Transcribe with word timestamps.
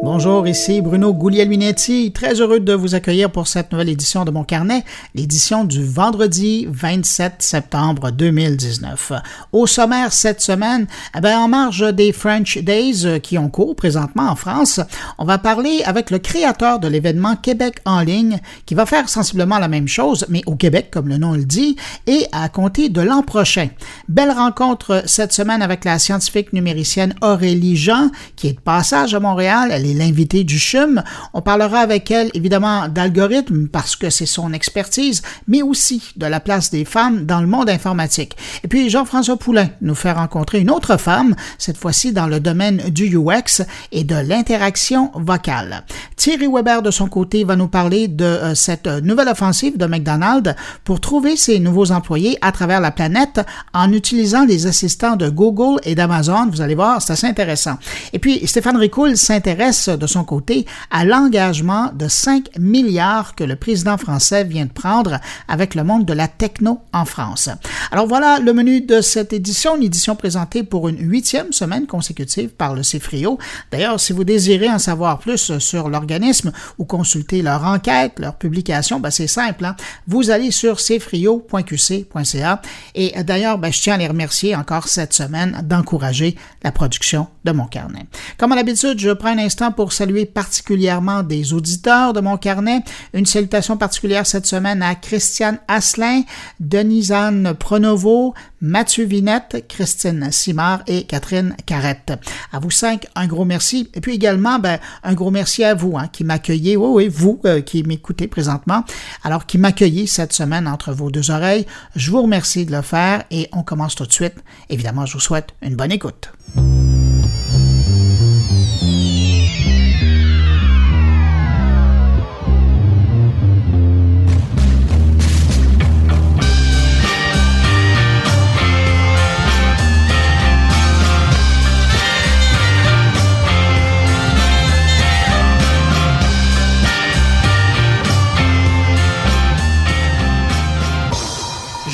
Bonjour, 0.00 0.46
ici 0.46 0.80
Bruno 0.80 1.12
Guglielminetti, 1.12 2.12
très 2.12 2.40
heureux 2.40 2.60
de 2.60 2.72
vous 2.72 2.94
accueillir 2.94 3.32
pour 3.32 3.48
cette 3.48 3.72
nouvelle 3.72 3.88
édition 3.88 4.24
de 4.24 4.30
mon 4.30 4.44
carnet, 4.44 4.84
l'édition 5.16 5.64
du 5.64 5.84
vendredi 5.84 6.68
27 6.70 7.34
septembre 7.40 8.12
2019. 8.12 9.12
Au 9.50 9.66
sommaire 9.66 10.12
cette 10.12 10.40
semaine, 10.40 10.86
eh 11.16 11.20
bien, 11.20 11.40
en 11.40 11.48
marge 11.48 11.92
des 11.92 12.12
French 12.12 12.58
Days 12.58 13.06
euh, 13.06 13.18
qui 13.18 13.38
ont 13.38 13.48
cours 13.48 13.74
présentement 13.74 14.30
en 14.30 14.36
France, 14.36 14.78
on 15.18 15.24
va 15.24 15.36
parler 15.36 15.82
avec 15.84 16.12
le 16.12 16.20
créateur 16.20 16.78
de 16.78 16.86
l'événement 16.86 17.34
Québec 17.34 17.80
en 17.84 18.00
ligne 18.00 18.38
qui 18.66 18.76
va 18.76 18.86
faire 18.86 19.08
sensiblement 19.08 19.58
la 19.58 19.68
même 19.68 19.88
chose, 19.88 20.26
mais 20.28 20.42
au 20.46 20.54
Québec 20.54 20.90
comme 20.92 21.08
le 21.08 21.18
nom 21.18 21.32
le 21.32 21.44
dit, 21.44 21.74
et 22.06 22.24
à 22.30 22.48
compter 22.48 22.88
de 22.88 23.00
l'an 23.00 23.22
prochain. 23.22 23.68
Belle 24.08 24.30
rencontre 24.30 25.02
cette 25.06 25.32
semaine 25.32 25.60
avec 25.60 25.84
la 25.84 25.98
scientifique 25.98 26.52
numéricienne 26.52 27.16
Aurélie 27.20 27.76
Jean 27.76 28.10
qui 28.36 28.46
est 28.46 28.52
de 28.52 28.60
passage 28.60 29.12
à 29.12 29.18
Montréal. 29.18 29.72
L'invité 29.94 30.44
du 30.44 30.58
CHUM. 30.58 31.02
On 31.34 31.42
parlera 31.42 31.80
avec 31.80 32.10
elle 32.10 32.30
évidemment 32.34 32.88
d'algorithmes 32.88 33.68
parce 33.68 33.96
que 33.96 34.10
c'est 34.10 34.26
son 34.26 34.52
expertise, 34.52 35.22
mais 35.46 35.62
aussi 35.62 36.12
de 36.16 36.26
la 36.26 36.40
place 36.40 36.70
des 36.70 36.84
femmes 36.84 37.24
dans 37.24 37.40
le 37.40 37.46
monde 37.46 37.70
informatique. 37.70 38.36
Et 38.64 38.68
puis 38.68 38.90
Jean-François 38.90 39.36
Poulain 39.36 39.68
nous 39.80 39.94
fait 39.94 40.12
rencontrer 40.12 40.60
une 40.60 40.70
autre 40.70 40.96
femme, 40.96 41.34
cette 41.58 41.76
fois-ci 41.76 42.12
dans 42.12 42.26
le 42.26 42.40
domaine 42.40 42.90
du 42.90 43.16
UX 43.16 43.62
et 43.92 44.04
de 44.04 44.16
l'interaction 44.16 45.10
vocale. 45.14 45.84
Thierry 46.16 46.46
Weber 46.46 46.82
de 46.82 46.90
son 46.90 47.08
côté 47.08 47.44
va 47.44 47.56
nous 47.56 47.68
parler 47.68 48.08
de 48.08 48.24
euh, 48.24 48.54
cette 48.54 48.86
nouvelle 48.86 49.28
offensive 49.28 49.76
de 49.76 49.86
McDonald's 49.86 50.54
pour 50.84 51.00
trouver 51.00 51.36
ses 51.36 51.58
nouveaux 51.60 51.92
employés 51.92 52.38
à 52.40 52.52
travers 52.52 52.80
la 52.80 52.90
planète 52.90 53.40
en 53.72 53.92
utilisant 53.92 54.44
les 54.44 54.66
assistants 54.66 55.16
de 55.16 55.28
Google 55.28 55.80
et 55.84 55.94
d'Amazon. 55.94 56.48
Vous 56.50 56.60
allez 56.60 56.74
voir, 56.74 57.00
c'est 57.00 57.12
assez 57.12 57.26
intéressant. 57.26 57.78
Et 58.12 58.18
puis 58.18 58.46
Stéphane 58.46 58.76
Ricoul 58.76 59.16
s'intéresse 59.16 59.77
de 59.86 60.06
son 60.06 60.24
côté 60.24 60.66
à 60.90 61.04
l'engagement 61.04 61.90
de 61.94 62.08
5 62.08 62.58
milliards 62.58 63.34
que 63.34 63.44
le 63.44 63.56
président 63.56 63.98
français 63.98 64.44
vient 64.44 64.66
de 64.66 64.72
prendre 64.72 65.20
avec 65.46 65.74
le 65.74 65.84
monde 65.84 66.04
de 66.04 66.12
la 66.12 66.28
techno 66.28 66.80
en 66.92 67.04
France. 67.04 67.48
Alors 67.92 68.06
voilà 68.06 68.38
le 68.40 68.52
menu 68.52 68.80
de 68.80 69.00
cette 69.00 69.32
édition, 69.32 69.76
une 69.76 69.82
édition 69.82 70.16
présentée 70.16 70.62
pour 70.62 70.88
une 70.88 70.98
huitième 70.98 71.52
semaine 71.52 71.86
consécutive 71.86 72.50
par 72.50 72.74
le 72.74 72.82
CFRIO. 72.82 73.38
D'ailleurs, 73.70 74.00
si 74.00 74.12
vous 74.12 74.24
désirez 74.24 74.68
en 74.68 74.78
savoir 74.78 75.18
plus 75.18 75.58
sur 75.58 75.88
l'organisme 75.88 76.52
ou 76.78 76.84
consulter 76.84 77.42
leur 77.42 77.64
enquête, 77.64 78.18
leur 78.18 78.34
publication, 78.34 79.00
ben 79.00 79.10
c'est 79.10 79.26
simple. 79.26 79.64
Hein. 79.64 79.76
Vous 80.06 80.30
allez 80.30 80.50
sur 80.50 80.76
cfrio.qc.ca 80.76 82.62
et 82.94 83.22
d'ailleurs, 83.22 83.58
ben, 83.58 83.72
je 83.72 83.80
tiens 83.80 83.94
à 83.94 83.98
les 83.98 84.08
remercier 84.08 84.56
encore 84.56 84.88
cette 84.88 85.12
semaine 85.12 85.60
d'encourager 85.64 86.36
la 86.62 86.72
production 86.72 87.28
de 87.44 87.52
mon 87.52 87.66
carnet. 87.66 88.06
Comme 88.38 88.52
à 88.52 88.56
l'habitude, 88.56 88.98
je 88.98 89.10
prends 89.10 89.28
un 89.28 89.38
instant 89.38 89.67
pour 89.72 89.92
saluer 89.92 90.26
particulièrement 90.26 91.22
des 91.22 91.52
auditeurs 91.52 92.12
de 92.12 92.20
mon 92.20 92.36
carnet. 92.36 92.82
Une 93.12 93.26
salutation 93.26 93.76
particulière 93.76 94.26
cette 94.26 94.46
semaine 94.46 94.82
à 94.82 94.94
Christiane 94.94 95.58
Asselin, 95.68 96.22
Denisane 96.60 97.54
Pronovo, 97.54 98.34
Mathieu 98.60 99.04
Vinette, 99.04 99.64
Christine 99.68 100.30
Simard 100.32 100.82
et 100.86 101.04
Catherine 101.04 101.54
Carrette. 101.66 102.12
À 102.52 102.58
vous 102.58 102.70
cinq, 102.70 103.06
un 103.14 103.26
gros 103.26 103.44
merci. 103.44 103.90
Et 103.94 104.00
puis 104.00 104.14
également, 104.14 104.58
ben, 104.58 104.78
un 105.04 105.14
gros 105.14 105.30
merci 105.30 105.64
à 105.64 105.74
vous 105.74 105.96
hein, 105.96 106.08
qui 106.08 106.24
m'accueillez, 106.24 106.76
oui, 106.76 106.88
oui, 106.90 107.08
vous 107.08 107.40
euh, 107.44 107.60
qui 107.60 107.82
m'écoutez 107.82 108.26
présentement, 108.26 108.84
alors 109.22 109.46
qui 109.46 109.58
m'accueillez 109.58 110.06
cette 110.06 110.32
semaine 110.32 110.66
entre 110.66 110.92
vos 110.92 111.10
deux 111.10 111.30
oreilles. 111.30 111.66
Je 111.94 112.10
vous 112.10 112.22
remercie 112.22 112.66
de 112.66 112.72
le 112.72 112.82
faire 112.82 113.24
et 113.30 113.48
on 113.52 113.62
commence 113.62 113.94
tout 113.94 114.06
de 114.06 114.12
suite. 114.12 114.34
Évidemment, 114.68 115.06
je 115.06 115.14
vous 115.14 115.20
souhaite 115.20 115.54
une 115.62 115.76
bonne 115.76 115.92
écoute. 115.92 116.32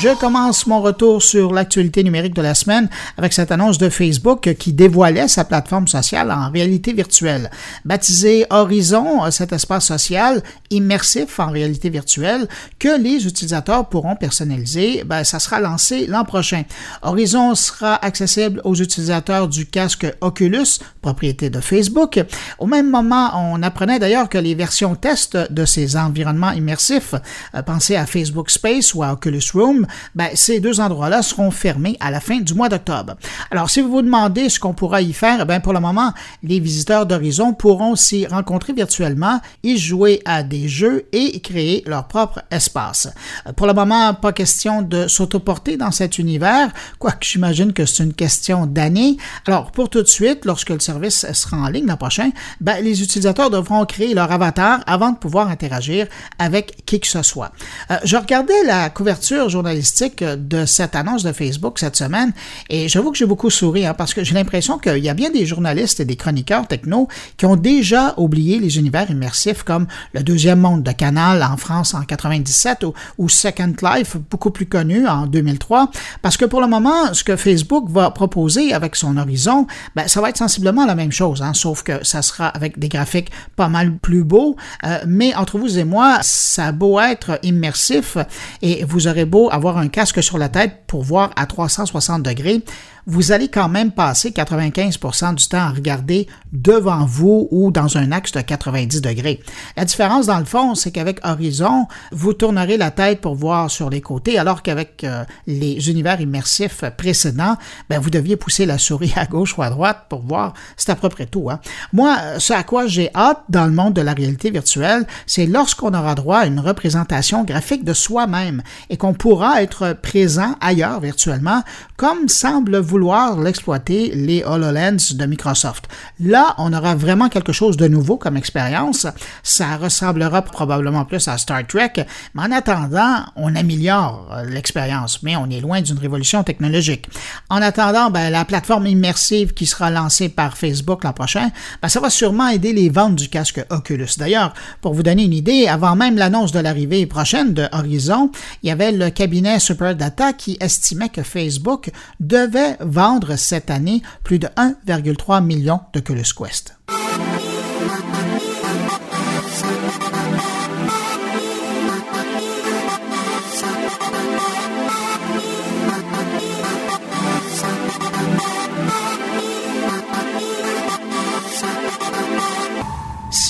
Je 0.05 0.15
commence 0.19 0.67
mon 0.67 0.83
retour 0.83 1.23
sur 1.23 1.51
l'actualité 1.51 2.03
numérique 2.03 2.35
de 2.35 2.41
la 2.43 2.53
semaine 2.53 2.89
avec 3.17 3.33
cette 3.33 3.51
annonce 3.51 3.79
de 3.79 3.89
Facebook 3.89 4.53
qui 4.53 4.71
dévoilait 4.71 5.27
sa 5.27 5.45
plateforme 5.45 5.87
sociale 5.87 6.31
en 6.31 6.51
réalité 6.51 6.93
virtuelle. 6.93 7.49
Baptisé 7.85 8.45
Horizon, 8.51 9.31
cet 9.31 9.51
espace 9.51 9.87
social 9.87 10.43
immersif 10.69 11.39
en 11.39 11.49
réalité 11.49 11.89
virtuelle 11.89 12.47
que 12.77 13.01
les 13.01 13.25
utilisateurs 13.25 13.89
pourront 13.89 14.15
personnaliser, 14.15 15.03
ben, 15.03 15.23
ça 15.23 15.39
sera 15.39 15.59
lancé 15.59 16.05
l'an 16.05 16.23
prochain. 16.23 16.65
Horizon 17.01 17.55
sera 17.55 17.95
accessible 17.95 18.61
aux 18.63 18.75
utilisateurs 18.75 19.47
du 19.47 19.65
casque 19.65 20.05
Oculus, 20.21 20.81
propriété 21.01 21.49
de 21.49 21.61
Facebook. 21.61 22.23
Au 22.59 22.67
même 22.67 22.91
moment, 22.91 23.31
on 23.33 23.63
apprenait 23.63 23.97
d'ailleurs 23.97 24.29
que 24.29 24.37
les 24.37 24.53
versions 24.53 24.93
test 24.93 25.35
de 25.49 25.65
ces 25.65 25.97
environnements 25.97 26.51
immersifs, 26.51 27.15
euh, 27.55 27.63
pensez 27.63 27.95
à 27.95 28.05
Facebook 28.05 28.51
Space 28.51 28.93
ou 28.93 29.01
à 29.01 29.11
Oculus 29.11 29.41
Room, 29.55 29.87
ben, 30.15 30.29
ces 30.33 30.59
deux 30.59 30.79
endroits-là 30.79 31.21
seront 31.21 31.51
fermés 31.51 31.97
à 31.99 32.11
la 32.11 32.19
fin 32.19 32.39
du 32.39 32.53
mois 32.53 32.69
d'octobre. 32.69 33.15
Alors, 33.51 33.69
si 33.69 33.81
vous 33.81 33.89
vous 33.89 34.01
demandez 34.01 34.49
ce 34.49 34.59
qu'on 34.59 34.73
pourra 34.73 35.01
y 35.01 35.13
faire, 35.13 35.45
ben, 35.45 35.59
pour 35.59 35.73
le 35.73 35.79
moment, 35.79 36.13
les 36.43 36.59
visiteurs 36.59 37.05
d'Horizon 37.05 37.53
pourront 37.53 37.95
s'y 37.95 38.25
rencontrer 38.25 38.73
virtuellement, 38.73 39.39
y 39.63 39.77
jouer 39.77 40.21
à 40.25 40.43
des 40.43 40.67
jeux 40.67 41.07
et 41.11 41.39
créer 41.39 41.83
leur 41.85 42.07
propre 42.07 42.41
espace. 42.51 43.09
Euh, 43.47 43.53
pour 43.53 43.67
le 43.67 43.73
moment, 43.73 44.13
pas 44.13 44.33
question 44.33 44.81
de 44.81 45.07
s'autoporter 45.07 45.77
dans 45.77 45.91
cet 45.91 46.17
univers, 46.17 46.71
quoique 46.99 47.25
j'imagine 47.25 47.73
que 47.73 47.85
c'est 47.85 48.03
une 48.03 48.13
question 48.13 48.65
d'années. 48.65 49.17
Alors, 49.47 49.71
pour 49.71 49.89
tout 49.89 50.01
de 50.01 50.07
suite, 50.07 50.45
lorsque 50.45 50.69
le 50.69 50.79
service 50.79 51.25
sera 51.33 51.57
en 51.57 51.67
ligne 51.67 51.87
l'an 51.87 51.97
prochain, 51.97 52.29
ben, 52.61 52.83
les 52.83 53.01
utilisateurs 53.01 53.49
devront 53.49 53.85
créer 53.85 54.13
leur 54.13 54.31
avatar 54.31 54.79
avant 54.87 55.11
de 55.11 55.17
pouvoir 55.17 55.49
interagir 55.49 56.07
avec 56.39 56.85
qui 56.85 56.99
que 56.99 57.07
ce 57.07 57.21
soit. 57.21 57.51
Euh, 57.91 57.97
je 58.03 58.17
regardais 58.17 58.63
la 58.65 58.89
couverture 58.89 59.49
journalistique 59.49 59.84
de 60.23 60.65
cette 60.65 60.95
annonce 60.95 61.23
de 61.23 61.31
Facebook 61.31 61.79
cette 61.79 61.95
semaine. 61.95 62.33
Et 62.69 62.87
j'avoue 62.87 63.11
que 63.11 63.17
j'ai 63.17 63.25
beaucoup 63.25 63.49
souri 63.49 63.85
hein, 63.85 63.93
parce 63.93 64.13
que 64.13 64.23
j'ai 64.23 64.33
l'impression 64.33 64.77
qu'il 64.77 65.03
y 65.03 65.09
a 65.09 65.13
bien 65.13 65.29
des 65.29 65.45
journalistes 65.45 65.99
et 65.99 66.05
des 66.05 66.15
chroniqueurs 66.15 66.67
techno 66.67 67.07
qui 67.37 67.45
ont 67.45 67.55
déjà 67.55 68.13
oublié 68.17 68.59
les 68.59 68.77
univers 68.77 69.09
immersifs 69.09 69.63
comme 69.63 69.87
le 70.13 70.23
deuxième 70.23 70.59
monde 70.59 70.83
de 70.83 70.91
Canal 70.91 71.43
en 71.43 71.57
France 71.57 71.93
en 71.93 72.01
97 72.01 72.85
ou, 73.17 73.29
Second 73.29 73.73
Life, 73.81 74.17
beaucoup 74.29 74.51
plus 74.51 74.65
connu 74.65 75.07
en 75.07 75.27
2003, 75.27 75.89
parce 76.21 76.37
que 76.37 76.45
pour 76.45 76.61
le 76.61 76.67
moment, 76.67 77.13
ce 77.13 77.23
que 77.23 77.35
Facebook 77.35 77.89
va 77.89 78.11
proposer 78.11 78.73
avec 78.73 78.95
son 78.95 79.17
horizon, 79.17 79.67
ben, 79.95 80.07
ça 80.07 80.21
va 80.21 80.29
être 80.29 80.37
sensiblement 80.37 80.85
la 80.85 80.95
même 80.95 81.11
chose, 81.11 81.41
hein, 81.41 81.53
sauf 81.53 81.83
que 81.83 82.03
ça 82.03 82.21
sera 82.21 82.47
avec 82.47 82.79
des 82.79 82.89
graphiques 82.89 83.31
pas 83.55 83.67
mal 83.67 83.97
plus 83.97 84.23
beaux, 84.23 84.55
euh, 84.85 84.99
mais 85.07 85.35
entre 85.35 85.57
vous 85.57 85.77
et 85.77 85.83
moi, 85.83 86.19
ça 86.21 86.67
a 86.67 86.71
beau 86.71 86.99
être 86.99 87.39
immersif 87.43 88.17
et 88.61 88.83
vous 88.85 89.07
aurez 89.07 89.25
beau 89.25 89.49
avoir 89.51 89.74
un 89.77 89.87
casque 89.87 90.23
sur 90.23 90.37
la 90.37 90.49
tête 90.49 90.83
pour 90.87 91.03
voir 91.03 91.31
à 91.35 91.45
360 91.45 92.23
degrés, 92.23 92.61
vous 93.07 93.31
allez 93.31 93.47
quand 93.47 93.69
même 93.69 93.91
passer 93.91 94.31
95% 94.31 95.35
du 95.35 95.47
temps 95.47 95.57
à 95.57 95.69
regarder 95.69 96.27
devant 96.53 97.05
vous 97.05 97.47
ou 97.51 97.71
dans 97.71 97.97
un 97.97 98.11
axe 98.11 98.31
de 98.31 98.41
90 98.41 99.01
degrés. 99.01 99.41
La 99.77 99.85
différence, 99.85 100.25
dans 100.25 100.39
le 100.39 100.45
fond, 100.45 100.75
c'est 100.75 100.91
qu'avec 100.91 101.19
Horizon, 101.25 101.87
vous 102.11 102.33
tournerez 102.33 102.77
la 102.77 102.91
tête 102.91 103.21
pour 103.21 103.35
voir 103.35 103.69
sur 103.69 103.89
les 103.89 104.01
côtés, 104.01 104.39
alors 104.39 104.63
qu'avec 104.63 105.03
euh, 105.03 105.23
les 105.47 105.89
univers 105.89 106.19
immersifs 106.19 106.83
précédents, 106.97 107.57
ben, 107.89 107.99
vous 107.99 108.09
deviez 108.09 108.35
pousser 108.37 108.65
la 108.65 108.77
souris 108.77 109.13
à 109.15 109.25
gauche 109.25 109.57
ou 109.57 109.61
à 109.61 109.69
droite 109.69 110.05
pour 110.09 110.21
voir. 110.21 110.53
C'est 110.77 110.89
à 110.91 110.95
peu 110.95 111.09
près 111.09 111.25
tout. 111.25 111.49
Hein. 111.49 111.59
Moi, 111.93 112.17
ce 112.39 112.53
à 112.53 112.63
quoi 112.63 112.87
j'ai 112.87 113.09
hâte 113.13 113.43
dans 113.49 113.65
le 113.65 113.71
monde 113.71 113.93
de 113.93 114.01
la 114.01 114.13
réalité 114.13 114.49
virtuelle, 114.49 115.05
c'est 115.27 115.45
lorsqu'on 115.45 115.93
aura 115.93 116.15
droit 116.15 116.39
à 116.39 116.45
une 116.45 116.59
représentation 116.59 117.43
graphique 117.43 117.83
de 117.83 117.93
soi-même 117.93 118.63
et 118.89 118.97
qu'on 118.97 119.13
pourra 119.13 119.61
être 119.61 119.93
présent 120.01 120.55
ailleurs 120.61 120.99
virtuellement, 120.99 121.63
comme 121.97 122.29
semble 122.29 122.77
vous 122.77 122.94
vouloir 122.95 123.37
l'exploiter 123.37 124.11
les 124.15 124.41
HoloLens 124.45 125.15
de 125.15 125.25
Microsoft. 125.25 125.89
Là, 126.21 126.55
on 126.57 126.71
aura 126.71 126.95
vraiment 126.95 127.27
quelque 127.27 127.51
chose 127.51 127.75
de 127.75 127.89
nouveau 127.89 128.15
comme 128.15 128.37
expérience. 128.37 129.05
Ça 129.43 129.75
ressemblera 129.75 130.41
probablement 130.43 131.03
plus 131.03 131.27
à 131.27 131.37
Star 131.37 131.67
Trek, 131.67 131.91
mais 132.33 132.43
en 132.43 132.51
attendant, 132.53 133.25
on 133.35 133.53
améliore 133.53 134.33
l'expérience, 134.47 135.23
mais 135.23 135.35
on 135.35 135.49
est 135.49 135.59
loin 135.59 135.81
d'une 135.81 135.97
révolution 135.97 136.41
technologique. 136.43 137.09
En 137.49 137.61
attendant, 137.61 138.11
ben, 138.11 138.29
la 138.29 138.45
plateforme 138.45 138.87
immersive 138.87 139.53
qui 139.53 139.65
sera 139.65 139.91
lancée 139.91 140.29
par 140.29 140.55
Facebook 140.55 141.03
l'an 141.03 141.11
prochain, 141.11 141.49
ben, 141.81 141.89
ça 141.89 141.99
va 141.99 142.09
sûrement 142.09 142.47
aider 142.47 142.71
les 142.71 142.87
ventes 142.87 143.15
du 143.15 143.27
casque 143.27 143.61
Oculus. 143.71 144.11
D'ailleurs, 144.17 144.53
pour 144.79 144.93
vous 144.93 145.03
donner 145.03 145.25
une 145.25 145.33
idée, 145.33 145.67
avant 145.67 145.97
même 145.97 146.15
l'annonce 146.15 146.53
de 146.53 146.59
l'arrivée 146.59 147.05
prochaine 147.07 147.53
de 147.53 147.67
Horizon, 147.73 148.31
il 148.63 148.69
y 148.69 148.71
avait 148.71 148.93
le 148.93 149.09
cabinet 149.09 149.59
Superdata 149.59 150.31
qui 150.31 150.55
estimait 150.61 151.09
que 151.09 151.23
Facebook 151.23 151.91
devait 152.21 152.77
vendre 152.85 153.35
cette 153.35 153.69
année 153.69 154.01
plus 154.23 154.39
de 154.39 154.47
1,3 154.47 155.43
million 155.43 155.81
de 155.93 155.99
Quest. 155.99 156.77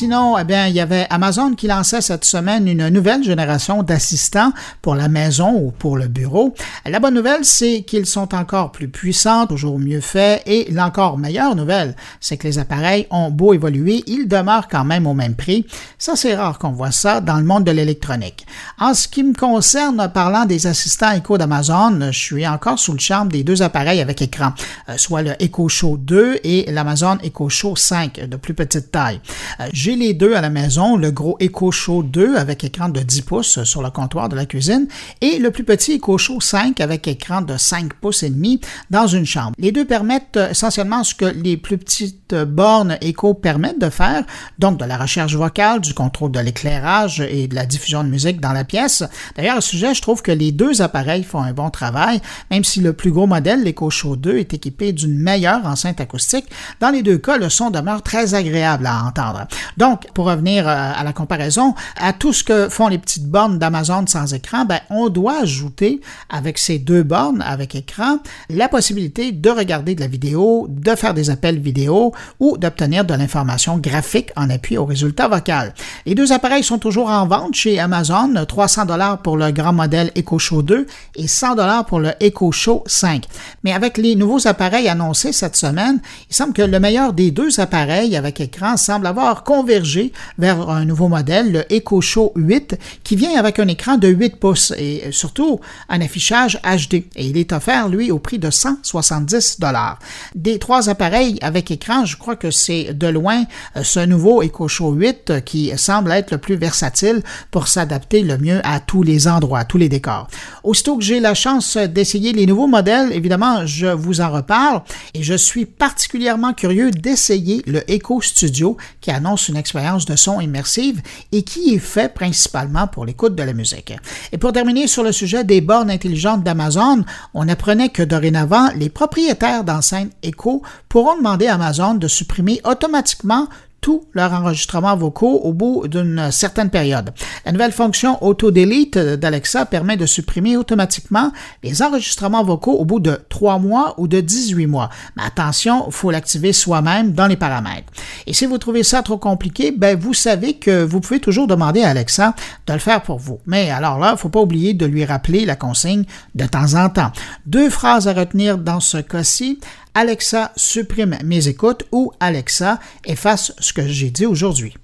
Sinon, 0.06 0.38
eh 0.38 0.44
il 0.69 0.75
y 0.75 0.81
avait 0.81 1.07
Amazon 1.10 1.56
qui 1.56 1.66
lançait 1.66 2.00
cette 2.00 2.25
semaine 2.25 2.68
une 2.68 2.90
nouvelle 2.90 3.24
génération 3.24 3.81
d'assistants 3.81 4.52
pour 4.84 4.94
la 4.94 5.07
maison 5.07 5.56
ou 5.56 5.72
pour 5.72 5.98
le 5.98 6.07
bureau. 6.07 6.54
La 6.86 7.00
bonne 7.00 7.16
nouvelle, 7.16 7.44
c'est 7.44 7.81
qu'ils 7.81 8.06
sont 8.06 8.36
encore 8.36 8.72
plus 8.72 8.88
puissants, 8.88 9.48
toujours 9.48 9.80
mieux 9.80 10.02
faits, 10.02 10.44
et 10.46 10.72
l'encore 10.72 11.18
meilleure 11.18 11.56
nouvelle, 11.56 11.96
c'est 12.22 12.38
que 12.38 12.48
les 12.48 12.60
appareils 12.60 13.07
ont 13.10 13.31
beau 13.31 13.56
évoluer, 13.56 14.04
ils 14.06 14.28
demeurent 14.28 14.68
quand 14.68 14.86
même 14.86 15.07
au 15.07 15.16
même 15.16 15.34
prix. 15.34 15.66
Ça, 15.98 16.16
c'est 16.16 16.36
rare 16.36 16.60
qu'on 16.60 16.72
voit 16.72 16.92
ça 16.92 17.19
dans 17.19 17.38
le 17.38 17.44
monde 17.44 17.63
de 17.63 17.72
l'électronique. 17.72 18.46
En 18.78 18.94
ce 18.94 19.08
qui 19.08 19.24
me 19.24 19.34
concerne, 19.34 20.08
parlant 20.13 20.46
des 20.46 20.68
assistants 20.68 21.13
Echo 21.13 21.40
d'Amazon, 21.40 22.12
je 22.12 22.19
suis 22.19 22.48
encore 22.48 22.78
sous 22.78 22.94
le 22.94 23.00
charme 23.00 23.31
des 23.31 23.44
deux 23.44 23.63
appareils 23.63 24.01
avec 24.01 24.22
écran, 24.22 24.54
euh, 24.88 24.98
soit 24.98 25.24
le 25.24 25.31
Echo 25.42 25.68
Show 25.68 25.98
2 25.98 26.42
et 26.44 26.72
l'Amazon 26.72 27.18
Echo 27.24 27.50
Show 27.50 27.75
5 27.75 28.30
de 28.30 28.36
plus 28.38 28.54
petite 28.54 28.92
taille. 28.92 29.19
Euh, 29.62 29.68
les 29.96 30.14
deux 30.14 30.36
à 30.36 30.42
la 30.42 30.50
maison, 30.50 30.98
le 30.98 31.12
gros 31.12 31.38
Echo 31.40 31.72
Show 31.72 32.04
2 32.04 32.36
avec 32.36 32.64
écran 32.64 32.90
de 32.90 33.00
10 33.00 33.22
pouces 33.22 33.64
sur 33.64 33.82
le 33.82 33.90
comptoir 33.90 34.30
de 34.30 34.36
la 34.36 34.46
cuisine 34.46 34.88
et 35.22 35.40
le 35.40 35.52
plus 35.52 35.64
petit 35.64 35.94
Echo 35.94 36.18
Show 36.18 36.42
5 36.42 36.80
avec 36.82 37.08
écran 37.08 37.42
de 37.42 37.58
5 37.58 37.94
pouces 37.94 38.24
et 38.24 38.30
demi 38.30 38.60
dans 38.90 39.08
une 39.08 39.26
chambre. 39.26 39.54
Les 39.58 39.72
deux 39.72 39.86
permettent 39.86 40.40
essentiellement 40.50 41.04
ce 41.04 41.16
que 41.16 41.26
les 41.26 41.58
plus 41.58 41.78
petites 41.78 42.36
bornes 42.36 42.98
Echo 43.02 43.34
permettent 43.34 43.80
de 43.80 43.90
faire, 43.90 44.24
donc 44.60 44.78
de 44.80 44.86
la 44.86 44.98
recherche 44.98 45.36
vocale, 45.36 45.82
du 45.82 45.94
contrôle 45.94 46.32
de 46.32 46.40
l'éclairage 46.40 47.22
et 47.22 47.48
de 47.48 47.56
la 47.56 47.66
diffusion 47.66 48.04
de 48.04 48.10
musique 48.10 48.42
dans 48.42 48.54
la 48.54 48.64
pièce. 48.64 49.04
D'ailleurs, 49.36 49.58
à 49.58 49.62
ce 49.62 49.70
sujet, 49.70 49.94
je 49.94 50.02
trouve 50.02 50.22
que 50.22 50.32
les 50.32 50.52
deux 50.52 50.82
appareils 50.82 51.24
font 51.24 51.42
un 51.42 51.54
bon 51.54 51.70
travail, 51.70 52.22
même 52.52 52.64
si 52.64 52.82
le 52.82 52.94
plus 52.94 53.12
gros 53.12 53.28
modèle, 53.28 53.64
l'Echo 53.64 53.90
Show 53.90 54.16
2, 54.16 54.38
est 54.38 54.54
équipé 54.54 54.94
d'une 54.94 55.18
meilleure 55.18 55.66
enceinte 55.66 56.02
acoustique. 56.02 56.46
Dans 56.80 56.90
les 56.90 57.04
deux 57.04 57.18
cas, 57.18 57.38
le 57.38 57.50
son 57.50 57.70
demeure 57.70 58.04
très 58.04 58.34
agréable 58.34 58.88
à 58.88 59.04
entendre. 59.04 59.48
Donc, 59.77 60.07
pour 60.13 60.25
revenir 60.25 60.68
euh, 60.68 60.92
à 60.95 61.04
la 61.04 61.13
comparaison, 61.13 61.75
à 61.98 62.13
tout 62.13 62.33
ce 62.33 62.44
que 62.44 62.69
font 62.69 62.88
les 62.88 62.98
petites 62.98 63.27
bornes 63.27 63.60
d'Amazon 63.60 64.06
sans 64.07 64.33
écran, 64.33 64.66
ben, 64.66 64.80
on 64.89 65.10
doit 65.10 65.42
ajouter 65.42 66.01
avec 66.30 66.57
ces 66.57 66.80
deux 66.80 67.04
bornes 67.04 67.42
avec 67.42 67.75
écran 67.75 68.19
la 68.50 68.69
possibilité 68.69 69.31
de 69.31 69.50
regarder 69.50 69.95
de 69.95 70.01
la 70.01 70.07
vidéo, 70.07 70.68
de 70.69 70.95
faire 70.95 71.13
des 71.13 71.30
appels 71.30 71.60
vidéo 71.60 72.13
ou 72.39 72.57
d'obtenir 72.57 73.06
de 73.06 73.13
l'information 73.13 73.77
graphique 73.77 74.31
en 74.36 74.50
appui 74.50 74.77
au 74.77 74.86
résultat 74.86 75.27
vocal. 75.27 75.74
Les 76.06 76.16
deux 76.16 76.31
appareils 76.31 76.63
sont 76.63 76.80
toujours 76.80 77.10
en 77.10 77.27
vente 77.27 77.56
chez 77.56 77.80
Amazon, 77.80 78.33
300 78.48 78.86
dollars 78.86 79.19
pour 79.19 79.38
le 79.38 79.51
grand 79.51 79.74
modèle 79.74 80.12
Echo 80.16 80.39
Show 80.39 80.62
2 80.62 80.88
et 81.16 81.27
100 81.27 81.56
dollars 81.56 81.86
pour 81.86 82.00
le 82.00 82.12
Echo 82.19 82.51
Show 82.51 82.83
5. 82.86 83.25
Mais 83.63 83.74
avec 83.74 83.98
les 83.98 84.16
nouveaux 84.16 84.48
appareils 84.48 84.88
annoncés 84.88 85.31
cette 85.31 85.56
semaine, 85.56 86.00
il 86.30 86.36
semble 86.36 86.54
que 86.54 86.62
le 86.62 86.80
meilleur 86.80 87.13
des 87.13 87.31
deux 87.31 87.60
appareils 87.60 88.16
avec 88.16 88.39
écran 88.39 88.77
semble 88.77 89.07
avoir 89.07 89.44
vers 89.66 90.70
un 90.70 90.86
nouveau 90.86 91.08
modèle, 91.08 91.52
le 91.52 91.74
Echo 91.74 92.02
Show 92.02 92.32
8, 92.36 92.78
qui 93.04 93.16
vient 93.16 93.38
avec 93.38 93.60
un 93.60 93.68
écran 93.68 93.98
de 93.98 94.08
8 94.08 94.38
pouces 94.38 94.74
et 94.78 95.12
surtout 95.12 95.60
un 95.90 96.02
affichage 96.02 96.60
HD. 96.64 97.06
Et 97.16 97.28
il 97.28 97.38
est 97.38 97.52
offert, 97.52 97.90
lui, 97.90 98.12
au 98.12 98.20
prix 98.20 98.40
de 98.40 98.50
170 98.50 99.60
dollars. 99.60 100.00
Des 100.36 100.60
trois 100.60 100.90
appareils 100.90 101.38
avec 101.42 101.72
écran, 101.72 102.06
je 102.06 102.18
crois 102.18 102.36
que 102.36 102.52
c'est 102.52 102.94
de 102.94 103.08
loin 103.08 103.44
euh, 103.76 103.84
ce 103.84 104.00
nouveau 104.00 104.42
Echo 104.42 104.68
Show 104.68 104.92
8 104.92 105.30
euh, 105.30 105.40
qui 105.40 105.72
semble 105.78 106.12
être 106.12 106.32
le 106.32 106.38
plus 106.38 106.56
versatile 106.56 107.22
pour 107.52 107.68
s'adapter 107.68 108.22
le 108.22 108.38
mieux 108.38 108.62
à 108.64 108.80
tous 108.80 109.04
les 109.04 109.28
endroits, 109.28 109.60
à 109.60 109.66
tous 109.66 109.78
les 109.78 109.90
décors. 109.90 110.28
Aussitôt 110.64 110.98
que 110.98 111.04
j'ai 111.04 111.20
la 111.20 111.34
chance 111.34 111.78
d'essayer 111.78 112.34
les 112.34 112.46
nouveaux 112.46 112.68
modèles, 112.68 113.12
évidemment, 113.12 113.66
je 113.66 113.88
vous 113.88 114.22
en 114.22 114.32
reparle 114.32 114.82
et 115.14 115.24
je 115.24 115.34
suis 115.34 115.66
particulièrement 115.66 116.54
curieux 116.54 116.92
d'essayer 116.92 117.62
le 117.66 117.90
Echo 117.90 118.22
Studio 118.22 118.78
qui 119.02 119.12
annonce 119.12 119.50
une 119.50 119.55
expérience 119.56 120.06
de 120.06 120.16
son 120.16 120.40
immersive 120.40 121.02
et 121.31 121.44
qui 121.44 121.74
est 121.74 121.80
fait 121.80 122.13
principalement 122.13 122.88
pour 122.88 123.06
l'écoute 123.06 123.36
de 123.36 123.44
la 123.44 123.54
musique. 123.54 123.94
Et 124.31 124.38
pour 124.38 124.54
terminer 124.54 124.88
sur 124.88 125.04
le 125.04 125.12
sujet 125.12 125.44
des 125.44 125.62
bornes 125.62 125.90
intelligentes 125.90 126.44
d'Amazon, 126.44 127.04
on 127.34 127.48
apprenait 127.48 127.90
que 127.90 128.04
dorénavant, 128.04 128.69
les 128.75 128.90
propriétaires 128.90 129.63
d'enceintes 129.63 130.12
Echo 130.24 130.62
pourront 130.90 131.18
demander 131.18 131.48
à 131.48 131.56
Amazon 131.56 131.96
de 131.96 132.07
supprimer 132.07 132.62
automatiquement 132.63 133.48
tous 133.81 134.04
leurs 134.13 134.33
enregistrements 134.33 134.95
vocaux 134.95 135.42
au 135.44 135.54
bout 135.54 135.88
d'une 135.88 136.31
certaine 136.31 136.69
période. 136.69 137.12
La 137.45 137.51
nouvelle 137.51 137.72
fonction 137.72 138.24
Auto-Delete 138.24 138.98
d'Alexa 138.98 139.66
permet 139.66 139.98
de 139.98 140.06
supprimer 140.06 140.57
automatiquement 140.57 141.31
les 141.63 141.81
enregistrements 141.81 142.44
vocaux 142.44 142.74
au 142.74 142.86
bout 142.86 143.00
de 143.00 143.19
3 143.30 143.60
mois 143.60 143.94
ou 143.98 144.07
de 144.07 144.22
18 144.22 144.68
mois. 144.68 144.89
Mais 145.16 145.24
attention, 145.24 145.86
il 145.88 145.94
faut 145.94 146.12
l'activer 146.12 146.54
soi-même 146.54 147.13
dans 147.13 147.27
les 147.27 147.36
paramètres. 147.36 147.92
Et 148.27 148.33
si 148.33 148.45
vous 148.45 148.57
trouvez 148.57 148.83
ça 148.83 149.04
trop 149.04 149.18
compliqué, 149.18 149.72
ben 149.72 149.98
vous 150.00 150.13
savez 150.13 150.54
que 150.56 150.83
vous 150.83 151.00
pouvez 151.00 151.19
toujours 151.19 151.48
demander 151.48 151.83
à 151.83 151.89
Alexa 151.89 152.33
de 152.68 152.74
le 152.74 152.80
faire 152.80 153.01
pour 153.01 153.19
vous. 153.19 153.39
Mais 153.45 153.69
alors 153.69 154.00
là, 154.00 154.10
il 154.10 154.13
ne 154.13 154.18
faut 154.18 154.30
pas 154.30 154.42
oublier 154.42 154.74
de 154.74 154.86
lui 154.86 155.06
rappeler 155.06 155.45
la 155.45 155.56
consigne 155.56 156.06
de 156.33 156.45
temps 156.45 156.74
en 156.74 156.89
temps. 156.89 157.12
Deux 157.45 157.69
phrases 157.69 158.07
à 158.07 158.13
retenir 158.13 158.57
dans 158.57 158.80
ce 158.80 158.98
cas-ci. 158.98 159.60
Alexa 159.98 160.52
supprime 160.58 161.18
mes 161.24 161.48
écoutes 161.48 161.86
ou 161.94 162.12
Alexa 162.20 162.82
efface 163.06 163.54
ce 163.60 163.72
que 163.72 163.88
j'ai 163.88 164.12
dit 164.12 164.26
aujourd'hui. 164.26 164.76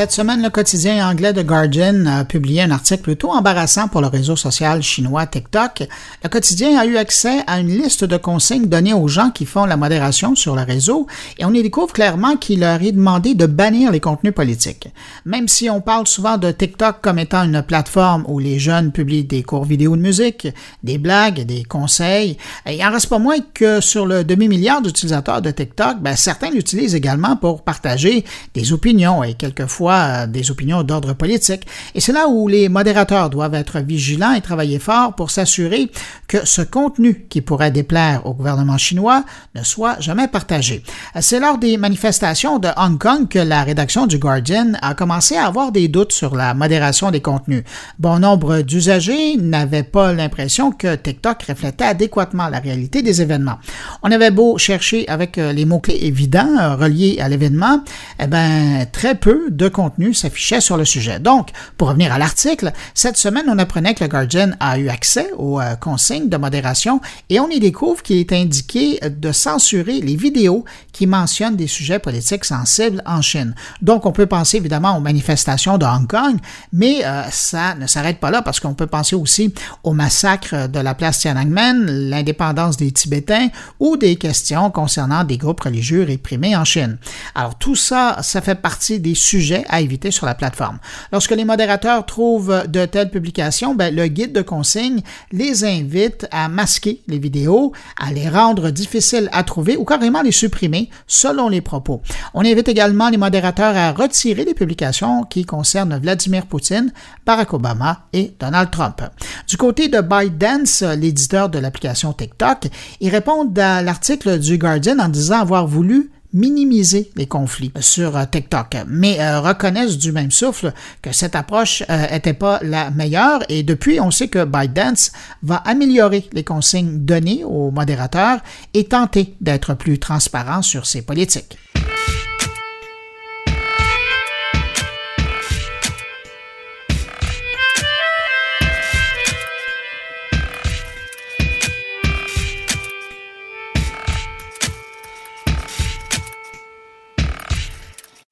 Cette 0.00 0.12
semaine, 0.12 0.42
le 0.42 0.48
quotidien 0.48 1.06
anglais 1.06 1.34
The 1.34 1.44
Guardian 1.44 2.06
a 2.06 2.24
publié 2.24 2.62
un 2.62 2.70
article 2.70 3.02
plutôt 3.02 3.32
embarrassant 3.32 3.86
pour 3.86 4.00
le 4.00 4.06
réseau 4.06 4.34
social 4.34 4.82
chinois 4.82 5.26
TikTok. 5.26 5.86
Le 6.24 6.28
quotidien 6.30 6.78
a 6.78 6.86
eu 6.86 6.96
accès 6.96 7.42
à 7.46 7.60
une 7.60 7.68
liste 7.68 8.04
de 8.04 8.16
consignes 8.16 8.64
données 8.64 8.94
aux 8.94 9.08
gens 9.08 9.28
qui 9.28 9.44
font 9.44 9.66
la 9.66 9.76
modération 9.76 10.34
sur 10.34 10.56
le 10.56 10.62
réseau 10.62 11.06
et 11.36 11.44
on 11.44 11.52
y 11.52 11.62
découvre 11.62 11.92
clairement 11.92 12.38
qu'il 12.38 12.60
leur 12.60 12.82
est 12.82 12.92
demandé 12.92 13.34
de 13.34 13.44
bannir 13.44 13.92
les 13.92 14.00
contenus 14.00 14.32
politiques. 14.32 14.88
Même 15.26 15.48
si 15.48 15.68
on 15.68 15.82
parle 15.82 16.06
souvent 16.06 16.38
de 16.38 16.50
TikTok 16.50 17.02
comme 17.02 17.18
étant 17.18 17.42
une 17.42 17.60
plateforme 17.60 18.24
où 18.26 18.38
les 18.38 18.58
jeunes 18.58 18.92
publient 18.92 19.24
des 19.24 19.42
cours 19.42 19.66
vidéo 19.66 19.96
de 19.96 20.00
musique, 20.00 20.48
des 20.82 20.96
blagues, 20.96 21.44
des 21.44 21.62
conseils, 21.64 22.38
il 22.66 22.82
en 22.82 22.90
reste 22.90 23.10
pas 23.10 23.18
moins 23.18 23.40
que 23.52 23.82
sur 23.82 24.06
le 24.06 24.24
demi-milliard 24.24 24.80
d'utilisateurs 24.80 25.42
de 25.42 25.50
TikTok, 25.50 25.98
ben, 26.00 26.16
certains 26.16 26.48
l'utilisent 26.48 26.94
également 26.94 27.36
pour 27.36 27.64
partager 27.64 28.24
des 28.54 28.72
opinions 28.72 29.22
et 29.22 29.34
quelquefois 29.34 29.89
des 30.26 30.50
opinions 30.50 30.82
d'ordre 30.82 31.12
politique. 31.14 31.66
Et 31.94 32.00
c'est 32.00 32.12
là 32.12 32.28
où 32.28 32.48
les 32.48 32.68
modérateurs 32.68 33.30
doivent 33.30 33.54
être 33.54 33.80
vigilants 33.80 34.32
et 34.32 34.40
travailler 34.40 34.78
fort 34.78 35.14
pour 35.14 35.30
s'assurer 35.30 35.90
que 36.28 36.46
ce 36.46 36.62
contenu 36.62 37.26
qui 37.28 37.40
pourrait 37.40 37.70
déplaire 37.70 38.26
au 38.26 38.34
gouvernement 38.34 38.78
chinois 38.78 39.24
ne 39.54 39.62
soit 39.62 40.00
jamais 40.00 40.28
partagé. 40.28 40.82
C'est 41.20 41.40
lors 41.40 41.58
des 41.58 41.76
manifestations 41.76 42.58
de 42.58 42.68
Hong 42.76 42.98
Kong 42.98 43.28
que 43.28 43.38
la 43.38 43.62
rédaction 43.62 44.06
du 44.06 44.18
Guardian 44.18 44.72
a 44.82 44.94
commencé 44.94 45.36
à 45.36 45.46
avoir 45.46 45.72
des 45.72 45.88
doutes 45.88 46.12
sur 46.12 46.34
la 46.34 46.54
modération 46.54 47.10
des 47.10 47.20
contenus. 47.20 47.64
Bon 47.98 48.18
nombre 48.18 48.62
d'usagers 48.62 49.36
n'avaient 49.36 49.82
pas 49.82 50.12
l'impression 50.12 50.72
que 50.72 50.94
TikTok 50.94 51.42
reflétait 51.44 51.84
adéquatement 51.84 52.48
la 52.48 52.58
réalité 52.58 53.02
des 53.02 53.22
événements. 53.22 53.58
On 54.02 54.10
avait 54.10 54.30
beau 54.30 54.58
chercher 54.58 55.08
avec 55.08 55.38
euh, 55.38 55.52
les 55.52 55.64
mots-clés 55.64 55.98
évidents 56.02 56.56
euh, 56.58 56.76
reliés 56.76 57.18
à 57.20 57.28
l'événement, 57.28 57.82
eh 58.18 58.26
ben, 58.26 58.86
très 58.92 59.14
peu 59.14 59.50
de 59.50 59.68
contenu 59.70 60.14
s'affichait 60.14 60.60
sur 60.60 60.76
le 60.76 60.84
sujet. 60.84 61.18
Donc, 61.18 61.50
pour 61.76 61.88
revenir 61.88 62.12
à 62.12 62.18
l'article, 62.18 62.72
cette 62.94 63.16
semaine, 63.16 63.44
on 63.48 63.58
apprenait 63.58 63.94
que 63.94 64.04
le 64.04 64.08
Guardian 64.08 64.50
a 64.60 64.78
eu 64.78 64.88
accès 64.88 65.30
aux 65.36 65.60
euh, 65.60 65.76
consignes 65.76 66.28
de 66.28 66.36
modération 66.36 67.00
et 67.28 67.40
on 67.40 67.48
y 67.48 67.60
découvre 67.60 68.02
qu'il 68.02 68.18
est 68.18 68.32
indiqué 68.32 69.00
de 69.02 69.32
censurer 69.32 70.00
les 70.00 70.16
vidéos 70.16 70.64
qui 70.92 71.06
mentionnent 71.06 71.56
des 71.56 71.66
sujets 71.66 71.98
politiques 71.98 72.44
sensibles 72.44 73.02
en 73.06 73.22
Chine. 73.22 73.54
Donc, 73.82 74.06
on 74.06 74.12
peut 74.12 74.26
penser 74.26 74.58
évidemment 74.58 74.96
aux 74.96 75.00
manifestations 75.00 75.78
de 75.78 75.86
Hong 75.86 76.06
Kong, 76.06 76.36
mais 76.72 77.04
euh, 77.04 77.22
ça 77.30 77.74
ne 77.74 77.86
s'arrête 77.86 78.18
pas 78.18 78.30
là 78.30 78.42
parce 78.42 78.60
qu'on 78.60 78.74
peut 78.74 78.86
penser 78.86 79.16
aussi 79.16 79.54
au 79.82 79.92
massacre 79.92 80.68
de 80.68 80.78
la 80.78 80.94
place 80.94 81.20
Tiananmen, 81.20 81.86
l'indépendance 82.10 82.76
des 82.76 82.90
Tibétains 82.92 83.48
ou 83.78 83.96
des 83.96 84.16
questions 84.16 84.70
concernant 84.70 85.24
des 85.24 85.38
groupes 85.38 85.60
religieux 85.60 86.04
réprimés 86.04 86.56
en 86.56 86.64
Chine. 86.64 86.98
Alors, 87.34 87.56
tout 87.56 87.76
ça, 87.76 88.18
ça 88.22 88.40
fait 88.40 88.54
partie 88.54 89.00
des 89.00 89.14
sujets 89.14 89.59
à 89.68 89.80
éviter 89.80 90.10
sur 90.10 90.26
la 90.26 90.34
plateforme. 90.34 90.78
Lorsque 91.12 91.32
les 91.32 91.44
modérateurs 91.44 92.06
trouvent 92.06 92.64
de 92.68 92.86
telles 92.86 93.10
publications, 93.10 93.74
ben, 93.74 93.94
le 93.94 94.06
guide 94.06 94.32
de 94.32 94.42
consignes 94.42 95.02
les 95.32 95.64
invite 95.64 96.26
à 96.30 96.48
masquer 96.48 97.02
les 97.08 97.18
vidéos, 97.18 97.72
à 97.98 98.12
les 98.12 98.28
rendre 98.28 98.70
difficiles 98.70 99.28
à 99.32 99.42
trouver 99.42 99.76
ou 99.76 99.84
carrément 99.84 100.22
les 100.22 100.32
supprimer 100.32 100.90
selon 101.06 101.48
les 101.48 101.60
propos. 101.60 102.02
On 102.34 102.44
invite 102.44 102.68
également 102.68 103.08
les 103.08 103.16
modérateurs 103.16 103.76
à 103.76 103.92
retirer 103.92 104.44
les 104.44 104.54
publications 104.54 105.24
qui 105.24 105.44
concernent 105.44 105.98
Vladimir 105.98 106.46
Poutine, 106.46 106.92
Barack 107.26 107.52
Obama 107.52 108.06
et 108.12 108.34
Donald 108.38 108.70
Trump. 108.70 109.02
Du 109.48 109.56
côté 109.56 109.88
de 109.88 110.00
ByteDance, 110.00 110.82
l'éditeur 110.82 111.48
de 111.48 111.58
l'application 111.58 112.12
TikTok, 112.12 112.68
ils 113.00 113.10
répondent 113.10 113.58
à 113.58 113.82
l'article 113.82 114.38
du 114.38 114.58
Guardian 114.58 114.98
en 114.98 115.08
disant 115.08 115.40
avoir 115.40 115.66
voulu 115.66 116.10
minimiser 116.32 117.10
les 117.16 117.26
conflits 117.26 117.72
sur 117.80 118.16
euh, 118.16 118.24
TikTok, 118.30 118.76
mais 118.86 119.20
euh, 119.20 119.40
reconnaissent 119.40 119.98
du 119.98 120.12
même 120.12 120.30
souffle 120.30 120.72
que 121.02 121.12
cette 121.12 121.34
approche 121.34 121.82
n'était 121.88 122.30
euh, 122.30 122.34
pas 122.34 122.60
la 122.62 122.90
meilleure 122.90 123.42
et 123.48 123.62
depuis, 123.62 124.00
on 124.00 124.10
sait 124.10 124.28
que 124.28 124.44
ByteDance 124.44 125.12
va 125.42 125.56
améliorer 125.56 126.28
les 126.32 126.44
consignes 126.44 126.98
données 126.98 127.44
aux 127.44 127.70
modérateurs 127.70 128.40
et 128.74 128.84
tenter 128.84 129.34
d'être 129.40 129.74
plus 129.74 129.98
transparent 129.98 130.62
sur 130.62 130.86
ses 130.86 131.02
politiques. 131.02 131.58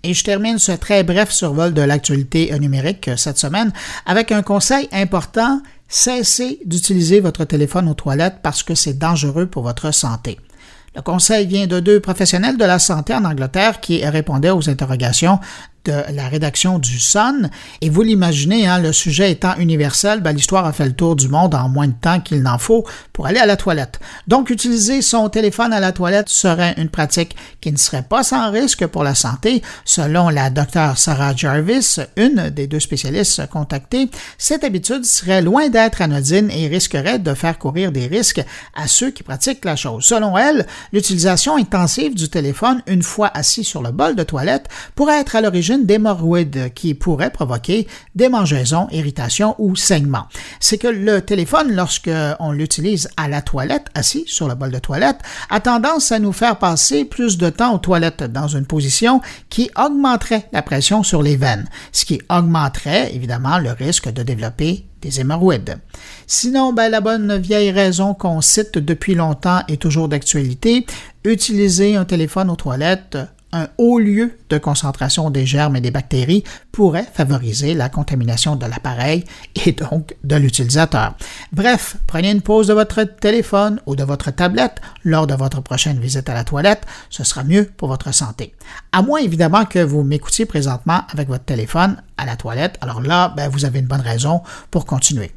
Et 0.04 0.14
je 0.14 0.22
termine 0.22 0.60
ce 0.60 0.70
très 0.70 1.02
bref 1.02 1.32
survol 1.32 1.74
de 1.74 1.82
l'actualité 1.82 2.56
numérique 2.60 3.10
cette 3.16 3.36
semaine 3.36 3.72
avec 4.06 4.30
un 4.30 4.42
conseil 4.42 4.88
important. 4.92 5.60
Cessez 5.88 6.60
d'utiliser 6.64 7.18
votre 7.18 7.44
téléphone 7.44 7.88
aux 7.88 7.94
toilettes 7.94 8.36
parce 8.40 8.62
que 8.62 8.76
c'est 8.76 8.96
dangereux 8.96 9.46
pour 9.46 9.64
votre 9.64 9.92
santé. 9.92 10.38
Le 10.94 11.02
conseil 11.02 11.48
vient 11.48 11.66
de 11.66 11.80
deux 11.80 11.98
professionnels 11.98 12.56
de 12.56 12.64
la 12.64 12.78
santé 12.78 13.12
en 13.12 13.24
Angleterre 13.24 13.80
qui 13.80 14.06
répondaient 14.06 14.50
aux 14.50 14.70
interrogations 14.70 15.40
de 15.84 15.92
la 16.12 16.28
rédaction 16.28 16.78
du 16.78 16.98
Sun. 16.98 17.50
Et 17.80 17.90
vous 17.90 18.02
l'imaginez, 18.02 18.66
hein, 18.66 18.78
le 18.78 18.92
sujet 18.92 19.30
étant 19.30 19.56
universel, 19.56 20.20
ben, 20.20 20.32
l'histoire 20.32 20.66
a 20.66 20.72
fait 20.72 20.86
le 20.86 20.92
tour 20.92 21.16
du 21.16 21.28
monde 21.28 21.54
en 21.54 21.68
moins 21.68 21.88
de 21.88 21.94
temps 22.00 22.20
qu'il 22.20 22.42
n'en 22.42 22.58
faut 22.58 22.84
pour 23.12 23.26
aller 23.26 23.38
à 23.38 23.46
la 23.46 23.56
toilette. 23.56 24.00
Donc, 24.26 24.50
utiliser 24.50 25.02
son 25.02 25.28
téléphone 25.28 25.72
à 25.72 25.80
la 25.80 25.92
toilette 25.92 26.28
serait 26.28 26.74
une 26.76 26.88
pratique 26.88 27.36
qui 27.60 27.72
ne 27.72 27.76
serait 27.76 28.02
pas 28.02 28.22
sans 28.22 28.50
risque 28.50 28.86
pour 28.86 29.04
la 29.04 29.14
santé. 29.14 29.62
Selon 29.84 30.28
la 30.28 30.50
docteure 30.50 30.98
Sarah 30.98 31.34
Jarvis, 31.34 31.96
une 32.16 32.50
des 32.50 32.66
deux 32.66 32.80
spécialistes 32.80 33.46
contactés, 33.48 34.10
cette 34.36 34.64
habitude 34.64 35.04
serait 35.04 35.42
loin 35.42 35.68
d'être 35.68 36.02
anodine 36.02 36.50
et 36.50 36.68
risquerait 36.68 37.18
de 37.18 37.34
faire 37.34 37.58
courir 37.58 37.92
des 37.92 38.06
risques 38.06 38.44
à 38.74 38.86
ceux 38.86 39.10
qui 39.10 39.22
pratiquent 39.22 39.64
la 39.64 39.76
chose. 39.76 40.04
Selon 40.04 40.36
elle, 40.36 40.66
l'utilisation 40.92 41.56
intensive 41.56 42.14
du 42.14 42.28
téléphone 42.28 42.82
une 42.86 43.02
fois 43.02 43.30
assis 43.34 43.64
sur 43.64 43.82
le 43.82 43.90
bol 43.90 44.14
de 44.14 44.22
toilette 44.22 44.68
pourrait 44.94 45.20
être 45.20 45.36
à 45.36 45.40
l'origine 45.40 45.77
d'hémorroïdes 45.86 46.72
qui 46.74 46.94
pourraient 46.94 47.30
provoquer 47.30 47.86
démangeaisons, 48.14 48.88
irritations 48.90 49.54
ou 49.58 49.76
saignements. 49.76 50.26
C'est 50.60 50.78
que 50.78 50.88
le 50.88 51.22
téléphone, 51.22 51.72
lorsque 51.72 52.10
on 52.40 52.52
l'utilise 52.52 53.08
à 53.16 53.28
la 53.28 53.42
toilette, 53.42 53.86
assis 53.94 54.24
sur 54.26 54.48
le 54.48 54.54
bol 54.54 54.70
de 54.70 54.78
toilette, 54.78 55.20
a 55.50 55.60
tendance 55.60 56.12
à 56.12 56.18
nous 56.18 56.32
faire 56.32 56.58
passer 56.58 57.04
plus 57.04 57.38
de 57.38 57.50
temps 57.50 57.74
aux 57.74 57.78
toilettes 57.78 58.24
dans 58.24 58.48
une 58.48 58.66
position 58.66 59.20
qui 59.48 59.70
augmenterait 59.76 60.48
la 60.52 60.62
pression 60.62 61.02
sur 61.02 61.22
les 61.22 61.36
veines, 61.36 61.68
ce 61.92 62.04
qui 62.04 62.20
augmenterait 62.28 63.14
évidemment 63.14 63.58
le 63.58 63.72
risque 63.72 64.12
de 64.12 64.22
développer 64.22 64.84
des 65.00 65.20
hémorroïdes. 65.20 65.78
Sinon, 66.26 66.72
ben, 66.72 66.90
la 66.90 67.00
bonne 67.00 67.36
vieille 67.38 67.70
raison 67.70 68.14
qu'on 68.14 68.40
cite 68.40 68.78
depuis 68.78 69.14
longtemps 69.14 69.62
est 69.68 69.80
toujours 69.80 70.08
d'actualité. 70.08 70.86
Utiliser 71.24 71.96
un 71.96 72.04
téléphone 72.04 72.50
aux 72.50 72.56
toilettes 72.56 73.18
un 73.52 73.68
haut 73.78 73.98
lieu 73.98 74.32
de 74.50 74.58
concentration 74.58 75.30
des 75.30 75.46
germes 75.46 75.76
et 75.76 75.80
des 75.80 75.90
bactéries 75.90 76.44
pourrait 76.72 77.06
favoriser 77.12 77.74
la 77.74 77.88
contamination 77.88 78.56
de 78.56 78.66
l'appareil 78.66 79.24
et 79.66 79.72
donc 79.72 80.14
de 80.24 80.36
l'utilisateur. 80.36 81.14
Bref, 81.52 81.96
prenez 82.06 82.30
une 82.30 82.42
pause 82.42 82.68
de 82.68 82.74
votre 82.74 83.02
téléphone 83.04 83.80
ou 83.86 83.96
de 83.96 84.04
votre 84.04 84.30
tablette 84.30 84.80
lors 85.04 85.26
de 85.26 85.34
votre 85.34 85.60
prochaine 85.60 85.98
visite 85.98 86.28
à 86.28 86.34
la 86.34 86.44
toilette, 86.44 86.86
ce 87.10 87.24
sera 87.24 87.44
mieux 87.44 87.64
pour 87.76 87.88
votre 87.88 88.12
santé. 88.12 88.54
À 88.92 89.02
moins 89.02 89.20
évidemment 89.20 89.64
que 89.64 89.78
vous 89.78 90.02
m'écoutiez 90.02 90.46
présentement 90.46 91.02
avec 91.10 91.28
votre 91.28 91.44
téléphone 91.44 92.02
à 92.16 92.26
la 92.26 92.36
toilette, 92.36 92.78
alors 92.80 93.00
là, 93.00 93.32
ben, 93.36 93.48
vous 93.48 93.64
avez 93.64 93.78
une 93.78 93.86
bonne 93.86 94.00
raison 94.00 94.42
pour 94.70 94.84
continuer. 94.84 95.32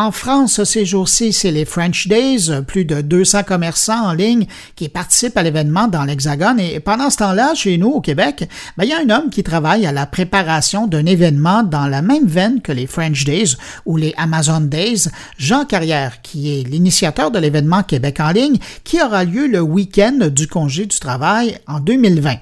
En 0.00 0.12
France, 0.12 0.62
ces 0.62 0.86
jours-ci, 0.86 1.32
c'est 1.32 1.50
les 1.50 1.64
French 1.64 2.06
Days, 2.06 2.62
plus 2.68 2.84
de 2.84 3.00
200 3.00 3.42
commerçants 3.42 4.06
en 4.06 4.12
ligne 4.12 4.46
qui 4.76 4.88
participent 4.88 5.36
à 5.36 5.42
l'événement 5.42 5.88
dans 5.88 6.04
l'Hexagone. 6.04 6.60
Et 6.60 6.78
pendant 6.78 7.10
ce 7.10 7.16
temps-là, 7.16 7.56
chez 7.56 7.78
nous, 7.78 7.88
au 7.88 8.00
Québec, 8.00 8.48
ben, 8.76 8.84
il 8.84 8.90
y 8.90 8.92
a 8.92 9.00
un 9.00 9.10
homme 9.10 9.28
qui 9.28 9.42
travaille 9.42 9.86
à 9.86 9.90
la 9.90 10.06
préparation 10.06 10.86
d'un 10.86 11.04
événement 11.04 11.64
dans 11.64 11.88
la 11.88 12.00
même 12.00 12.28
veine 12.28 12.60
que 12.60 12.70
les 12.70 12.86
French 12.86 13.24
Days 13.24 13.56
ou 13.86 13.96
les 13.96 14.14
Amazon 14.16 14.60
Days, 14.60 15.08
Jean 15.36 15.64
Carrière, 15.64 16.22
qui 16.22 16.56
est 16.56 16.62
l'initiateur 16.62 17.32
de 17.32 17.40
l'événement 17.40 17.82
Québec 17.82 18.20
en 18.20 18.30
ligne, 18.30 18.58
qui 18.84 19.02
aura 19.02 19.24
lieu 19.24 19.48
le 19.48 19.62
week-end 19.62 20.28
du 20.30 20.46
congé 20.46 20.86
du 20.86 20.96
travail 21.00 21.58
en 21.66 21.80
2020. 21.80 22.36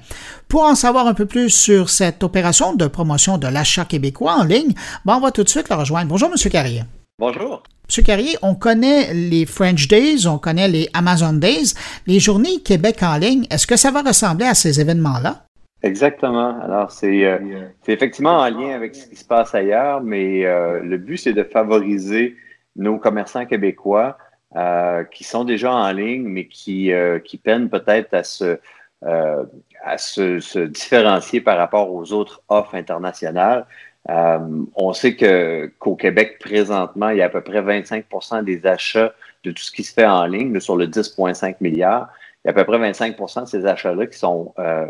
Pour 0.49 0.65
en 0.65 0.75
savoir 0.75 1.07
un 1.07 1.15
peu 1.15 1.25
plus 1.25 1.49
sur 1.49 1.89
cette 1.89 2.23
opération 2.23 2.75
de 2.75 2.87
promotion 2.87 3.39
de 3.39 3.49
l'achat 3.49 3.87
québécois 3.87 4.37
en 4.41 4.45
ligne, 4.45 4.75
ben, 5.07 5.15
on 5.17 5.21
va 5.21 5.31
tout 5.31 5.43
de 5.43 5.49
suite 5.49 5.71
le 5.71 5.77
rejoindre. 5.77 6.09
Bonjour, 6.09 6.29
Monsieur 6.29 6.51
Carrière. 6.51 6.85
Bonjour. 7.19 7.63
Monsieur 7.89 8.03
Carrier, 8.03 8.37
on 8.43 8.55
connaît 8.55 9.15
les 9.15 9.47
French 9.47 9.89
Days, 9.89 10.27
on 10.27 10.37
connaît 10.37 10.69
les 10.69 10.87
Amazon 10.93 11.33
Days. 11.33 11.73
Les 12.07 12.21
journées 12.21 12.61
Québec 12.63 12.99
en 13.03 13.17
ligne, 13.17 13.47
est-ce 13.51 13.67
que 13.67 13.77
ça 13.77 13.91
va 13.91 14.03
ressembler 14.03 14.45
à 14.45 14.53
ces 14.53 14.83
événements-là? 14.83 15.47
Exactement. 15.83 16.61
Alors, 16.61 16.91
c'est 16.91 17.25
euh, 17.25 17.39
effectivement 17.87 18.41
en 18.41 18.51
lien 18.51 18.75
avec 18.75 18.95
ce 18.95 19.07
qui 19.07 19.17
se 19.17 19.25
passe 19.25 19.55
ailleurs, 19.55 20.03
mais 20.03 20.45
euh, 20.45 20.81
le 20.81 20.99
but, 20.99 21.17
c'est 21.17 21.33
de 21.33 21.43
favoriser 21.43 22.37
nos 22.77 22.99
commerçants 22.99 23.47
québécois 23.47 24.19
euh, 24.55 25.03
qui 25.05 25.25
sont 25.25 25.45
déjà 25.45 25.73
en 25.73 25.91
ligne, 25.93 26.25
mais 26.25 26.47
qui, 26.49 26.93
qui 27.25 27.39
peinent 27.39 27.71
peut-être 27.71 28.13
à 28.13 28.25
se 28.25 28.59
à 29.03 29.99
se, 29.99 30.41
se, 30.41 30.59
différencier 30.59 31.41
par 31.41 31.57
rapport 31.57 31.93
aux 31.93 32.13
autres 32.13 32.43
offres 32.49 32.75
internationales. 32.75 33.67
Euh, 34.09 34.65
on 34.77 34.93
sait 34.93 35.17
que 35.17 35.73
qu'au 35.79 35.97
Québec, 35.97 36.39
présentement, 36.39 37.09
il 37.11 37.19
y 37.19 37.23
a 37.23 37.27
à 37.27 37.29
peu 37.29 37.41
près 37.41 37.61
25% 37.61 38.45
des 38.45 38.67
achats 38.67 39.13
de 39.45 39.51
tout 39.51 39.63
ce 39.63 39.73
qui 39.73 39.83
se 39.83 39.93
fait 39.93 40.07
en 40.07 40.27
ligne 40.27 40.59
sur 40.61 40.77
le 40.77 40.87
10,5 40.87 41.57
milliards. 41.61 42.09
Il 42.45 42.49
y 42.49 42.51
a 42.51 42.51
à 42.51 42.55
peu 42.55 42.65
près 42.65 42.79
25% 42.79 43.43
de 43.43 43.47
ces 43.47 43.67
achats-là 43.67 44.07
qui 44.07 44.19
sont 44.19 44.55
euh, 44.59 44.87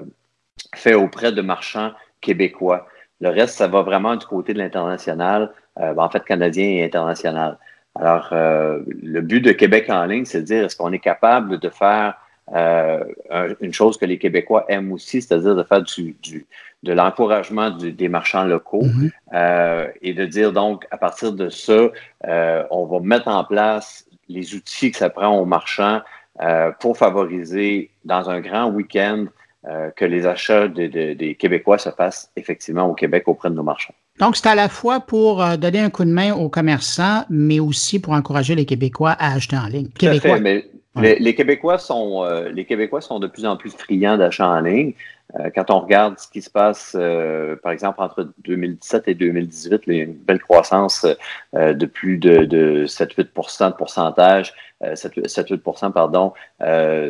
faits 0.75 0.97
auprès 0.97 1.33
de 1.33 1.41
marchands 1.41 1.93
québécois. 2.21 2.87
Le 3.21 3.31
reste, 3.31 3.57
ça 3.57 3.69
va 3.69 3.83
vraiment 3.83 4.17
du 4.17 4.27
côté 4.27 4.53
de 4.53 4.59
l'international, 4.59 5.53
euh, 5.81 5.95
en 5.97 6.11
fait 6.11 6.23
canadien 6.25 6.67
et 6.67 6.85
international. 6.85 7.59
Alors, 7.95 8.29
le 8.31 9.21
but 9.23 9.41
de 9.41 9.53
Québec 9.53 9.87
en 9.89 10.05
ligne, 10.05 10.27
c'est 10.27 10.43
de 10.43 10.45
dire 10.45 10.65
est-ce 10.67 10.77
qu'on 10.77 10.93
est 10.93 10.99
capable 10.99 11.59
de 11.59 11.71
faire 11.71 12.15
une 12.55 13.73
chose 13.73 13.97
que 13.97 14.05
les 14.05 14.19
Québécois 14.19 14.65
aiment 14.69 14.93
aussi, 14.93 15.21
c'est-à-dire 15.21 15.57
de 15.57 15.63
faire 15.63 15.83
du, 15.83 16.17
du, 16.23 16.47
de 16.87 16.93
l'encouragement 16.93 17.71
des 17.71 18.09
marchands 18.09 18.45
locaux 18.45 18.85
mhm. 18.85 19.11
euh, 19.35 19.89
et 20.03 20.15
de 20.15 20.25
dire 20.25 20.53
donc 20.53 20.87
à 20.91 20.97
partir 20.97 21.33
de 21.33 21.49
ça, 21.49 21.91
euh, 22.27 22.63
on 22.71 22.87
va 22.87 23.01
mettre 23.01 23.29
en 23.29 23.45
place 23.45 24.07
les 24.29 24.55
outils 24.55 24.93
que 24.93 24.99
ça 24.99 25.11
prend 25.11 25.37
aux 25.39 25.45
marchands 25.45 26.01
euh, 26.41 26.71
pour 26.81 26.97
favoriser 26.97 27.91
dans 28.05 28.31
un 28.31 28.41
grand 28.41 28.71
week-end 28.71 29.27
que 29.97 30.05
les 30.05 30.27
achats 30.27 30.69
des 30.69 31.37
Québécois 31.41 31.77
se 31.77 31.91
fassent 31.91 32.31
effectivement 32.37 32.85
au 32.85 32.95
Québec 32.95 33.25
auprès 33.27 33.51
de 33.51 33.57
nos 33.57 33.65
marchands. 33.65 33.95
Donc, 34.21 34.37
c'est 34.37 34.49
à 34.49 34.55
la 34.55 34.69
fois 34.69 35.01
pour 35.01 35.45
donner 35.59 35.81
un 35.81 35.91
coup 35.91 36.05
de 36.05 36.11
main 36.13 36.33
aux 36.35 36.49
commerçants, 36.49 37.25
mais 37.31 37.59
aussi 37.59 37.99
pour 37.99 38.13
encourager 38.13 38.55
les 38.55 38.65
Québécois 38.65 39.17
à 39.19 39.35
acheter 39.35 39.57
en 39.57 39.67
ligne. 39.67 39.89
Québécois. 39.89 40.39
mais 40.39 40.67
les, 40.97 41.35
Québécois 41.35 41.79
sont, 41.79 42.25
les 42.53 42.65
Québécois 42.65 43.01
sont 43.01 43.19
de 43.19 43.27
plus 43.27 43.47
en 43.47 43.57
plus 43.57 43.75
friands 43.75 44.17
d'achats 44.17 44.49
en 44.49 44.61
ligne. 44.61 44.95
Euh, 45.35 45.51
quand 45.55 45.71
on 45.71 45.81
regarde 45.81 46.19
ce 46.19 46.29
qui 46.29 46.41
se 46.41 46.51
passe, 46.51 46.97
euh, 46.99 47.57
par 47.57 47.73
exemple, 47.73 48.01
entre 48.01 48.29
2017 48.45 49.09
et 49.09 49.15
2018, 49.15 49.83
il 49.87 49.95
y 49.95 50.01
a 50.01 50.05
une 50.05 50.15
belle 50.15 50.41
croissance 50.41 51.05
euh, 51.55 51.75
de 51.75 51.87
plus 51.87 52.19
de, 52.19 52.45
de 52.45 52.87
7-8 52.87 53.17
de 53.19 53.73
pourcentage, 53.73 54.55
7-8 54.83 55.93
pardon, 55.93 56.33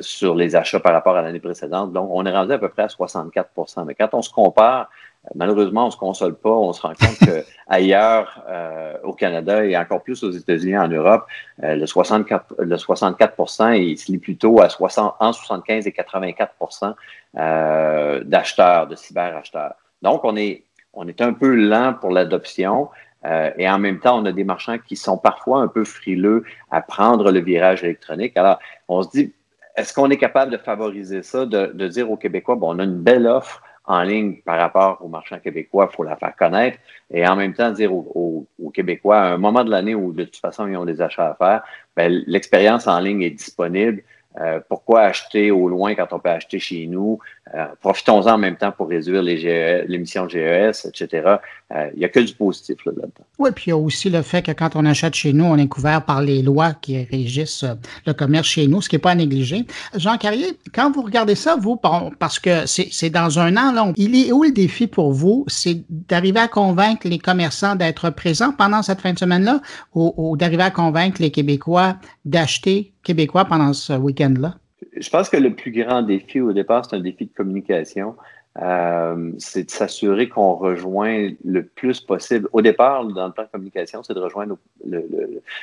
sur 0.00 0.34
les 0.34 0.56
achats 0.56 0.80
par 0.80 0.92
rapport 0.92 1.16
à 1.16 1.22
l'année 1.22 1.40
précédente. 1.40 1.92
Donc, 1.92 2.08
on 2.12 2.24
est 2.24 2.32
rendu 2.32 2.52
à 2.52 2.58
peu 2.58 2.68
près 2.68 2.82
à 2.82 2.86
64% 2.86 3.84
Mais 3.86 3.94
quand 3.94 4.10
on 4.12 4.22
se 4.22 4.30
compare 4.30 4.88
malheureusement, 5.34 5.84
on 5.84 5.86
ne 5.86 5.90
se 5.92 5.96
console 5.96 6.34
pas. 6.36 6.50
On 6.50 6.72
se 6.72 6.82
rend 6.82 6.90
compte 6.90 7.18
qu'ailleurs, 7.18 8.42
euh, 8.48 8.96
au 9.02 9.12
Canada 9.12 9.64
et 9.64 9.76
encore 9.76 10.02
plus 10.02 10.22
aux 10.22 10.30
États-Unis, 10.30 10.78
en 10.78 10.88
Europe, 10.88 11.26
euh, 11.62 11.74
le 11.74 11.86
64, 11.86 12.54
le 12.58 12.76
64 12.76 13.34
il 13.74 13.98
se 13.98 14.12
lit 14.12 14.18
plutôt 14.18 14.60
à 14.60 14.68
60, 14.68 15.14
en 15.20 15.32
75 15.32 15.86
et 15.86 15.90
84% 15.90 16.94
euh, 17.38 18.22
d'acheteurs, 18.24 18.86
de 18.86 18.94
cyberacheteurs. 18.94 19.74
Donc, 20.02 20.24
on 20.24 20.36
est, 20.36 20.64
on 20.92 21.06
est 21.08 21.20
un 21.20 21.32
peu 21.32 21.54
lent 21.54 21.94
pour 22.00 22.10
l'adoption. 22.10 22.88
Euh, 23.24 23.50
et 23.58 23.68
en 23.68 23.78
même 23.78 23.98
temps, 23.98 24.20
on 24.20 24.24
a 24.26 24.32
des 24.32 24.44
marchands 24.44 24.78
qui 24.78 24.94
sont 24.94 25.18
parfois 25.18 25.60
un 25.60 25.68
peu 25.68 25.84
frileux 25.84 26.44
à 26.70 26.80
prendre 26.80 27.32
le 27.32 27.40
virage 27.40 27.82
électronique. 27.82 28.36
Alors, 28.36 28.58
on 28.88 29.02
se 29.02 29.10
dit, 29.10 29.32
est-ce 29.76 29.92
qu'on 29.92 30.10
est 30.10 30.16
capable 30.16 30.52
de 30.52 30.56
favoriser 30.56 31.22
ça, 31.22 31.44
de, 31.44 31.66
de 31.66 31.88
dire 31.88 32.10
aux 32.10 32.16
Québécois, 32.16 32.54
bon, 32.54 32.74
on 32.74 32.78
a 32.78 32.84
une 32.84 32.98
belle 32.98 33.26
offre, 33.26 33.62
en 33.86 34.02
ligne 34.02 34.36
par 34.44 34.58
rapport 34.58 34.98
aux 35.00 35.08
marchands 35.08 35.38
québécois, 35.38 35.88
il 35.90 35.94
faut 35.96 36.02
la 36.02 36.16
faire 36.16 36.34
connaître 36.36 36.78
et 37.10 37.26
en 37.26 37.36
même 37.36 37.54
temps 37.54 37.70
dire 37.70 37.92
aux, 37.92 38.46
Québécois, 38.74 39.18
à 39.18 39.32
un 39.34 39.38
moment 39.38 39.64
de 39.64 39.70
l'année 39.70 39.94
où 39.94 40.12
de 40.12 40.24
toute 40.24 40.36
façon 40.36 40.66
ils 40.66 40.76
ont 40.76 40.84
des 40.84 41.00
achats 41.00 41.30
à 41.30 41.34
faire, 41.34 41.62
ben, 41.96 42.12
l'expérience 42.26 42.86
en 42.86 42.98
ligne 42.98 43.22
est 43.22 43.30
disponible. 43.30 44.02
Euh, 44.38 44.60
pourquoi 44.68 45.02
acheter 45.02 45.50
au 45.50 45.68
loin 45.68 45.94
quand 45.94 46.12
on 46.12 46.18
peut 46.18 46.28
acheter 46.28 46.58
chez 46.58 46.86
nous? 46.86 47.18
Euh, 47.54 47.66
profitons-en 47.80 48.34
en 48.34 48.38
même 48.38 48.56
temps 48.56 48.72
pour 48.72 48.88
réduire 48.88 49.22
e 49.22 49.84
l'émission 49.86 50.26
de 50.26 50.30
GES, 50.30 50.84
etc. 50.84 51.36
Euh, 51.72 51.90
il 51.94 52.00
n'y 52.00 52.04
a 52.04 52.08
que 52.08 52.18
du 52.18 52.34
positif 52.34 52.76
là-dedans. 52.84 53.08
oui, 53.38 53.50
puis 53.54 53.66
il 53.66 53.70
y 53.70 53.72
a 53.72 53.76
aussi 53.76 54.10
le 54.10 54.22
fait 54.22 54.42
que 54.42 54.50
quand 54.50 54.74
on 54.74 54.84
achète 54.84 55.14
chez 55.14 55.32
nous, 55.32 55.44
on 55.44 55.56
est 55.56 55.68
couvert 55.68 56.04
par 56.04 56.22
les 56.22 56.42
lois 56.42 56.72
qui 56.72 57.04
régissent 57.04 57.64
le 58.04 58.12
commerce 58.14 58.48
chez 58.48 58.66
nous, 58.66 58.82
ce 58.82 58.88
qui 58.88 58.96
n'est 58.96 59.00
pas 59.00 59.12
à 59.12 59.14
négliger. 59.14 59.64
Jean 59.94 60.16
Carrier, 60.18 60.58
quand 60.74 60.90
vous 60.90 61.02
regardez 61.02 61.36
ça, 61.36 61.54
vous, 61.54 61.76
parce 62.18 62.40
que 62.40 62.66
c'est 62.66 63.10
dans 63.10 63.38
un 63.38 63.56
an, 63.56 63.72
là, 63.72 63.92
il 63.96 64.16
est 64.16 64.32
où 64.32 64.42
le 64.42 64.50
défi 64.50 64.88
pour 64.88 65.12
vous? 65.12 65.44
C'est 65.46 65.84
d'arriver 65.88 66.40
à 66.40 66.48
convaincre 66.48 67.06
les 67.06 67.18
commerçants 67.18 67.76
d'être 67.76 68.10
présents 68.10 68.52
pendant 68.52 68.82
cette 68.82 69.00
fin 69.00 69.12
de 69.12 69.18
semaine-là 69.20 69.60
ou 69.94 70.36
d'arriver 70.36 70.64
à 70.64 70.70
convaincre 70.70 71.22
les 71.22 71.30
Québécois 71.30 71.96
d'acheter 72.24 72.92
québécois 73.04 73.44
pendant 73.44 73.72
ce 73.72 73.92
week-end-là? 73.92 74.56
Je 74.98 75.10
pense 75.10 75.28
que 75.28 75.36
le 75.36 75.54
plus 75.54 75.70
grand 75.70 76.02
défi 76.02 76.40
au 76.40 76.52
départ, 76.52 76.84
c'est 76.84 76.96
un 76.96 77.00
défi 77.00 77.26
de 77.26 77.32
communication. 77.34 78.16
Euh, 78.62 79.32
c'est 79.38 79.64
de 79.64 79.70
s'assurer 79.70 80.28
qu'on 80.28 80.54
rejoint 80.54 81.30
le 81.44 81.62
plus 81.62 82.00
possible. 82.00 82.48
Au 82.52 82.62
départ, 82.62 83.04
dans 83.04 83.26
le 83.26 83.32
plan 83.32 83.44
de 83.44 83.48
communication, 83.48 84.02
c'est 84.02 84.14
de 84.14 84.20
rejoindre 84.20 84.56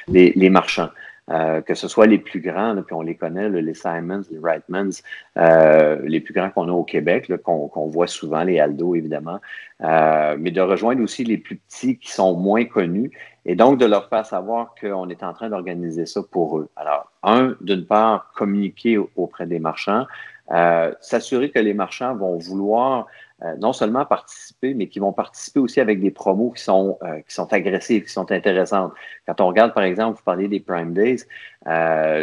les, 0.07 0.49
marchands. 0.49 0.89
Euh, 1.31 1.61
que 1.61 1.73
ce 1.73 1.87
soit 1.87 2.05
les 2.05 2.17
plus 2.17 2.41
grands, 2.41 2.75
puis 2.83 2.93
on 2.93 3.01
les 3.01 3.15
connaît, 3.15 3.49
les 3.49 3.73
Simons, 3.73 4.23
les 4.29 4.39
Reitmans, 4.39 5.01
euh, 5.37 6.01
les 6.03 6.19
plus 6.19 6.33
grands 6.33 6.49
qu'on 6.49 6.67
a 6.67 6.71
au 6.73 6.83
Québec, 6.83 7.31
qu'on 7.43 7.87
voit 7.87 8.07
souvent, 8.07 8.43
les 8.43 8.59
Aldo 8.59 8.93
évidemment, 8.93 9.39
mais 9.79 10.51
de 10.51 10.61
rejoindre 10.61 11.01
aussi 11.01 11.23
les 11.23 11.37
plus 11.37 11.55
petits 11.55 11.97
qui 11.97 12.11
sont 12.11 12.35
moins 12.35 12.65
connus 12.65 13.09
et 13.45 13.55
donc 13.55 13.77
de 13.79 13.85
leur 13.85 14.07
faire 14.09 14.25
savoir 14.25 14.73
qu'on 14.79 15.09
est 15.09 15.23
en 15.23 15.33
train 15.33 15.49
d'organiser 15.49 16.05
ça 16.05 16.21
pour 16.23 16.59
eux. 16.59 16.69
Alors, 16.75 17.11
un, 17.23 17.55
d'une 17.61 17.85
part, 17.85 18.31
communiquer 18.35 18.97
auprès 19.15 19.45
des 19.45 19.59
marchands, 19.59 20.05
euh, 20.51 20.93
s'assurer 20.99 21.51
que 21.51 21.59
les 21.59 21.73
marchands 21.73 22.15
vont 22.15 22.37
vouloir 22.37 23.07
euh, 23.43 23.55
non 23.57 23.73
seulement 23.73 24.05
participer, 24.05 24.73
mais 24.73 24.87
qui 24.87 24.99
vont 24.99 25.13
participer 25.13 25.59
aussi 25.59 25.81
avec 25.81 26.01
des 26.01 26.11
promos 26.11 26.51
qui 26.51 26.63
sont, 26.63 26.97
euh, 27.03 27.19
qui 27.21 27.33
sont 27.33 27.51
agressives, 27.53 28.03
qui 28.03 28.11
sont 28.11 28.31
intéressantes. 28.31 28.93
Quand 29.25 29.39
on 29.41 29.47
regarde, 29.47 29.73
par 29.73 29.83
exemple, 29.83 30.17
vous 30.17 30.23
parlez 30.23 30.47
des 30.47 30.59
Prime 30.59 30.93
Days, 30.93 31.23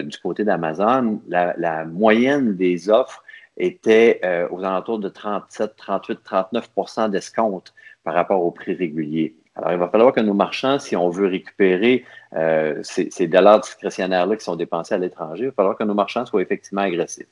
du 0.05 0.19
côté 0.19 0.45
d'Amazon, 0.45 1.21
la, 1.29 1.55
la, 1.57 1.85
moyenne 1.85 2.57
des 2.57 2.91
offres 2.91 3.25
était 3.57 4.21
aux 4.51 4.63
alentours 4.65 4.99
de 4.99 5.09
37, 5.09 5.77
38, 5.77 6.21
39% 6.25 7.11
d'escompte 7.11 7.75
par 8.05 8.15
rapport 8.15 8.43
au 8.43 8.51
prix 8.51 8.75
régulier. 8.75 9.35
Alors, 9.61 9.73
il 9.73 9.79
va 9.79 9.89
falloir 9.89 10.13
que 10.13 10.21
nos 10.21 10.33
marchands, 10.33 10.79
si 10.79 10.97
on 10.97 11.11
veut 11.11 11.27
récupérer 11.27 12.05
euh, 12.35 12.81
ces, 12.83 13.27
dollars 13.27 13.61
discrétionnaires-là 13.61 14.37
qui 14.37 14.45
sont 14.45 14.57
dépensés 14.57 14.95
à 14.95 14.99
l'étranger, 14.99 15.45
il 15.45 15.47
va 15.49 15.53
falloir 15.53 15.77
que 15.77 15.85
nos 15.85 15.93
marchands 15.93 16.25
soient 16.25 16.41
effectivement 16.41 16.83
agressifs. 16.83 17.29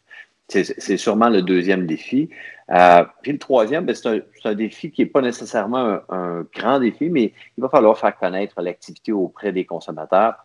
C'est 0.49 0.97
sûrement 0.97 1.29
le 1.29 1.43
deuxième 1.43 1.87
défi. 1.87 2.31
Euh, 2.71 3.05
puis 3.23 3.33
le 3.33 3.39
troisième, 3.39 3.85
ben, 3.85 3.95
c'est 3.95 4.23
un, 4.45 4.55
défi 4.55 4.91
qui 4.91 5.03
n'est 5.03 5.09
pas 5.09 5.21
nécessairement 5.21 6.01
un, 6.09 6.47
grand 6.55 6.81
défi, 6.81 7.11
mais 7.11 7.33
il 7.57 7.61
va 7.63 7.69
falloir 7.69 7.99
faire 7.99 8.17
connaître 8.17 8.61
l'activité 8.63 9.13
auprès 9.13 9.53
des 9.53 9.67
consommateurs. 9.67 10.37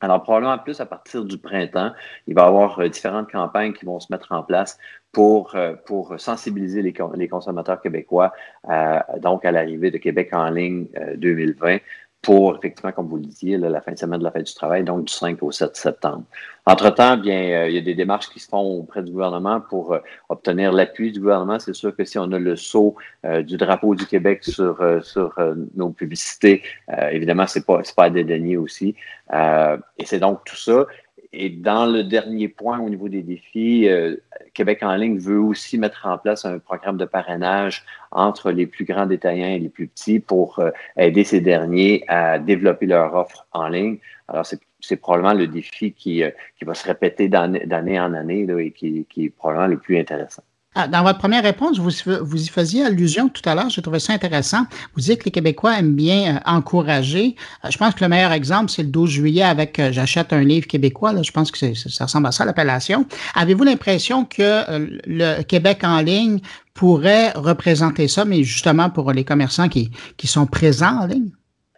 Alors, 0.00 0.22
probablement 0.22 0.58
plus 0.58 0.80
à 0.80 0.86
partir 0.86 1.24
du 1.24 1.38
printemps, 1.38 1.92
il 2.28 2.34
va 2.34 2.42
y 2.42 2.46
avoir 2.46 2.78
euh, 2.78 2.88
différentes 2.88 3.30
campagnes 3.30 3.72
qui 3.72 3.84
vont 3.84 3.98
se 3.98 4.06
mettre 4.10 4.30
en 4.30 4.44
place 4.44 4.78
pour, 5.12 5.54
euh, 5.54 5.74
pour 5.86 6.18
sensibiliser 6.18 6.82
les, 6.82 7.28
consommateurs 7.28 7.80
québécois 7.80 8.32
euh, 8.68 8.98
donc 9.20 9.44
à 9.44 9.52
l'arrivée 9.52 9.90
de 9.90 9.98
Québec 9.98 10.30
en 10.32 10.50
ligne 10.50 10.86
2020 11.16 11.78
pour, 12.20 12.56
effectivement, 12.56 12.90
comme 12.90 13.06
vous 13.06 13.16
le 13.16 13.22
disiez, 13.22 13.56
la 13.58 13.80
fin 13.80 13.92
de 13.92 13.98
semaine 13.98 14.18
de 14.18 14.24
la 14.24 14.32
fête 14.32 14.44
du 14.44 14.52
travail, 14.52 14.82
donc 14.82 15.04
du 15.04 15.12
5 15.12 15.40
au 15.40 15.52
7 15.52 15.76
septembre. 15.76 16.24
Entre-temps, 16.66 17.16
bien, 17.16 17.66
il 17.66 17.74
y 17.74 17.78
a 17.78 17.80
des 17.80 17.94
démarches 17.94 18.28
qui 18.30 18.40
se 18.40 18.48
font 18.48 18.80
auprès 18.80 19.04
du 19.04 19.12
gouvernement 19.12 19.60
pour 19.60 19.96
obtenir 20.28 20.72
l'appui 20.72 21.12
du 21.12 21.20
gouvernement. 21.20 21.60
C'est 21.60 21.76
sûr 21.76 21.94
que 21.94 22.04
si 22.04 22.18
on 22.18 22.30
a 22.32 22.38
le 22.40 22.56
saut 22.56 22.96
du 23.24 23.56
drapeau 23.56 23.94
du 23.94 24.04
Québec 24.04 24.42
sur, 24.42 24.82
sur 25.02 25.38
nos 25.76 25.90
publicités, 25.90 26.64
évidemment, 27.12 27.46
c'est 27.46 27.64
pas, 27.64 27.82
pas 27.96 28.04
à 28.04 28.10
dédaigner 28.10 28.56
aussi. 28.56 28.96
et 29.32 30.04
c'est 30.04 30.18
donc 30.18 30.44
tout 30.44 30.56
ça. 30.56 30.86
Et 31.32 31.50
dans 31.50 31.84
le 31.86 32.04
dernier 32.04 32.48
point 32.48 32.80
au 32.80 32.88
niveau 32.88 33.08
des 33.08 33.22
défis, 33.22 33.88
euh, 33.88 34.16
Québec 34.54 34.82
en 34.82 34.94
ligne 34.96 35.18
veut 35.18 35.38
aussi 35.38 35.76
mettre 35.76 36.06
en 36.06 36.16
place 36.16 36.44
un 36.46 36.58
programme 36.58 36.96
de 36.96 37.04
parrainage 37.04 37.84
entre 38.10 38.50
les 38.50 38.66
plus 38.66 38.84
grands 38.86 39.06
détaillants 39.06 39.54
et 39.54 39.58
les 39.58 39.68
plus 39.68 39.88
petits 39.88 40.20
pour 40.20 40.58
euh, 40.58 40.70
aider 40.96 41.24
ces 41.24 41.40
derniers 41.40 42.04
à 42.08 42.38
développer 42.38 42.86
leur 42.86 43.14
offre 43.14 43.46
en 43.52 43.68
ligne. 43.68 43.98
Alors, 44.28 44.46
c'est 44.80 44.96
probablement 44.96 45.34
le 45.34 45.46
défi 45.46 45.92
qui, 45.92 46.22
euh, 46.22 46.30
qui 46.58 46.64
va 46.64 46.74
se 46.74 46.86
répéter 46.86 47.28
d'année 47.28 48.00
en 48.00 48.14
année 48.14 48.46
là, 48.46 48.58
et 48.58 48.70
qui, 48.70 49.06
qui 49.10 49.26
est 49.26 49.30
probablement 49.30 49.68
le 49.68 49.78
plus 49.78 49.98
intéressant. 49.98 50.42
Ah, 50.74 50.86
dans 50.86 51.02
votre 51.02 51.18
première 51.18 51.42
réponse, 51.42 51.78
vous, 51.78 51.90
vous 52.20 52.42
y 52.42 52.48
faisiez 52.48 52.84
allusion 52.84 53.28
tout 53.28 53.42
à 53.46 53.54
l'heure, 53.54 53.70
j'ai 53.70 53.80
trouvé 53.80 53.98
ça 53.98 54.12
intéressant. 54.12 54.64
Vous 54.94 55.00
dites 55.00 55.20
que 55.20 55.24
les 55.24 55.30
Québécois 55.30 55.78
aiment 55.78 55.94
bien 55.94 56.36
euh, 56.36 56.40
encourager. 56.44 57.36
Euh, 57.64 57.70
je 57.70 57.78
pense 57.78 57.94
que 57.94 58.04
le 58.04 58.08
meilleur 58.10 58.32
exemple, 58.32 58.70
c'est 58.70 58.82
le 58.82 58.90
12 58.90 59.10
juillet 59.10 59.42
avec 59.42 59.78
euh, 59.78 59.92
J'achète 59.92 60.32
un 60.32 60.44
livre 60.44 60.66
québécois. 60.66 61.14
Je 61.22 61.32
pense 61.32 61.50
que 61.50 61.74
ça 61.74 62.04
ressemble 62.04 62.26
à 62.26 62.32
ça, 62.32 62.44
l'appellation. 62.44 63.06
Avez-vous 63.34 63.64
l'impression 63.64 64.24
que 64.24 64.62
le 65.06 65.42
Québec 65.42 65.80
en 65.82 66.00
ligne 66.00 66.40
pourrait 66.74 67.30
représenter 67.30 68.06
ça, 68.06 68.24
mais 68.24 68.44
justement 68.44 68.90
pour 68.90 69.12
les 69.12 69.24
commerçants 69.24 69.68
qui, 69.68 69.90
qui 70.16 70.26
sont 70.26 70.46
présents 70.46 71.00
en 71.00 71.06
ligne? 71.06 71.30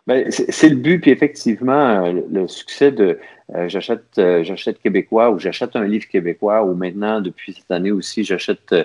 Ben, 0.07 0.26
c'est 0.31 0.68
le 0.68 0.76
but, 0.76 1.00
puis 1.00 1.12
effectivement, 1.12 2.12
le 2.31 2.48
succès 2.48 2.90
de, 2.90 3.18
euh, 3.55 3.69
j'achète 3.69 4.19
euh, 4.19 4.45
j'achète 4.45 4.81
québécois 4.81 5.31
ou 5.31 5.39
j'achète 5.39 5.75
un 5.75 5.85
livre 5.85 6.07
québécois 6.07 6.63
ou 6.63 6.75
maintenant 6.75 7.21
depuis 7.21 7.53
cette 7.53 7.71
année 7.71 7.91
aussi 7.91 8.23
j'achète 8.23 8.73
euh, 8.73 8.85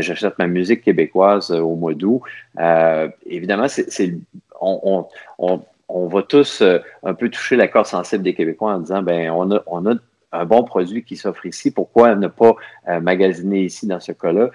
j'achète 0.00 0.38
ma 0.38 0.46
musique 0.46 0.82
québécoise 0.82 1.50
au 1.50 1.74
mois 1.74 1.94
d'août. 1.94 2.22
évidemment, 3.26 3.66
c'est 3.68 4.14
on, 4.60 5.06
on, 5.38 5.62
on, 5.88 6.06
va 6.06 6.22
tous 6.22 6.62
un 7.02 7.14
peu 7.14 7.28
toucher 7.28 7.56
la 7.56 7.68
corde 7.68 7.86
sensible 7.86 8.22
des 8.22 8.34
Québécois 8.34 8.74
en 8.74 8.78
disant 8.78 9.02
ben 9.02 9.30
on 9.30 9.50
a, 9.50 9.62
on 9.66 9.84
a 9.86 9.94
un 10.32 10.44
bon 10.44 10.64
produit 10.64 11.04
qui 11.04 11.16
s'offre 11.16 11.46
ici, 11.46 11.70
pourquoi 11.70 12.14
ne 12.14 12.28
pas 12.28 12.54
magasiner 13.00 13.62
ici 13.62 13.86
dans 13.86 14.00
ce 14.00 14.12
cas-là? 14.12 14.50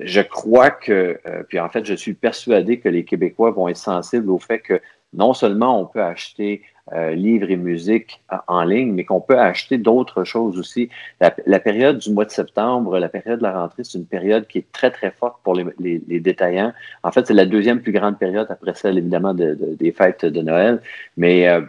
je 0.00 0.20
crois 0.20 0.70
que, 0.70 1.20
puis 1.48 1.60
en 1.60 1.68
fait, 1.68 1.84
je 1.84 1.94
suis 1.94 2.14
persuadé 2.14 2.80
que 2.80 2.88
les 2.88 3.04
Québécois 3.04 3.52
vont 3.52 3.68
être 3.68 3.76
sensibles 3.76 4.30
au 4.30 4.38
fait 4.38 4.58
que 4.58 4.80
non 5.14 5.32
seulement 5.32 5.80
on 5.80 5.86
peut 5.86 6.02
acheter 6.02 6.62
euh, 6.92 7.14
livres 7.14 7.50
et 7.50 7.56
musique 7.56 8.20
en 8.46 8.62
ligne, 8.62 8.92
mais 8.92 9.04
qu'on 9.04 9.20
peut 9.20 9.38
acheter 9.38 9.76
d'autres 9.76 10.22
choses 10.24 10.58
aussi. 10.58 10.88
La, 11.20 11.58
période 11.58 11.98
du 11.98 12.12
mois 12.12 12.24
de 12.24 12.30
septembre, 12.30 12.98
la 12.98 13.08
période 13.08 13.38
de 13.38 13.42
la 13.42 13.60
rentrée, 13.60 13.82
c'est 13.82 13.98
une 13.98 14.06
période 14.06 14.46
qui 14.46 14.58
est 14.58 14.72
très, 14.72 14.90
très 14.90 15.10
forte 15.10 15.38
pour 15.42 15.54
les, 15.54 16.20
détaillants. 16.20 16.72
En 17.02 17.10
fait, 17.10 17.26
c'est 17.26 17.34
la 17.34 17.46
deuxième 17.46 17.80
plus 17.80 17.92
grande 17.92 18.18
période 18.18 18.46
après 18.50 18.74
celle, 18.74 18.98
évidemment, 18.98 19.34
des 19.34 19.92
fêtes 19.92 20.24
de 20.24 20.42
Noël. 20.42 20.80
Mais 21.16 21.48
euh, 21.48 21.62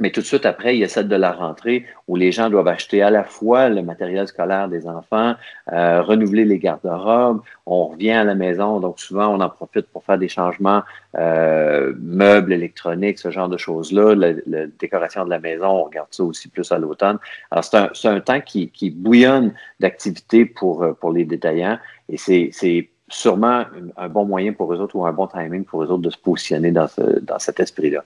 mais 0.00 0.10
tout 0.10 0.20
de 0.20 0.26
suite 0.26 0.46
après, 0.46 0.76
il 0.76 0.80
y 0.80 0.84
a 0.84 0.88
celle 0.88 1.08
de 1.08 1.16
la 1.16 1.32
rentrée 1.32 1.84
où 2.06 2.16
les 2.16 2.32
gens 2.32 2.50
doivent 2.50 2.68
acheter 2.68 3.02
à 3.02 3.10
la 3.10 3.24
fois 3.24 3.68
le 3.68 3.82
matériel 3.82 4.26
scolaire 4.28 4.68
des 4.68 4.86
enfants, 4.86 5.34
euh, 5.72 6.02
renouveler 6.02 6.44
les 6.44 6.58
garde-robes. 6.58 7.40
On 7.66 7.86
revient 7.86 8.12
à 8.12 8.24
la 8.24 8.34
maison, 8.34 8.80
donc 8.80 9.00
souvent 9.00 9.28
on 9.28 9.40
en 9.40 9.48
profite 9.48 9.86
pour 9.88 10.04
faire 10.04 10.18
des 10.18 10.28
changements 10.28 10.82
euh, 11.16 11.92
meubles, 12.00 12.52
électroniques, 12.52 13.18
ce 13.18 13.30
genre 13.30 13.48
de 13.48 13.56
choses-là. 13.56 14.14
La, 14.14 14.66
décoration 14.78 15.24
de 15.24 15.30
la 15.30 15.40
maison, 15.40 15.66
on 15.66 15.84
regarde 15.84 16.08
ça 16.10 16.22
aussi 16.24 16.48
plus 16.48 16.70
à 16.72 16.78
l'automne. 16.78 17.18
Alors 17.50 17.64
c'est 17.64 17.76
un, 17.76 17.90
un, 18.04 18.20
temps 18.20 18.40
qui, 18.40 18.70
qui 18.70 18.90
bouillonne 18.90 19.52
d'activités 19.80 20.44
pour, 20.44 20.86
pour 21.00 21.12
les 21.12 21.24
détaillants 21.24 21.78
et 22.08 22.16
c'est 22.16 22.90
sûrement 23.08 23.64
un 23.96 24.08
bon 24.08 24.24
moyen 24.24 24.52
pour 24.52 24.72
eux 24.72 24.80
autres 24.80 24.96
ou 24.96 25.06
un 25.06 25.12
bon 25.12 25.26
timing 25.26 25.64
pour 25.64 25.82
eux 25.82 25.86
autres 25.86 26.02
de 26.02 26.10
se 26.10 26.18
positionner 26.18 26.70
dans, 26.70 26.88
ce, 26.88 27.20
dans 27.20 27.38
cet 27.38 27.60
esprit-là. 27.60 28.04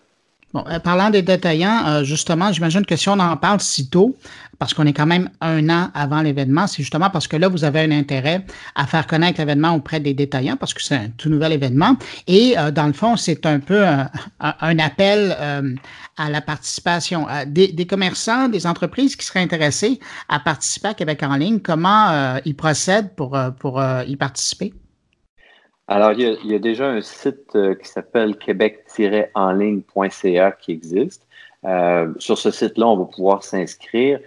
Bon, 0.53 0.65
euh, 0.69 0.79
parlant 0.79 1.11
des 1.11 1.23
détaillants, 1.23 1.87
euh, 1.87 2.05
justement, 2.05 2.53
j'imagine 2.53 2.85
que 2.85 2.97
si 2.97 3.09
on 3.09 3.19
en 3.19 3.37
parle 3.37 3.61
si 3.61 3.89
tôt, 3.89 4.17
parce 4.63 4.75
qu'on 4.75 4.87
est 4.87 4.93
quand 4.93 5.07
même 5.07 5.29
un 5.41 5.69
an 5.71 5.91
avant 5.93 6.23
l'événement, 6.23 6.69
c'est 6.69 6.85
justement 6.85 7.11
parce 7.11 7.27
que 7.27 7.37
là, 7.37 7.49
vous 7.49 7.65
avez 7.65 7.81
un 7.81 7.91
intérêt 7.91 8.47
à 8.77 8.87
faire 8.87 9.09
connaître 9.09 9.41
l'événement 9.41 9.75
auprès 9.75 9.99
des 9.99 10.15
détaillants 10.15 10.57
parce 10.57 10.73
que 10.73 10.81
c'est 10.81 10.95
un 10.95 11.09
tout 11.17 11.29
nouvel 11.29 11.51
événement. 11.51 11.97
Et 12.29 12.57
euh, 12.57 12.71
dans 12.71 12.87
le 12.87 12.93
fond, 12.93 13.17
c'est 13.17 13.45
un 13.45 13.59
peu 13.59 13.85
un, 13.85 14.79
appel 14.79 15.37
euh, 15.41 15.75
à 16.17 16.31
la 16.31 16.41
participation. 16.41 17.27
Des, 17.49 17.73
des, 17.73 17.87
commerçants, 17.87 18.49
des 18.49 18.67
entreprises 18.67 19.17
qui 19.17 19.27
seraient 19.27 19.41
intéressées 19.41 19.99
à 20.29 20.39
participer 20.39 20.89
à 20.89 20.95
Québec 20.95 21.25
en 21.25 21.35
ligne, 21.35 21.59
comment 21.59 22.11
euh, 22.11 22.39
ils 22.45 22.55
procèdent 22.55 23.17
pour, 23.17 23.37
pour 23.59 23.83
y 24.07 24.15
participer? 24.15 24.73
Alors, 25.89 26.13
il 26.13 26.39
y, 26.45 26.55
a, 26.55 26.59
déjà 26.59 26.89
un 26.89 27.01
site 27.01 27.53
qui 27.53 27.89
s'appelle 27.89 28.37
québec-enligne.ca 28.37 30.53
qui 30.53 30.73
existe. 30.73 31.27
sur 32.19 32.39
ce 32.39 32.51
site-là, 32.51 32.87
on 32.87 32.97
va 32.97 33.05
pouvoir 33.05 33.43
s'inscrire 33.43 34.21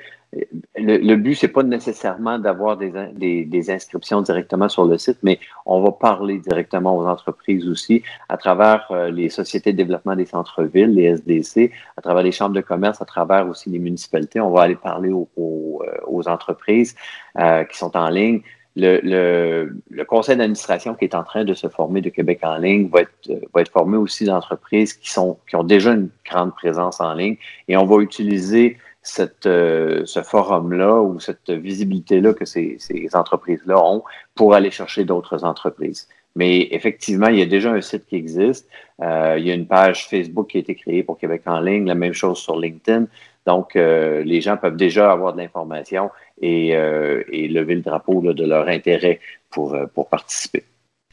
le, 0.75 0.97
le, 0.97 1.15
but, 1.15 1.35
c'est 1.35 1.47
pas 1.47 1.63
nécessairement 1.63 2.39
d'avoir 2.39 2.77
des, 2.77 3.69
inscriptions 3.69 4.21
directement 4.21 4.69
sur 4.69 4.85
le 4.85 4.97
site, 4.97 5.17
mais 5.23 5.39
on 5.65 5.81
va 5.81 5.91
parler 5.91 6.39
directement 6.39 6.97
aux 6.97 7.05
entreprises 7.05 7.67
aussi 7.67 8.03
à 8.29 8.37
travers 8.37 8.87
euh, 8.91 9.09
les 9.09 9.29
sociétés 9.29 9.71
de 9.71 9.77
développement 9.77 10.15
des 10.15 10.25
centres-villes, 10.25 10.93
les 10.93 11.03
SDC, 11.03 11.71
à 11.97 12.01
travers 12.01 12.23
les 12.23 12.31
chambres 12.31 12.55
de 12.55 12.61
commerce, 12.61 13.01
à 13.01 13.05
travers 13.05 13.47
aussi 13.47 13.69
les 13.69 13.79
municipalités. 13.79 14.39
On 14.39 14.51
va 14.51 14.63
aller 14.63 14.75
parler 14.75 15.11
aux, 15.11 15.81
euh, 15.83 16.21
entreprises 16.27 16.95
euh, 17.39 17.63
qui 17.63 17.77
sont 17.77 17.95
en 17.95 18.09
ligne. 18.09 18.41
Le, 18.75 18.99
le, 19.03 19.77
le 19.89 20.05
conseil 20.05 20.35
d'administration 20.35 20.95
qui 20.95 21.05
est 21.05 21.15
en 21.15 21.23
train 21.23 21.45
de 21.45 21.53
se 21.53 21.69
former 21.69 22.01
de 22.01 22.09
Québec 22.09 22.39
en 22.43 22.57
ligne 22.57 22.89
va 22.89 23.01
être, 23.01 23.31
va 23.53 23.61
être 23.61 23.71
formé 23.71 23.95
aussi 23.97 24.25
d'entreprises 24.25 24.93
qui, 24.93 25.09
sont, 25.09 25.37
qui 25.47 25.55
ont 25.55 25.63
déjà 25.63 25.93
une 25.93 26.09
grande 26.25 26.53
présence 26.53 26.99
en 26.99 27.13
ligne 27.13 27.37
et 27.69 27.77
on 27.77 27.85
va 27.85 28.01
utiliser 28.01 28.77
cette, 29.01 29.45
euh, 29.45 30.01
ce 30.05 30.21
forum-là 30.21 30.99
ou 31.01 31.19
cette 31.19 31.51
visibilité-là 31.51 32.33
que 32.33 32.43
ces, 32.43 32.75
ces 32.79 33.09
entreprises-là 33.13 33.77
ont 33.81 34.03
pour 34.33 34.53
aller 34.55 34.71
chercher 34.71 35.05
d'autres 35.05 35.45
entreprises. 35.45 36.09
Mais 36.35 36.67
effectivement, 36.71 37.27
il 37.27 37.39
y 37.39 37.41
a 37.41 37.45
déjà 37.45 37.71
un 37.71 37.81
site 37.81 38.05
qui 38.07 38.17
existe. 38.17 38.67
Euh, 39.01 39.35
il 39.39 39.47
y 39.47 39.51
a 39.51 39.53
une 39.53 39.67
page 39.67 40.07
Facebook 40.09 40.49
qui 40.49 40.57
a 40.57 40.59
été 40.59 40.75
créée 40.75 41.03
pour 41.03 41.17
Québec 41.17 41.43
en 41.45 41.61
ligne, 41.61 41.85
la 41.85 41.95
même 41.95 42.13
chose 42.13 42.39
sur 42.39 42.57
LinkedIn. 42.59 43.05
Donc, 43.45 43.75
euh, 43.75 44.23
les 44.23 44.41
gens 44.41 44.57
peuvent 44.57 44.75
déjà 44.75 45.11
avoir 45.11 45.33
de 45.33 45.37
l'information 45.37 46.09
et, 46.41 46.69
et, 46.69 47.47
lever 47.47 47.75
le 47.75 47.81
drapeau 47.81 48.21
là, 48.21 48.33
de 48.33 48.45
leur 48.45 48.67
intérêt 48.67 49.19
pour, 49.49 49.77
pour 49.93 50.09
participer. 50.09 50.63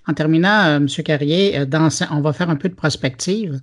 En 0.09 0.15
terminant, 0.15 0.77
M. 0.77 0.87
Carrier, 1.05 1.65
dans, 1.65 1.89
on 2.11 2.21
va 2.21 2.33
faire 2.33 2.51
un 2.51 2.57
peu 2.57 2.69
de 2.69 2.75
prospective. 2.75 3.61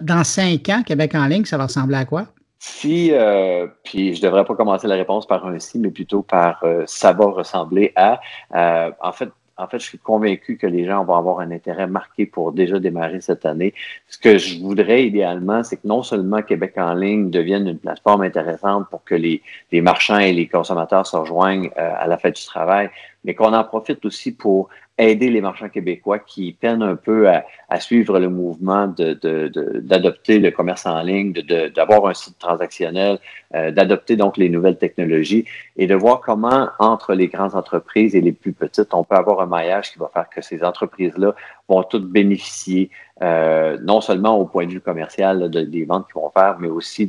Dans 0.00 0.24
cinq 0.24 0.68
ans, 0.70 0.82
Québec 0.84 1.14
en 1.14 1.26
ligne, 1.26 1.44
ça 1.44 1.56
va 1.56 1.66
ressembler 1.66 1.96
à 1.96 2.04
quoi? 2.04 2.26
Si, 2.60 3.10
euh, 3.12 3.68
puis 3.84 4.14
je 4.14 4.22
devrais 4.22 4.44
pas 4.44 4.56
commencer 4.56 4.88
la 4.88 4.96
réponse 4.96 5.26
par 5.26 5.46
un 5.46 5.58
si, 5.60 5.78
mais 5.78 5.90
plutôt 5.90 6.22
par 6.22 6.64
euh, 6.64 6.82
ça 6.86 7.12
va 7.12 7.26
ressembler 7.26 7.92
à. 7.94 8.20
Euh, 8.54 8.90
en 9.00 9.12
fait, 9.12 9.28
en 9.58 9.66
fait, 9.66 9.80
je 9.80 9.86
suis 9.86 9.98
convaincu 9.98 10.56
que 10.56 10.66
les 10.66 10.86
gens 10.86 11.04
vont 11.04 11.16
avoir 11.16 11.40
un 11.40 11.50
intérêt 11.50 11.88
marqué 11.88 12.26
pour 12.26 12.52
déjà 12.52 12.78
démarrer 12.78 13.20
cette 13.20 13.44
année. 13.44 13.74
Ce 14.08 14.16
que 14.16 14.38
je 14.38 14.60
voudrais 14.60 15.04
idéalement, 15.06 15.64
c'est 15.64 15.76
que 15.76 15.86
non 15.86 16.02
seulement 16.02 16.42
Québec 16.42 16.74
en 16.76 16.94
ligne 16.94 17.30
devienne 17.30 17.66
une 17.66 17.78
plateforme 17.78 18.22
intéressante 18.22 18.88
pour 18.88 19.02
que 19.04 19.16
les, 19.16 19.42
les 19.72 19.80
marchands 19.80 20.18
et 20.18 20.32
les 20.32 20.46
consommateurs 20.46 21.06
se 21.06 21.16
rejoignent 21.16 21.70
à 21.76 22.06
la 22.06 22.16
fête 22.18 22.36
du 22.36 22.44
travail, 22.44 22.88
mais 23.24 23.34
qu'on 23.34 23.52
en 23.52 23.64
profite 23.64 24.04
aussi 24.04 24.32
pour 24.32 24.68
aider 24.98 25.30
les 25.30 25.40
marchands 25.40 25.68
québécois 25.68 26.18
qui 26.18 26.52
peinent 26.52 26.82
un 26.82 26.96
peu 26.96 27.28
à, 27.28 27.44
suivre 27.80 28.18
le 28.18 28.28
mouvement 28.28 28.86
d'adopter 28.88 30.34
de, 30.34 30.38
de, 30.38 30.44
le 30.46 30.50
commerce 30.50 30.86
en 30.86 31.00
ligne, 31.02 31.32
d'avoir 31.32 32.06
un 32.06 32.14
site 32.14 32.38
transactionnel, 32.38 33.18
euh, 33.54 33.70
d'adopter 33.70 34.16
donc 34.16 34.36
les 34.36 34.50
nouvelles 34.50 34.76
technologies 34.76 35.46
et 35.78 35.86
de 35.86 35.94
voir 35.94 36.20
comment 36.20 36.68
entre 36.78 37.14
les 37.14 37.28
grandes 37.28 37.54
entreprises 37.54 38.14
et 38.14 38.20
les 38.20 38.32
plus 38.32 38.52
petites, 38.52 38.92
on 38.92 39.04
peut 39.04 39.14
avoir 39.14 39.40
un 39.40 39.46
maillage 39.46 39.92
qui 39.92 39.98
va 39.98 40.10
faire 40.12 40.28
que 40.28 40.42
ces 40.42 40.62
entreprises-là 40.62 41.34
vont 41.66 41.82
toutes 41.82 42.06
bénéficier 42.06 42.90
euh, 43.22 43.78
non 43.82 44.00
seulement 44.02 44.38
au 44.38 44.44
point 44.44 44.66
de 44.66 44.72
vue 44.72 44.80
commercial 44.80 45.50
des 45.50 45.84
ventes 45.86 46.06
qu'ils 46.12 46.20
vont 46.20 46.30
faire, 46.30 46.56
mais 46.60 46.68
aussi 46.68 47.08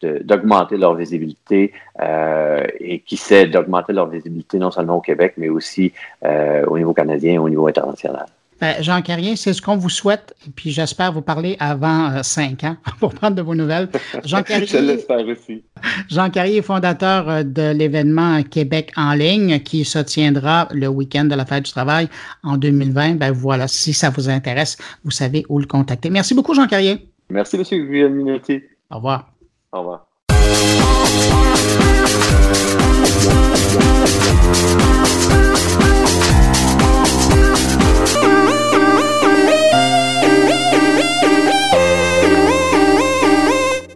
d'augmenter 0.00 0.76
leur 0.76 0.94
visibilité 0.94 1.72
euh, 2.00 2.64
et 2.78 3.00
qui 3.00 3.16
sait 3.16 3.46
d'augmenter 3.46 3.92
leur 3.92 4.08
visibilité 4.08 4.58
non 4.58 4.70
seulement 4.70 4.98
au 4.98 5.00
Québec, 5.00 5.34
mais 5.36 5.48
aussi 5.48 5.92
au 6.22 6.78
niveau 6.78 6.94
canadien 6.94 7.29
au 7.38 7.48
niveau 7.48 7.66
international. 7.66 8.26
Ben, 8.60 8.74
Jean 8.82 9.00
Carrier, 9.00 9.36
c'est 9.36 9.54
ce 9.54 9.62
qu'on 9.62 9.78
vous 9.78 9.88
souhaite. 9.88 10.34
Puis 10.54 10.70
j'espère 10.70 11.12
vous 11.12 11.22
parler 11.22 11.56
avant 11.60 12.10
euh, 12.10 12.22
cinq 12.22 12.62
ans 12.64 12.76
pour 13.00 13.14
prendre 13.14 13.34
de 13.34 13.42
vos 13.42 13.54
nouvelles. 13.54 13.88
Jean 14.24 14.42
Carrier, 14.44 14.66
Je 14.66 14.76
l'espère 14.76 15.26
aussi. 15.26 15.64
Jean 16.10 16.28
Carrier, 16.28 16.60
fondateur 16.60 17.28
euh, 17.28 17.42
de 17.42 17.72
l'événement 17.72 18.42
Québec 18.42 18.92
en 18.96 19.14
ligne 19.14 19.60
qui 19.60 19.86
se 19.86 19.98
tiendra 20.00 20.68
le 20.72 20.88
week-end 20.88 21.24
de 21.24 21.34
la 21.34 21.46
fête 21.46 21.64
du 21.64 21.72
travail 21.72 22.08
en 22.42 22.58
2020. 22.58 23.14
Ben 23.14 23.32
voilà, 23.32 23.66
si 23.66 23.94
ça 23.94 24.10
vous 24.10 24.28
intéresse, 24.28 24.76
vous 25.04 25.10
savez 25.10 25.46
où 25.48 25.58
le 25.58 25.66
contacter. 25.66 26.10
Merci 26.10 26.34
beaucoup, 26.34 26.54
Jean 26.54 26.66
Carrier. 26.66 27.08
Merci, 27.30 27.56
M. 27.56 27.62
Guillaume 27.62 28.40
Au 28.90 28.96
revoir. 28.96 29.30
Au 29.72 29.78
revoir. 29.78 30.06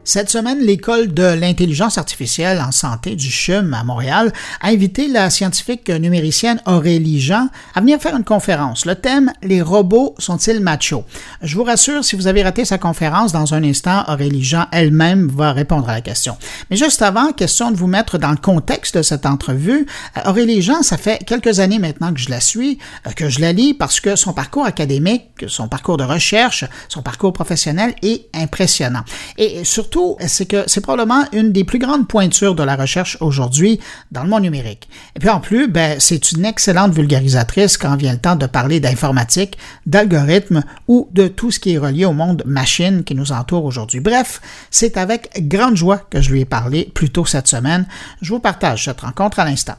Cette 0.07 0.29
semaine, 0.29 0.59
l'École 0.61 1.15
de 1.15 1.23
l'intelligence 1.23 1.97
artificielle 1.97 2.61
en 2.61 2.73
santé 2.73 3.17
du 3.17 3.31
CHUM 3.31 3.73
à 3.73 3.85
Montréal 3.85 4.35
a 4.61 4.69
invité 4.69 5.09
la 5.09 5.31
scientifique 5.31 5.89
numéricienne 5.89 6.61
Aurélie 6.67 7.23
Jean 7.23 7.49
à 7.75 7.81
venir 7.81 7.99
faire 7.99 8.15
une 8.15 8.23
conférence. 8.23 8.85
Le 8.85 8.97
thème 8.97 9.33
Les 9.43 9.63
robots 9.63 10.15
sont-ils 10.19 10.61
machos? 10.61 11.05
Je 11.41 11.57
vous 11.57 11.65
rassure, 11.65 12.05
si 12.05 12.17
vous 12.17 12.27
avez 12.27 12.43
raté 12.43 12.67
sa 12.67 12.77
conférence, 12.77 13.33
dans 13.33 13.55
un 13.55 13.65
instant, 13.65 14.05
Aurélie 14.07 14.45
Jean 14.45 14.67
elle-même 14.73 15.29
va 15.35 15.55
répondre 15.55 15.89
à 15.89 15.95
la 15.95 16.03
question. 16.03 16.37
Mais 16.71 16.77
juste 16.77 17.01
avant, 17.01 17.33
question 17.33 17.71
de 17.71 17.77
vous 17.77 17.87
mettre 17.87 18.19
dans 18.19 18.31
le 18.31 18.37
contexte 18.37 18.99
de 18.99 19.03
cette 19.03 19.25
entrevue. 19.25 19.87
Euh, 20.19 20.29
Aurélie 20.29 20.61
Jean, 20.61 20.83
ça 20.83 20.99
fait 20.99 21.25
quelques 21.25 21.61
années 21.61 21.79
maintenant 21.79 22.13
que 22.13 22.21
je 22.21 22.29
la 22.29 22.41
suis, 22.41 22.79
euh, 23.07 23.11
que 23.13 23.31
je 23.31 23.41
la 23.41 23.55
lis 23.55 23.73
parce 23.73 24.01
que 24.01 24.17
son 24.17 24.35
parcours 24.35 24.67
académique, 24.67 25.47
son 25.49 25.69
parcours 25.69 25.97
de 25.97 26.05
recherche, 26.05 26.67
son 26.91 27.01
parcours 27.01 27.33
professionnel 27.33 27.95
est 28.03 28.27
impressionnant. 28.35 29.05
Et 29.39 29.65
surtout, 29.65 29.94
c'est 30.21 30.47
que 30.47 30.65
c'est 30.67 30.81
probablement 30.81 31.25
une 31.33 31.53
des 31.53 31.65
plus 31.65 31.79
grandes 31.79 32.09
pointures 32.09 32.55
de 32.55 32.63
la 32.63 32.77
recherche 32.77 33.17
aujourd'hui 33.21 33.81
dans 34.11 34.23
le 34.23 34.29
monde 34.29 34.43
numérique. 34.43 34.89
Et 35.17 35.21
puis 35.21 35.29
en 35.29 35.41
plus, 35.41 35.69
ben, 35.69 35.99
c'est 36.01 36.33
une 36.33 36.45
excellente 36.45 36.93
vulgarisatrice 36.93 37.77
quand 37.77 37.97
vient 37.97 38.13
le 38.13 38.19
temps 38.19 38.37
de 38.37 38.47
parler 38.47 38.81
d'informatique, 38.81 39.59
d'algorithmes 39.87 40.63
ou 40.89 41.09
de 41.13 41.29
tout 41.29 41.51
ce 41.51 41.61
qui 41.61 41.75
est 41.75 41.79
relié 41.79 42.05
au 42.05 42.13
monde 42.13 42.43
machine 42.47 43.05
qui 43.05 43.15
nous 43.15 43.33
entoure 43.33 43.65
aujourd'hui. 43.65 44.01
Bref, 44.01 44.41
c'est 44.71 44.97
avec 44.97 45.49
grande 45.49 45.77
joie 45.77 45.99
que 45.99 46.21
je 46.21 46.31
lui 46.31 46.41
ai 46.41 46.45
parlé 46.45 46.91
plus 46.95 47.11
tôt 47.11 47.25
cette 47.25 47.49
semaine. 47.49 47.87
Je 48.23 48.33
vous 48.33 48.41
partage 48.41 48.85
cette 48.85 49.01
rencontre 49.01 49.41
à 49.41 49.45
l'instant. 49.45 49.77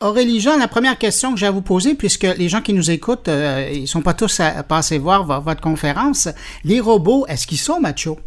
Aurélie 0.00 0.40
Jean, 0.40 0.56
la 0.56 0.68
première 0.68 0.98
question 0.98 1.32
que 1.32 1.38
j'ai 1.38 1.46
à 1.46 1.50
vous 1.50 1.62
poser, 1.62 1.94
puisque 1.94 2.22
les 2.22 2.48
gens 2.48 2.60
qui 2.60 2.72
nous 2.72 2.90
écoutent, 2.90 3.28
euh, 3.28 3.68
ils 3.72 3.88
sont 3.88 4.02
pas 4.02 4.14
tous 4.14 4.40
à, 4.40 4.62
passer 4.62 4.98
voir 4.98 5.24
votre 5.40 5.60
conférence, 5.60 6.28
les 6.64 6.80
robots, 6.80 7.26
est-ce 7.26 7.46
qu'ils 7.46 7.58
sont 7.58 7.80
machos? 7.80 8.18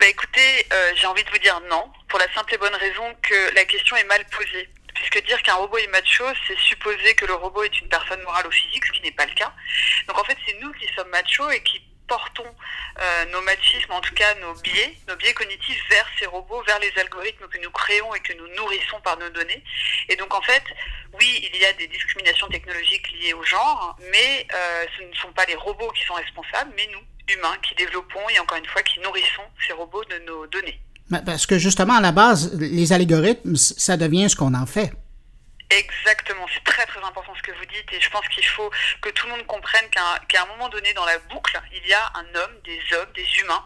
Ben 0.00 0.08
écoutez, 0.08 0.66
euh, 0.72 0.92
j'ai 0.96 1.06
envie 1.06 1.22
de 1.22 1.30
vous 1.30 1.38
dire 1.38 1.60
non, 1.70 1.84
pour 2.08 2.18
la 2.18 2.26
simple 2.34 2.54
et 2.54 2.58
bonne 2.58 2.74
raison 2.74 3.04
que 3.22 3.54
la 3.54 3.64
question 3.64 3.96
est 3.96 4.04
mal 4.04 4.24
posée. 4.36 4.68
Puisque 4.94 5.26
dire 5.26 5.40
qu'un 5.42 5.54
robot 5.54 5.78
est 5.78 5.86
macho, 5.88 6.24
c'est 6.46 6.58
supposer 6.58 7.14
que 7.14 7.24
le 7.24 7.34
robot 7.34 7.62
est 7.62 7.80
une 7.80 7.88
personne 7.88 8.20
morale 8.22 8.46
ou 8.46 8.50
physique, 8.50 8.84
ce 8.86 8.92
qui 8.92 9.02
n'est 9.02 9.12
pas 9.12 9.26
le 9.26 9.34
cas. 9.34 9.52
Donc 10.06 10.18
en 10.18 10.24
fait, 10.24 10.36
c'est 10.46 10.56
nous 10.60 10.70
qui 10.72 10.86
sommes 10.94 11.08
machos 11.08 11.50
et 11.50 11.62
qui 11.62 11.80
portons 12.06 12.54
euh, 13.00 13.24
nos 13.32 13.40
machismes, 13.42 13.92
en 13.92 14.00
tout 14.00 14.14
cas 14.14 14.34
nos 14.40 14.54
biais, 14.60 14.96
nos 15.08 15.16
biais 15.16 15.32
cognitifs 15.34 15.82
vers 15.90 16.06
ces 16.18 16.26
robots, 16.26 16.62
vers 16.66 16.78
les 16.78 16.92
algorithmes 17.00 17.46
que 17.48 17.58
nous 17.58 17.70
créons 17.70 18.14
et 18.14 18.20
que 18.20 18.32
nous 18.34 18.48
nourrissons 18.56 19.00
par 19.02 19.18
nos 19.18 19.30
données. 19.30 19.62
Et 20.08 20.16
donc 20.16 20.34
en 20.34 20.42
fait, 20.42 20.62
oui, 21.18 21.48
il 21.52 21.60
y 21.60 21.64
a 21.64 21.72
des 21.74 21.86
discriminations 21.88 22.48
technologiques 22.48 23.10
liées 23.12 23.34
au 23.34 23.42
genre, 23.44 23.96
mais 24.10 24.46
euh, 24.52 24.84
ce 24.98 25.04
ne 25.04 25.14
sont 25.14 25.32
pas 25.32 25.44
les 25.46 25.54
robots 25.54 25.90
qui 25.92 26.04
sont 26.04 26.14
responsables, 26.14 26.72
mais 26.76 26.88
nous, 26.92 27.34
humains, 27.34 27.56
qui 27.62 27.74
développons 27.74 28.28
et 28.34 28.38
encore 28.38 28.58
une 28.58 28.66
fois 28.66 28.82
qui 28.82 29.00
nourrissons 29.00 29.48
ces 29.66 29.72
robots 29.72 30.04
de 30.04 30.18
nos 30.26 30.46
données. 30.46 30.80
Parce 31.26 31.46
que 31.46 31.58
justement, 31.58 31.94
à 31.94 32.00
la 32.00 32.12
base, 32.12 32.58
les 32.58 32.92
algorithmes, 32.92 33.56
ça 33.56 33.96
devient 33.96 34.30
ce 34.30 34.36
qu'on 34.36 34.54
en 34.54 34.66
fait. 34.66 34.92
Exactement, 35.72 36.46
c'est 36.52 36.64
très 36.64 36.84
très 36.84 37.00
important 37.02 37.34
ce 37.34 37.42
que 37.42 37.52
vous 37.52 37.64
dites 37.64 37.90
et 37.92 38.00
je 38.00 38.10
pense 38.10 38.28
qu'il 38.28 38.44
faut 38.44 38.70
que 39.00 39.08
tout 39.10 39.26
le 39.26 39.32
monde 39.32 39.46
comprenne 39.46 39.88
qu'à 39.90 40.42
un 40.42 40.46
moment 40.46 40.68
donné 40.68 40.92
dans 40.92 41.06
la 41.06 41.18
boucle, 41.18 41.58
il 41.72 41.86
y 41.86 41.94
a 41.94 42.12
un 42.14 42.34
homme, 42.34 42.60
des 42.64 42.80
hommes, 42.94 43.10
des 43.14 43.26
humains 43.40 43.64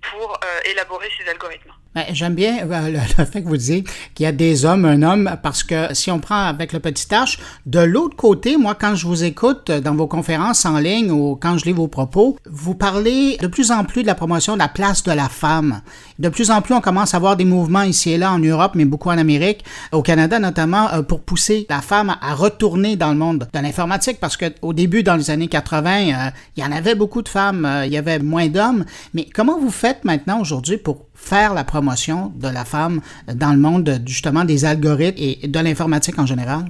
pour 0.00 0.38
euh, 0.44 0.60
élaborer 0.64 1.10
ces 1.18 1.28
algorithmes. 1.28 1.74
Ben, 1.92 2.04
j'aime 2.12 2.36
bien 2.36 2.58
euh, 2.70 3.00
le, 3.18 3.24
fait 3.24 3.42
que 3.42 3.48
vous 3.48 3.56
disiez 3.56 3.82
qu'il 4.14 4.22
y 4.22 4.26
a 4.28 4.32
des 4.32 4.64
hommes, 4.64 4.84
un 4.84 5.02
homme, 5.02 5.36
parce 5.42 5.64
que 5.64 5.92
si 5.92 6.12
on 6.12 6.20
prend 6.20 6.46
avec 6.46 6.72
le 6.72 6.78
petit 6.78 7.06
H, 7.06 7.40
de 7.66 7.80
l'autre 7.80 8.14
côté, 8.14 8.56
moi, 8.56 8.76
quand 8.76 8.94
je 8.94 9.08
vous 9.08 9.24
écoute 9.24 9.72
dans 9.72 9.96
vos 9.96 10.06
conférences 10.06 10.64
en 10.64 10.78
ligne 10.78 11.10
ou 11.10 11.34
quand 11.34 11.58
je 11.58 11.64
lis 11.64 11.72
vos 11.72 11.88
propos, 11.88 12.36
vous 12.48 12.76
parlez 12.76 13.38
de 13.38 13.48
plus 13.48 13.72
en 13.72 13.82
plus 13.82 14.02
de 14.02 14.06
la 14.06 14.14
promotion 14.14 14.52
de 14.54 14.60
la 14.60 14.68
place 14.68 15.02
de 15.02 15.10
la 15.10 15.28
femme. 15.28 15.80
De 16.20 16.28
plus 16.28 16.52
en 16.52 16.62
plus, 16.62 16.74
on 16.74 16.80
commence 16.80 17.12
à 17.14 17.18
voir 17.18 17.36
des 17.36 17.44
mouvements 17.44 17.82
ici 17.82 18.12
et 18.12 18.18
là 18.18 18.30
en 18.30 18.38
Europe, 18.38 18.72
mais 18.76 18.84
beaucoup 18.84 19.08
en 19.08 19.18
Amérique, 19.18 19.64
au 19.90 20.02
Canada 20.02 20.38
notamment, 20.38 20.92
euh, 20.92 21.02
pour 21.02 21.22
pousser 21.22 21.66
la 21.68 21.80
femme 21.80 22.14
à 22.22 22.34
retourner 22.36 22.94
dans 22.94 23.10
le 23.10 23.18
monde 23.18 23.48
de 23.52 23.58
l'informatique, 23.58 24.20
parce 24.20 24.36
qu'au 24.36 24.72
début, 24.72 25.02
dans 25.02 25.16
les 25.16 25.30
années 25.30 25.48
80, 25.48 25.90
euh, 25.90 26.30
il 26.56 26.62
y 26.62 26.64
en 26.64 26.70
avait 26.70 26.94
beaucoup 26.94 27.22
de 27.22 27.28
femmes, 27.28 27.68
il 27.84 27.92
y 27.92 27.96
avait 27.96 28.20
moins 28.20 28.46
d'hommes. 28.46 28.84
Mais 29.12 29.24
comment 29.24 29.58
vous 29.58 29.72
faites 29.72 30.04
maintenant 30.04 30.40
aujourd'hui 30.40 30.76
pour 30.76 31.09
faire 31.20 31.54
la 31.54 31.64
promotion 31.64 32.32
de 32.34 32.48
la 32.48 32.64
femme 32.64 33.00
dans 33.32 33.52
le 33.52 33.58
monde 33.58 34.02
justement 34.06 34.44
des 34.44 34.64
algorithmes 34.64 35.18
et 35.18 35.46
de 35.46 35.60
l'informatique 35.60 36.18
en 36.18 36.26
général? 36.26 36.64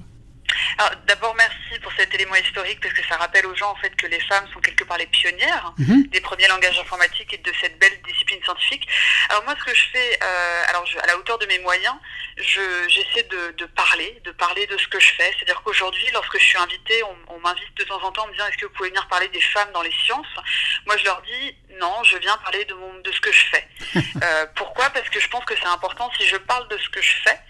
Alors, 0.79 0.93
d'abord, 1.07 1.35
merci 1.39 1.60
cet 2.01 2.15
élément 2.15 2.37
historique 2.37 2.81
parce 2.81 2.95
que 2.95 3.07
ça 3.07 3.17
rappelle 3.17 3.45
aux 3.47 3.55
gens 3.55 3.71
en 3.71 3.75
fait 3.77 3.95
que 3.95 4.07
les 4.07 4.21
femmes 4.21 4.47
sont 4.55 4.61
quelque 4.61 4.85
part 4.85 4.97
les 4.97 5.07
pionnières 5.07 5.75
mhm. 5.77 6.07
des 6.09 6.21
premiers 6.21 6.49
langages 6.49 6.79
informatiques 6.79 7.33
et 7.35 7.39
de 7.39 7.53
cette 7.61 7.79
belle 7.79 8.01
discipline 8.07 8.43
scientifique. 8.43 8.89
Alors 9.29 9.45
moi, 9.45 9.55
ce 9.59 9.65
que 9.65 9.77
je 9.77 9.85
fais, 9.93 10.19
euh, 10.23 10.63
alors 10.69 10.85
à 11.03 11.07
la 11.07 11.19
hauteur 11.19 11.39
de 11.39 11.47
mes 11.47 11.59
moyens, 11.59 11.95
j'essaie 12.39 13.25
de, 13.25 13.67
parler, 13.67 14.19
de 14.25 14.31
parler 14.33 14.67
de 14.67 14.79
ce 14.79 14.89
que 14.89 14.99
je 14.99 15.13
fais. 15.13 15.31
C'est-à-dire 15.37 15.61
qu'aujourd'hui, 15.63 16.07
lorsque 16.15 16.39
je 16.39 16.45
suis 16.45 16.59
invitée, 16.59 17.03
on, 17.05 17.39
m'invite 17.41 17.75
de 17.77 17.85
temps 17.85 18.03
en 18.03 18.13
temps 18.13 18.25
en 18.25 18.27
me 18.29 18.33
disant 18.33 18.47
est-ce 18.49 18.59
que 18.59 18.67
vous 18.67 18.73
pouvez 18.73 18.91
venir 18.91 19.07
parler 19.09 19.29
des 19.29 19.41
femmes 19.41 19.71
dans 19.73 19.83
les 19.83 19.93
sciences? 20.05 20.35
Moi, 20.87 20.97
je 20.97 21.05
leur 21.05 21.23
dis 21.23 21.57
non, 21.79 22.03
je 22.05 22.17
viens 22.19 22.37
parler 22.39 22.65
de, 22.65 22.75
mon, 22.75 22.95
de 23.01 23.13
ce 23.13 23.21
que 23.21 23.33
je 23.33 23.45
fais. 23.53 23.69
Euh, 24.23 24.47
pourquoi? 24.55 24.91
Parce 24.91 25.09
que 25.09 25.19
je 25.19 25.29
pense 25.29 25.45
que 25.47 25.55
c'est 25.57 25.67
important. 25.67 26.11
Si 26.19 26.27
je 26.27 26.37
parle 26.37 26.69
de 26.69 26.77
ce 26.77 26.91
que 26.91 27.01
je 27.01 27.15
fais, 27.25 27.41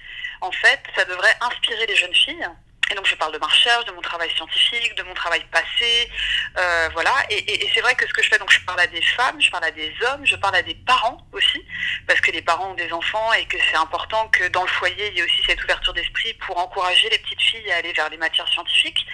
en 0.40 0.52
fait, 0.52 0.80
ça 0.94 1.04
devrait 1.04 1.36
inspirer 1.40 1.84
les 1.86 1.96
jeunes 1.96 2.14
filles 2.14 2.48
et 2.90 2.94
donc 2.94 3.06
je 3.06 3.14
parle 3.14 3.32
de 3.32 3.38
ma 3.38 3.46
recherche, 3.46 3.84
de 3.84 3.92
mon 3.92 4.00
travail 4.00 4.30
scientifique, 4.34 4.94
de 4.96 5.02
mon 5.04 5.14
travail 5.14 5.44
passé, 5.50 6.10
euh, 6.58 6.88
voilà. 6.92 7.12
Et, 7.30 7.68
c'est 7.72 7.80
vrai 7.80 7.94
que 7.94 8.06
ce 8.06 8.12
que 8.12 8.22
je 8.22 8.28
fais, 8.28 8.38
donc 8.38 8.50
je 8.50 8.60
parle 8.60 8.80
à 8.80 8.86
des 8.86 9.02
femmes, 9.02 9.40
je 9.40 9.50
parle 9.50 9.64
à 9.64 9.70
des 9.70 9.92
hommes, 10.06 10.24
je 10.24 10.36
parle 10.36 10.56
à 10.56 10.62
des 10.62 10.74
parents 10.74 11.24
aussi, 11.32 11.64
parce 12.06 12.20
que 12.20 12.30
les 12.30 12.42
parents 12.42 12.70
ont 12.70 12.74
des 12.74 12.92
enfants 12.92 13.32
et 13.34 13.46
que 13.46 13.56
c'est 13.70 13.76
important 13.76 14.28
que 14.28 14.48
dans 14.48 14.62
le 14.62 14.68
foyer 14.68 15.08
il 15.08 15.14
y 15.14 15.20
ait 15.20 15.24
aussi 15.24 15.42
cette 15.46 15.62
ouverture 15.62 15.92
d'esprit 15.92 16.34
pour 16.34 16.58
encourager 16.58 17.08
les 17.08 17.18
petites 17.18 17.42
filles 17.42 17.70
à 17.70 17.76
aller 17.76 17.92
vers 17.92 18.10
les 18.10 18.16
matières 18.16 18.48
scientifiques. 18.48 19.06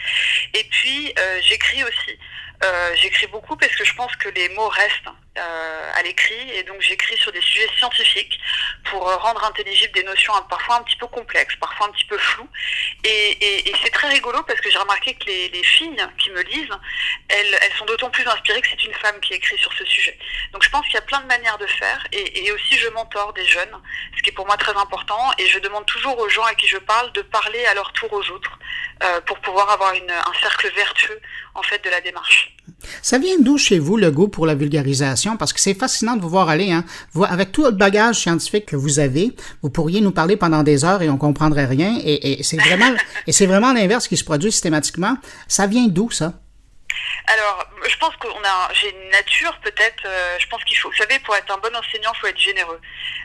Et 0.55 0.65
puis 0.65 1.13
euh, 1.19 1.41
j'écris 1.43 1.85
aussi. 1.85 2.19
Euh, 2.65 2.95
j'écris 2.97 3.27
beaucoup 3.27 3.57
parce 3.57 3.75
que 3.77 3.85
je 3.85 3.95
pense 3.95 4.15
que 4.17 4.31
les 4.31 4.49
mots 4.51 4.69
restent 4.69 5.11
euh, 5.39 5.91
à 5.95 6.03
l'écrit 6.03 6.51
et 6.53 6.63
donc 6.63 6.81
j'écris 6.81 7.17
sur 7.19 7.31
des 7.31 7.41
sujets 7.41 7.69
scientifiques 7.77 8.39
pour 8.85 9.09
euh, 9.09 9.17
rendre 9.17 9.45
intelligibles 9.45 9.93
des 9.93 10.03
notions 10.03 10.33
parfois 10.49 10.77
un 10.77 10.83
petit 10.83 10.97
peu 10.97 11.07
complexes, 11.07 11.57
parfois 11.57 11.89
un 11.89 11.91
petit 11.91 12.07
peu 12.07 12.17
floues. 12.19 12.49
Et, 13.05 13.73
c'est 13.83 13.91
très 13.91 14.09
rigolo 14.09 14.43
parce 14.43 14.61
que 14.61 14.71
j'ai 14.71 14.79
remarqué 14.79 15.15
que 15.15 15.27
les, 15.27 15.63
filles 15.63 15.97
qui 16.19 16.31
me 16.31 16.43
lisent, 16.43 16.77
elles, 17.29 17.73
sont 17.79 17.85
d'autant 17.85 18.11
plus 18.11 18.27
inspirées 18.27 18.61
que 18.61 18.69
c'est 18.69 18.85
une 18.85 18.95
femme 18.95 19.21
qui 19.21 19.35
écrit 19.35 19.59
sur 19.59 19.73
ce 19.75 19.85
sujet. 19.85 20.19
Donc 20.53 20.63
je 20.63 20.71
pense 20.71 20.85
qu'il 20.87 20.95
y 20.95 20.99
a 20.99 21.03
plein 21.03 21.21
de 21.21 21.27
manières 21.27 21.59
de 21.59 21.67
faire 21.67 22.07
et, 22.13 22.51
aussi 22.53 22.79
je 22.79 22.89
mentor 22.89 23.33
des 23.35 23.45
jeunes, 23.45 23.77
ce 24.17 24.23
qui 24.23 24.31
est 24.31 24.33
pour 24.33 24.47
moi 24.47 24.57
très 24.57 24.77
important 24.77 25.33
et 25.39 25.47
je 25.47 25.59
demande 25.59 25.87
toujours 25.87 26.19
aux 26.19 26.29
gens 26.29 26.45
à 26.45 26.55
qui 26.55 26.67
je 26.67 26.79
parle 26.79 27.13
de 27.13 27.23
parler 27.23 27.65
à 27.67 27.75
leur 27.75 27.93
tour 27.93 28.13
aux 28.13 28.31
autres 28.31 28.59
pour 29.27 29.39
pouvoir 29.41 29.71
avoir 29.71 29.93
un 29.93 30.41
cercle 30.41 30.71
vertueux 30.75 31.21
en 31.55 31.63
fait 31.63 31.83
de 31.85 31.91
la 31.91 32.01
démarche. 32.01 32.56
Ça 33.03 33.19
vient 33.19 33.39
d'où 33.41 33.59
chez 33.59 33.79
vous 33.79 33.97
le 33.97 34.11
goût 34.11 34.29
pour 34.29 34.47
la 34.47 34.55
vulgarisation? 34.55 35.37
Parce 35.37 35.53
que 35.53 35.61
c'est 35.61 35.75
fascinant 35.75 36.17
de 36.17 36.23
vous 36.23 36.29
voir 36.29 36.49
aller. 36.49 36.73
Hein? 36.73 36.85
Avec 37.29 37.53
tout 37.53 37.65
le 37.65 37.71
bagage 37.71 38.21
scientifique 38.21 38.67
que 38.67 38.77
vous 38.77 38.99
avez, 38.99 39.35
vous 39.63 39.71
pourriez 39.71 40.01
nous 40.01 40.13
parler 40.13 40.37
pendant 40.37 40.63
des 40.63 40.85
heures 40.85 41.03
et 41.03 41.11
on 41.11 41.19
comprendrait 41.19 41.67
rien. 41.67 41.99
Et, 42.05 42.43
c'est 42.43 42.59
vraiment, 42.59 42.93
et 43.27 43.33
c'est 43.33 43.47
vraiment 43.47 43.73
l'inverse 43.73 44.09
qui 44.09 44.17
se 44.17 44.25
produit 44.25 44.53
systématiquement. 44.53 45.17
Ça 45.49 45.67
vient 45.67 45.89
d'où 45.89 46.11
ça? 46.11 46.35
Alors, 47.29 47.67
je 47.89 47.97
pense 47.97 48.15
qu'on 48.17 48.45
a, 48.45 48.73
j'ai 48.73 48.91
une 48.91 49.09
nature 49.11 49.59
peut-être. 49.61 50.05
Euh, 50.05 50.39
je 50.39 50.47
pense 50.47 50.63
qu'il 50.65 50.77
faut, 50.77 50.91
vous 50.91 50.97
savez, 50.97 51.19
pour 51.21 51.35
être 51.35 51.53
un 51.53 51.59
bon 51.59 51.75
enseignant, 51.75 52.13
il 52.15 52.19
faut 52.21 52.27
être 52.29 52.39
généreux, 52.39 52.81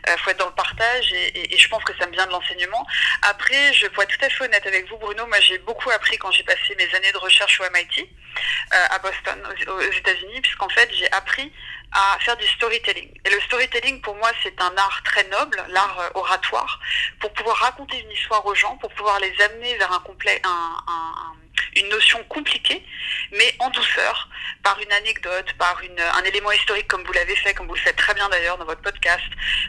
il 0.07 0.09
euh, 0.09 0.17
faut 0.17 0.31
être 0.31 0.39
dans 0.39 0.47
le 0.47 0.55
partage, 0.55 1.11
et, 1.13 1.57
je 1.57 1.67
pense 1.67 1.83
que 1.83 1.95
ça 1.97 2.07
me 2.07 2.11
vient 2.11 2.25
de 2.25 2.31
l'enseignement. 2.31 2.85
Après, 3.21 3.73
je 3.73 3.87
pourrais 3.87 4.05
être 4.05 4.17
tout 4.17 4.25
à 4.25 4.29
fait 4.29 4.43
honnête 4.45 4.65
avec 4.65 4.89
vous, 4.89 4.97
Bruno. 4.97 5.27
Moi, 5.27 5.39
j'ai 5.41 5.59
beaucoup 5.59 5.91
appris 5.91 6.17
quand 6.17 6.31
j'ai 6.31 6.43
passé 6.43 6.75
mes 6.77 6.95
années 6.95 7.11
de 7.11 7.17
recherche 7.17 7.59
au 7.59 7.63
MIT 7.71 8.09
euh, 8.73 8.87
à 8.89 8.99
Boston, 8.99 9.47
aux, 9.67 9.81
États-Unis, 9.81 10.41
puisqu'en 10.41 10.69
fait, 10.69 10.89
j'ai 10.93 11.11
appris 11.11 11.53
à 11.91 12.17
faire 12.21 12.37
du 12.37 12.47
storytelling. 12.47 13.13
Et 13.25 13.29
le 13.29 13.39
storytelling, 13.41 14.01
pour 14.01 14.15
moi, 14.15 14.31
c'est 14.41 14.59
un 14.61 14.75
art 14.77 15.01
très 15.03 15.25
noble, 15.25 15.63
l'art 15.69 16.11
oratoire, 16.15 16.79
pour 17.19 17.31
pouvoir 17.33 17.57
raconter 17.57 17.99
une 17.99 18.11
histoire 18.11 18.43
aux 18.45 18.55
gens, 18.55 18.77
pour 18.77 18.91
pouvoir 18.93 19.19
les 19.19 19.33
amener 19.41 19.77
vers 19.77 19.91
un 19.91 19.99
complet, 19.99 20.41
une 21.75 21.89
notion 21.89 22.23
compliquée, 22.27 22.83
mais 23.31 23.55
en 23.59 23.69
douceur, 23.69 24.29
par 24.63 24.79
une 24.79 24.91
anecdote, 24.91 25.53
par 25.57 25.81
un 26.15 26.23
élément 26.23 26.51
historique 26.51 26.87
comme 26.87 27.03
vous 27.03 27.13
l'avez 27.13 27.35
fait, 27.35 27.53
comme 27.53 27.67
vous 27.67 27.75
le 27.75 27.79
faites 27.79 27.95
très 27.95 28.13
bien 28.13 28.27
d'ailleurs 28.29 28.57
dans 28.57 28.65
votre 28.65 28.81
podcast, 28.81 29.23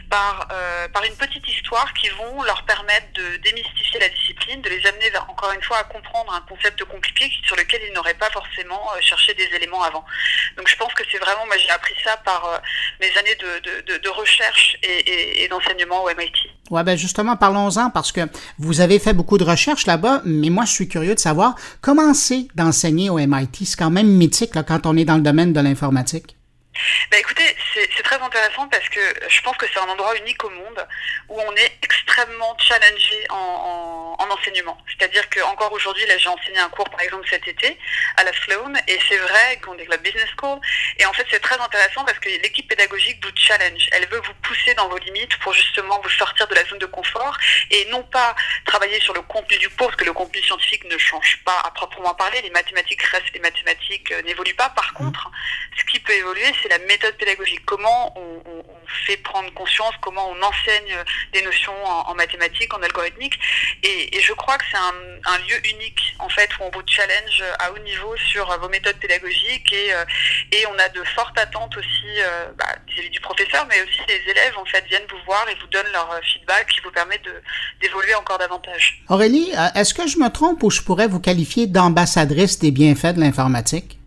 par, 0.09 0.47
euh, 0.51 0.87
par 0.89 1.03
une 1.03 1.15
petite 1.15 1.47
histoire 1.47 1.93
qui 1.93 2.09
vont 2.09 2.43
leur 2.43 2.63
permettre 2.65 3.07
de 3.13 3.37
démystifier 3.37 3.99
la 3.99 4.09
discipline, 4.09 4.61
de 4.61 4.69
les 4.69 4.85
amener 4.85 5.11
encore 5.27 5.51
une 5.53 5.61
fois 5.63 5.77
à 5.77 5.83
comprendre 5.83 6.33
un 6.33 6.41
concept 6.41 6.83
compliqué 6.85 7.31
sur 7.45 7.55
lequel 7.55 7.81
ils 7.87 7.93
n'auraient 7.93 8.13
pas 8.13 8.29
forcément 8.29 8.81
euh, 8.95 9.01
cherché 9.01 9.33
des 9.33 9.49
éléments 9.55 9.83
avant. 9.83 10.05
Donc 10.57 10.67
je 10.67 10.75
pense 10.75 10.93
que 10.93 11.03
c'est 11.11 11.19
vraiment, 11.19 11.45
moi 11.45 11.57
j'ai 11.57 11.69
appris 11.69 11.95
ça 12.03 12.17
par 12.17 12.45
euh, 12.45 12.57
mes 12.99 13.17
années 13.17 13.35
de, 13.35 13.97
de, 13.97 14.09
recherche 14.09 14.77
et, 14.83 15.43
et, 15.43 15.47
d'enseignement 15.47 16.03
au 16.03 16.07
MIT. 16.09 16.51
Ouais, 16.69 16.83
ben 16.83 16.95
justement, 16.95 17.35
parlons-en 17.35 17.89
parce 17.89 18.11
que 18.11 18.21
vous 18.59 18.81
avez 18.81 18.99
fait 18.99 19.13
beaucoup 19.13 19.37
de 19.37 19.43
recherches 19.43 19.87
là-bas, 19.87 20.21
mais 20.23 20.49
moi 20.49 20.65
je 20.65 20.71
suis 20.71 20.87
curieux 20.87 21.15
de 21.15 21.19
savoir 21.19 21.55
comment 21.83 22.13
c'est 22.15 22.47
d'enseigner 22.55 23.11
au 23.11 23.17
MIT. 23.17 23.65
C'est 23.65 23.77
quand 23.77 23.91
même 23.91 24.07
mythique 24.07 24.53
quand 24.65 24.87
on 24.87 24.97
est 24.97 25.05
dans 25.05 25.17
le 25.17 25.21
domaine 25.21 25.53
de 25.53 25.59
l'informatique. 25.59 26.35
Bah 27.11 27.19
écoutez, 27.19 27.55
c'est 27.73 28.03
très 28.03 28.19
intéressant 28.19 28.67
parce 28.67 28.87
que 28.89 28.99
je 29.29 29.41
pense 29.41 29.55
que 29.57 29.65
c'est 29.71 29.79
un 29.79 29.89
endroit 29.89 30.15
unique 30.17 30.43
au 30.43 30.49
monde 30.49 30.87
où 31.29 31.39
on 31.39 31.55
est 31.55 31.77
extrêmement 31.83 32.57
challengé 32.57 33.27
en, 33.29 34.15
en, 34.19 34.29
enseignement. 34.31 34.77
C'est-à-dire 34.87 35.29
qu'encore 35.29 35.71
aujourd'hui, 35.73 36.05
là 36.07 36.17
j'ai 36.17 36.29
enseigné 36.29 36.57
un 36.57 36.69
cours 36.69 36.89
par 36.89 37.01
exemple 37.01 37.27
cet 37.29 37.47
été 37.47 37.77
à 38.17 38.23
la 38.23 38.33
Sloan 38.33 38.73
et 38.87 38.99
c'est 39.07 39.17
vrai 39.17 39.59
qu'on 39.63 39.77
est 39.77 39.87
la 39.87 39.97
Business 39.97 40.29
School 40.39 40.59
et 40.97 41.05
en 41.05 41.13
fait 41.13 41.27
c'est 41.29 41.39
très 41.39 41.59
intéressant 41.59 42.03
parce 42.05 42.17
que 42.19 42.29
l'équipe 42.29 42.67
pédagogique 42.67 43.23
vous 43.23 43.31
challenge. 43.35 43.87
Elle 43.91 44.07
veut 44.07 44.21
vous 44.25 44.33
pousser 44.41 44.73
dans 44.73 44.89
vos 44.89 44.97
limites 44.97 45.37
pour 45.39 45.53
justement 45.53 45.99
vous 46.01 46.09
sortir 46.09 46.47
de 46.47 46.55
la 46.55 46.65
zone 46.65 46.79
de 46.79 46.87
confort 46.87 47.37
et 47.69 47.85
non 47.91 48.01
pas 48.03 48.35
travailler 48.65 48.99
sur 48.99 49.13
le 49.13 49.21
contenu 49.21 49.57
du 49.57 49.69
cours 49.69 49.87
parce 49.87 49.97
que 49.97 50.05
le 50.05 50.13
contenu 50.13 50.41
scientifique 50.41 50.85
ne 50.85 50.97
change 50.97 51.39
pas 51.45 51.59
à 51.63 51.71
proprement 51.71 52.15
parler. 52.15 52.41
Les 52.41 52.49
mathématiques 52.49 53.03
restent 53.03 53.33
les 53.33 53.39
mathématiques, 53.39 54.11
euh, 54.11 54.21
n'évoluent 54.23 54.55
pas. 54.55 54.69
Par 54.69 54.93
contre, 54.93 55.29
ce 55.77 55.83
qui 55.85 55.99
peut 55.99 56.13
évoluer, 56.13 56.51
c'est 56.61 56.62
la 56.69 56.79
méthode 56.79 57.15
pédagogique. 57.15 57.65
Comment 57.65 58.13
on, 58.17 58.33
fait 59.05 59.17
prendre 59.17 59.51
conscience, 59.53 59.93
comment 60.01 60.29
on 60.29 60.41
enseigne 60.41 60.95
des 61.33 61.41
notions 61.41 61.73
en, 61.83 62.13
mathématiques, 62.15 62.73
en 62.73 62.81
algorithmique. 62.81 63.39
Et, 63.83 64.19
je 64.21 64.33
crois 64.33 64.57
que 64.57 64.63
c'est 64.71 64.77
un, 64.77 65.37
lieu 65.39 65.57
unique, 65.73 66.15
en 66.19 66.29
fait, 66.29 66.49
où 66.57 66.63
on 66.63 66.69
vous 66.69 66.83
challenge 66.85 67.43
à 67.59 67.71
haut 67.71 67.79
niveau 67.79 68.15
sur 68.17 68.45
vos 68.59 68.69
méthodes 68.69 68.97
pédagogiques 68.97 69.73
et, 69.73 69.93
euh, 69.93 70.05
on 70.69 70.79
a 70.79 70.89
de 70.89 71.03
fortes 71.15 71.37
attentes 71.37 71.75
aussi 71.77 72.19
euh, 72.19 72.45
bah, 72.57 72.65
vis-à-vis 72.87 73.09
du 73.09 73.19
professeur, 73.19 73.65
mais 73.69 73.81
aussi 73.81 73.99
les 74.07 74.31
élèves, 74.31 74.57
en 74.57 74.65
fait, 74.65 74.83
viennent 74.85 75.05
vous 75.09 75.23
voir 75.25 75.45
et 75.49 75.55
vous 75.59 75.67
donnent 75.67 75.91
leur 75.91 76.19
feedback 76.23 76.67
qui 76.69 76.79
vous 76.81 76.91
permet 76.91 77.19
d'évoluer 77.81 78.15
encore 78.15 78.37
davantage. 78.37 79.03
Aurélie, 79.09 79.51
euh, 79.57 79.67
est-ce 79.75 79.93
que 79.93 80.07
je 80.07 80.17
me 80.17 80.29
trompe 80.29 80.63
ou 80.63 80.71
je 80.71 80.81
pourrais 80.81 81.07
vous 81.07 81.19
qualifier 81.19 81.67
d'ambassadrice 81.67 82.59
des 82.59 82.71
bienfaits 82.71 83.15
de 83.15 83.19
l'informatique? 83.19 83.99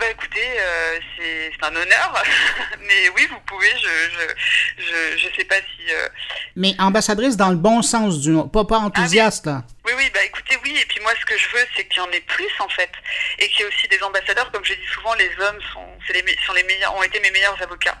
Bah 0.00 0.08
écoutez, 0.10 0.40
euh, 0.58 0.98
c'est 1.16 1.64
un 1.64 1.76
honneur, 1.76 2.24
mais 2.80 3.08
oui, 3.14 3.26
vous 3.30 3.40
pouvez, 3.46 3.68
je 3.76 4.82
je, 4.82 5.18
je, 5.18 5.36
sais 5.36 5.44
pas 5.44 5.56
si... 5.56 5.92
Euh, 5.92 6.08
mais 6.56 6.74
ambassadrice 6.78 7.36
dans 7.36 7.50
le 7.50 7.56
bon 7.56 7.82
sens 7.82 8.20
du 8.20 8.30
nom, 8.30 8.48
pas, 8.48 8.64
pas 8.64 8.78
ah 8.80 8.86
enthousiaste, 8.86 9.46
là. 9.46 9.62
Oui, 9.84 9.92
oui, 9.96 10.10
bah 10.14 10.24
écoutez, 10.24 10.56
oui, 10.64 10.76
et 10.80 10.86
puis 10.86 10.98
moi 11.00 11.12
ce 11.20 11.24
que 11.26 11.38
je 11.38 11.48
veux, 11.50 11.64
c'est 11.76 11.86
qu'il 11.86 12.02
y 12.02 12.06
en 12.06 12.10
ait 12.10 12.20
plus 12.20 12.50
en 12.60 12.68
fait, 12.68 12.90
et 13.38 13.48
qu'il 13.48 13.60
y 13.60 13.62
ait 13.62 13.66
aussi 13.66 13.86
des 13.88 14.02
ambassadeurs, 14.02 14.50
comme 14.50 14.64
je 14.64 14.72
dis 14.72 14.86
souvent, 14.94 15.14
les 15.14 15.30
hommes 15.40 15.60
sont, 15.72 15.86
les, 16.12 16.24
sont 16.46 16.52
les 16.54 16.64
meilleurs, 16.64 16.96
ont 16.96 17.02
été 17.02 17.20
mes 17.20 17.30
meilleurs 17.30 17.60
avocats. 17.62 17.98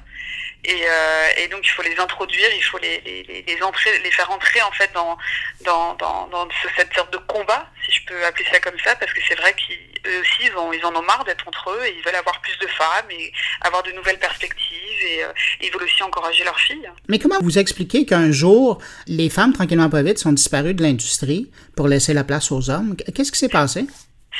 Et, 0.64 0.84
euh, 0.86 1.28
et, 1.38 1.48
donc 1.48 1.60
il 1.64 1.70
faut 1.70 1.82
les 1.82 1.98
introduire, 1.98 2.46
il 2.54 2.62
faut 2.62 2.78
les, 2.78 3.00
les, 3.46 3.62
entrer, 3.62 3.98
les 3.98 4.10
faire 4.12 4.30
entrer 4.30 4.62
en 4.62 4.70
fait 4.70 4.90
dans, 4.94 5.18
dans, 5.64 5.94
dans, 5.94 6.28
dans 6.28 6.48
cette 6.76 6.94
sorte 6.94 7.12
de 7.12 7.18
combat, 7.18 7.68
si 7.84 7.90
je 7.90 8.06
peux 8.06 8.24
appeler 8.24 8.44
ça 8.50 8.60
comme 8.60 8.78
ça, 8.84 8.94
parce 8.94 9.12
que 9.12 9.18
c'est 9.26 9.34
vrai 9.34 9.54
qu'eux 9.54 10.20
aussi 10.20 10.42
ils, 10.44 10.56
ont, 10.56 10.72
ils 10.72 10.84
en 10.84 10.94
ont 10.94 11.02
marre 11.02 11.24
d'être 11.24 11.48
entre 11.48 11.70
eux 11.70 11.84
et 11.84 11.96
ils 11.98 12.04
veulent 12.04 12.14
avoir 12.14 12.40
plus 12.42 12.56
de 12.60 12.68
femmes 12.68 13.10
et 13.10 13.32
avoir 13.62 13.82
de 13.82 13.90
nouvelles 13.90 14.20
perspectives 14.20 15.02
et 15.04 15.24
euh, 15.24 15.32
ils 15.62 15.72
veulent 15.72 15.82
aussi 15.82 16.02
encourager 16.04 16.44
leurs 16.44 16.60
filles. 16.60 16.88
Mais 17.08 17.18
comment 17.18 17.40
vous 17.42 17.58
expliquez 17.58 18.06
qu'un 18.06 18.30
jour 18.30 18.80
les 19.08 19.30
femmes 19.30 19.52
tranquillement 19.52 19.90
pas 19.90 20.02
vite 20.02 20.18
sont 20.18 20.32
disparues 20.32 20.74
de 20.74 20.82
l'industrie 20.84 21.50
pour 21.74 21.88
laisser 21.88 22.14
la 22.14 22.22
place 22.22 22.52
aux 22.52 22.70
hommes? 22.70 22.94
Qu'est-ce 23.14 23.32
qui 23.32 23.38
s'est 23.38 23.48
passé? 23.48 23.86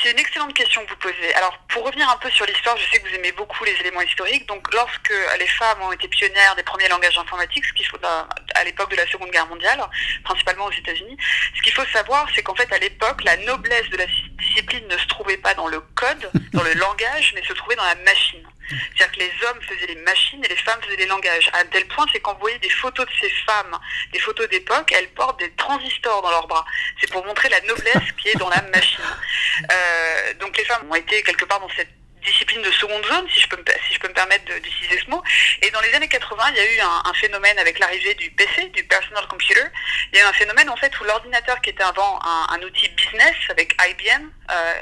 C'est 0.01 0.11
une 0.11 0.19
excellente 0.19 0.53
question 0.53 0.83
que 0.85 0.89
vous 0.89 0.97
posez. 0.97 1.33
Alors, 1.35 1.57
pour 1.69 1.85
revenir 1.85 2.09
un 2.09 2.17
peu 2.17 2.29
sur 2.31 2.45
l'histoire, 2.45 2.75
je 2.77 2.83
sais 2.91 2.99
que 2.99 3.07
vous 3.07 3.15
aimez 3.15 3.31
beaucoup 3.31 3.63
les 3.63 3.73
éléments 3.73 4.01
historiques. 4.01 4.47
Donc, 4.47 4.73
lorsque 4.73 5.13
les 5.39 5.47
femmes 5.47 5.81
ont 5.81 5.91
été 5.91 6.07
pionnières 6.07 6.55
des 6.55 6.63
premiers 6.63 6.87
langages 6.87 7.17
informatiques, 7.17 7.65
ce 7.65 7.73
qu'il 7.73 7.85
faut 7.85 7.99
à 8.03 8.63
l'époque 8.63 8.89
de 8.91 8.95
la 8.95 9.07
Seconde 9.07 9.29
Guerre 9.29 9.47
mondiale, 9.47 9.79
principalement 10.23 10.65
aux 10.65 10.71
États-Unis, 10.71 11.17
ce 11.55 11.61
qu'il 11.61 11.73
faut 11.73 11.85
savoir, 11.93 12.27
c'est 12.33 12.41
qu'en 12.41 12.55
fait, 12.55 12.71
à 12.73 12.79
l'époque, 12.79 13.23
la 13.23 13.37
noblesse 13.37 13.89
de 13.89 13.97
la 13.97 14.05
discipline 14.39 14.87
ne 14.87 14.97
se 14.97 15.07
trouvait 15.07 15.37
pas 15.37 15.53
dans 15.53 15.67
le 15.67 15.79
code, 15.79 16.31
dans 16.53 16.63
le 16.63 16.73
langage, 16.79 17.33
mais 17.35 17.43
se 17.43 17.53
trouvait 17.53 17.75
dans 17.75 17.85
la 17.85 17.95
machine. 17.95 18.43
C'est-à-dire 18.95 19.11
que 19.11 19.19
les 19.19 19.47
hommes 19.47 19.61
faisaient 19.61 19.87
les 19.87 20.01
machines 20.01 20.43
et 20.43 20.47
les 20.47 20.55
femmes 20.57 20.81
faisaient 20.81 20.97
les 20.97 21.05
langages. 21.05 21.49
À 21.53 21.63
tel 21.65 21.85
point, 21.87 22.05
c'est 22.11 22.21
vous 22.23 22.39
voyez 22.39 22.59
des 22.59 22.69
photos 22.69 23.05
de 23.05 23.11
ces 23.19 23.29
femmes, 23.45 23.77
des 24.11 24.19
photos 24.19 24.49
d'époque, 24.49 24.91
elles 24.91 25.09
portent 25.09 25.39
des 25.39 25.51
transistors 25.51 26.21
dans 26.21 26.29
leurs 26.29 26.47
bras. 26.47 26.65
C'est 26.99 27.11
pour 27.11 27.25
montrer 27.25 27.49
la 27.49 27.61
noblesse 27.61 28.11
qui 28.17 28.29
est 28.29 28.35
dans 28.35 28.49
la 28.49 28.61
machine. 28.73 29.03
Euh, 29.71 30.33
donc 30.35 30.57
les 30.57 30.65
femmes 30.65 30.89
ont 30.89 30.95
été 30.95 31.21
quelque 31.23 31.45
part 31.45 31.59
dans 31.59 31.69
cette 31.75 31.89
discipline 32.25 32.61
de 32.61 32.71
seconde 32.71 33.05
zone, 33.05 33.25
si 33.33 33.39
je 33.41 33.47
peux 33.47 33.57
me, 33.57 33.63
si 33.87 33.93
je 33.93 33.99
peux 33.99 34.07
me 34.07 34.13
permettre 34.13 34.45
d'utiliser 34.45 34.99
ce 35.03 35.09
mot. 35.09 35.21
Et 35.61 35.69
dans 35.71 35.81
les 35.81 35.93
années 35.93 36.07
80, 36.07 36.43
il 36.51 36.55
y 36.55 36.59
a 36.59 36.73
eu 36.73 36.79
un, 36.79 37.13
phénomène 37.13 37.57
avec 37.59 37.79
l'arrivée 37.79 38.15
du 38.15 38.31
PC, 38.31 38.69
du 38.69 38.83
personal 38.85 39.25
computer. 39.27 39.61
Il 40.11 40.17
y 40.17 40.21
a 40.21 40.25
eu 40.25 40.27
un 40.27 40.33
phénomène 40.33 40.69
en 40.69 40.75
fait 40.75 40.99
où 40.99 41.03
l'ordinateur 41.03 41.61
qui 41.61 41.69
était 41.69 41.83
avant 41.83 42.19
un, 42.23 42.61
outil 42.63 42.89
business 42.89 43.35
avec 43.49 43.75
IBM, 43.79 44.29
euh, 44.51 44.73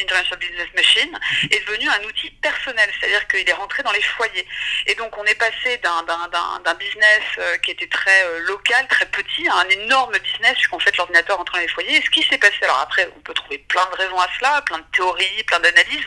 International 0.00 0.38
Business 0.38 0.68
Machine, 0.74 1.18
est 1.50 1.60
devenu 1.66 1.88
un 1.88 2.02
outil 2.04 2.30
personnel, 2.42 2.88
c'est-à-dire 2.98 3.26
qu'il 3.28 3.48
est 3.48 3.52
rentré 3.52 3.82
dans 3.82 3.92
les 3.92 4.02
foyers. 4.02 4.46
Et 4.86 4.94
donc 4.94 5.16
on 5.18 5.24
est 5.24 5.34
passé 5.34 5.78
d'un 5.82 6.74
business 6.74 7.22
euh, 7.38 7.56
qui 7.58 7.72
était 7.72 7.88
très 7.88 8.24
euh, 8.24 8.40
local, 8.46 8.86
très 8.88 9.06
petit, 9.06 9.48
à 9.48 9.56
un 9.56 9.68
énorme 9.68 10.16
business, 10.18 10.54
puisqu'en 10.54 10.78
fait 10.78 10.96
l'ordinateur 10.96 11.38
rentre 11.38 11.52
dans 11.52 11.58
les 11.58 11.68
foyers. 11.68 11.96
Et 11.96 12.02
ce 12.02 12.10
qui 12.10 12.22
s'est 12.22 12.38
passé, 12.38 12.56
alors 12.62 12.80
après 12.80 13.08
on 13.16 13.20
peut 13.20 13.34
trouver 13.34 13.58
plein 13.58 13.86
de 13.86 13.96
raisons 13.96 14.18
à 14.18 14.28
cela, 14.38 14.62
plein 14.62 14.78
de 14.78 14.84
théories, 14.92 15.42
plein 15.46 15.60
d'analyses. 15.60 16.06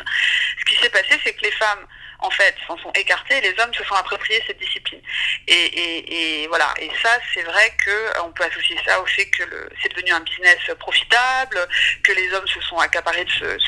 Ce 0.59 0.65
qui 0.65 0.75
s'est 0.81 0.89
passé, 0.89 1.19
c'est 1.23 1.33
que 1.33 1.43
les 1.43 1.51
femmes 1.51 1.85
en 2.19 2.29
fait, 2.29 2.55
s'en 2.67 2.77
sont 2.77 2.91
écartés 2.93 3.41
les 3.41 3.53
hommes 3.59 3.73
se 3.73 3.83
sont 3.83 3.95
appropriés 3.95 4.43
cette 4.47 4.59
discipline. 4.59 5.01
Et, 5.47 6.45
voilà. 6.49 6.73
Et 6.79 6.89
ça, 7.01 7.09
c'est 7.33 7.43
vrai 7.43 7.73
qu'on 7.83 8.31
peut 8.31 8.43
associer 8.43 8.77
ça 8.85 9.01
au 9.01 9.05
fait 9.05 9.25
que 9.25 9.43
c'est 9.81 9.93
devenu 9.93 10.11
un 10.11 10.19
business 10.21 10.57
profitable, 10.79 11.67
que 12.03 12.11
les 12.13 12.33
hommes 12.33 12.47
se 12.47 12.61
sont 12.61 12.77
accaparés 12.77 13.25
de, 13.25 13.59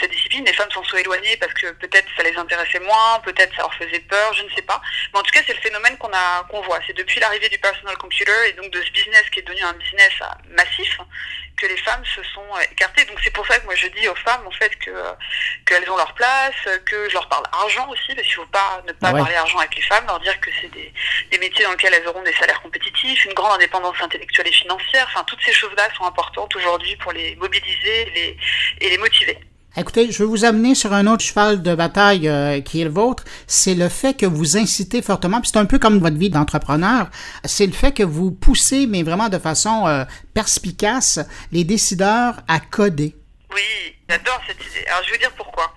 cette 0.00 0.10
discipline. 0.10 0.44
Les 0.44 0.52
femmes 0.52 0.70
s'en 0.70 0.84
sont 0.84 0.96
éloignées 0.96 1.36
parce 1.36 1.52
que 1.54 1.70
peut-être 1.72 2.08
ça 2.16 2.22
les 2.22 2.36
intéressait 2.36 2.80
moins, 2.80 3.20
peut-être 3.20 3.54
ça 3.54 3.62
leur 3.62 3.74
faisait 3.74 4.00
peur, 4.00 4.32
je 4.34 4.42
ne 4.42 4.50
sais 4.50 4.62
pas. 4.62 4.80
Mais 5.12 5.20
en 5.20 5.22
tout 5.22 5.32
cas, 5.32 5.40
c'est 5.46 5.54
le 5.54 5.60
phénomène 5.60 5.96
qu'on 5.98 6.08
qu'on 6.48 6.62
voit. 6.62 6.80
C'est 6.86 6.96
depuis 6.96 7.20
l'arrivée 7.20 7.48
du 7.48 7.58
personal 7.58 7.96
computer 7.98 8.32
et 8.48 8.52
donc 8.54 8.70
de 8.70 8.82
ce 8.82 8.90
business 8.90 9.28
qui 9.30 9.40
est 9.40 9.42
devenu 9.42 9.62
un 9.62 9.74
business 9.74 10.12
massif 10.50 10.98
que 11.58 11.66
les 11.66 11.76
femmes 11.76 12.04
se 12.04 12.22
sont 12.22 12.46
écartées. 12.70 13.04
Donc 13.04 13.18
c'est 13.22 13.32
pour 13.32 13.46
ça 13.46 13.58
que 13.58 13.64
moi 13.66 13.74
je 13.74 13.88
dis 13.88 14.08
aux 14.08 14.14
femmes 14.14 14.46
en 14.46 14.50
fait 14.50 14.74
que 14.78 14.90
qu'elles 15.66 15.90
ont 15.90 15.96
leur 15.96 16.14
place, 16.14 16.54
que 16.86 17.08
je 17.08 17.14
leur 17.14 17.28
parle 17.28 17.44
argent 17.52 17.88
aussi, 17.90 18.14
parce 18.14 18.26
qu'il 18.26 18.38
ne 18.38 18.44
faut 18.44 18.50
pas 18.50 18.82
ne 18.86 18.92
pas 18.92 19.08
ah 19.08 19.12
parler 19.12 19.34
argent 19.34 19.58
avec 19.58 19.74
les 19.74 19.82
femmes, 19.82 20.04
leur 20.06 20.20
dire 20.20 20.38
que 20.40 20.50
c'est 20.60 20.70
des, 20.70 21.38
métiers 21.38 21.64
dans 21.64 21.72
lesquels 21.72 21.94
elles 21.94 22.06
auront 22.06 22.22
des 22.22 22.34
salaires 22.34 22.60
compétitifs, 22.62 23.24
une 23.24 23.34
grande 23.34 23.52
indépendance 23.52 24.00
intellectuelle 24.00 24.48
et 24.48 24.52
financière. 24.52 25.06
Enfin, 25.08 25.24
toutes 25.24 25.42
ces 25.42 25.52
choses-là 25.52 25.88
sont 25.96 26.04
importantes 26.04 26.54
aujourd'hui 26.56 26.96
pour 26.96 27.12
les 27.12 27.36
mobiliser 27.36 28.36
et 28.80 28.90
les 28.90 28.98
motiver. 28.98 29.38
Écoutez, 29.78 30.10
je 30.10 30.18
vais 30.18 30.24
vous 30.24 30.44
amener 30.44 30.74
sur 30.74 30.92
un 30.92 31.06
autre 31.06 31.22
cheval 31.22 31.62
de 31.62 31.72
bataille 31.72 32.28
euh, 32.28 32.60
qui 32.60 32.80
est 32.80 32.84
le 32.84 32.90
vôtre. 32.90 33.22
C'est 33.46 33.76
le 33.76 33.88
fait 33.88 34.12
que 34.12 34.26
vous 34.26 34.56
incitez 34.56 35.02
fortement, 35.02 35.40
puis 35.40 35.50
c'est 35.52 35.58
un 35.60 35.66
peu 35.66 35.78
comme 35.78 36.00
votre 36.00 36.16
vie 36.16 36.30
d'entrepreneur, 36.30 37.08
c'est 37.44 37.66
le 37.66 37.72
fait 37.72 37.92
que 37.92 38.02
vous 38.02 38.32
poussez, 38.32 38.88
mais 38.88 39.04
vraiment 39.04 39.28
de 39.28 39.38
façon 39.38 39.86
euh, 39.86 40.04
perspicace, 40.34 41.20
les 41.52 41.62
décideurs 41.62 42.42
à 42.48 42.58
coder. 42.58 43.14
Oui, 43.54 43.94
j'adore 44.08 44.40
cette 44.48 44.56
idée. 44.56 44.84
Alors 44.88 45.02
je 45.06 45.12
veux 45.12 45.18
dire 45.18 45.32
pourquoi. 45.36 45.72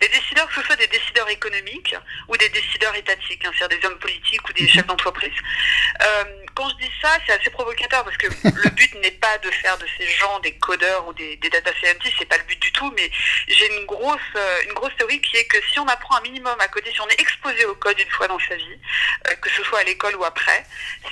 Les 0.00 0.08
décideurs, 0.08 0.48
que 0.48 0.54
ce 0.54 0.62
soit 0.62 0.76
des 0.76 0.86
décideurs 0.86 1.28
économiques 1.28 1.94
ou 2.28 2.36
des 2.36 2.48
décideurs 2.48 2.94
étatiques, 2.94 3.44
hein, 3.44 3.50
c'est-à-dire 3.56 3.78
des 3.78 3.86
hommes 3.86 3.98
politiques 3.98 4.48
ou 4.48 4.52
des 4.52 4.68
chefs 4.68 4.86
d'entreprise. 4.86 5.32
Euh, 6.02 6.24
quand 6.54 6.68
je 6.70 6.86
dis 6.86 6.92
ça, 7.00 7.18
c'est 7.26 7.32
assez 7.32 7.50
provocateur 7.50 8.04
parce 8.04 8.16
que 8.16 8.26
le 8.44 8.70
but 8.70 8.94
n'est 8.96 9.10
pas 9.10 9.38
de 9.38 9.50
faire 9.50 9.76
de 9.78 9.86
ces 9.98 10.06
gens 10.06 10.38
des 10.40 10.56
codeurs 10.58 11.06
ou 11.08 11.12
des, 11.12 11.36
data 11.36 11.70
scientists, 11.80 12.14
c'est 12.18 12.28
pas 12.28 12.38
le 12.38 12.44
but 12.44 12.60
du 12.60 12.72
tout, 12.72 12.92
mais 12.96 13.10
j'ai 13.48 13.76
une 13.76 13.86
grosse, 13.86 14.20
euh, 14.36 14.62
une 14.66 14.72
grosse 14.72 14.94
théorie 14.96 15.20
qui 15.20 15.36
est 15.36 15.44
que 15.46 15.58
si 15.70 15.78
on 15.78 15.86
apprend 15.86 16.16
un 16.16 16.20
minimum 16.22 16.56
à 16.58 16.68
coder, 16.68 16.90
si 16.92 17.00
on 17.00 17.08
est 17.08 17.20
exposé 17.20 17.64
au 17.66 17.74
code 17.74 17.98
une 17.98 18.10
fois 18.10 18.28
dans 18.28 18.38
sa 18.40 18.56
vie, 18.56 18.78
euh, 19.28 19.34
que 19.36 19.50
ce 19.50 19.62
soit 19.64 19.80
à 19.80 19.84
l'école 19.84 20.16
ou 20.16 20.24
après, 20.24 20.64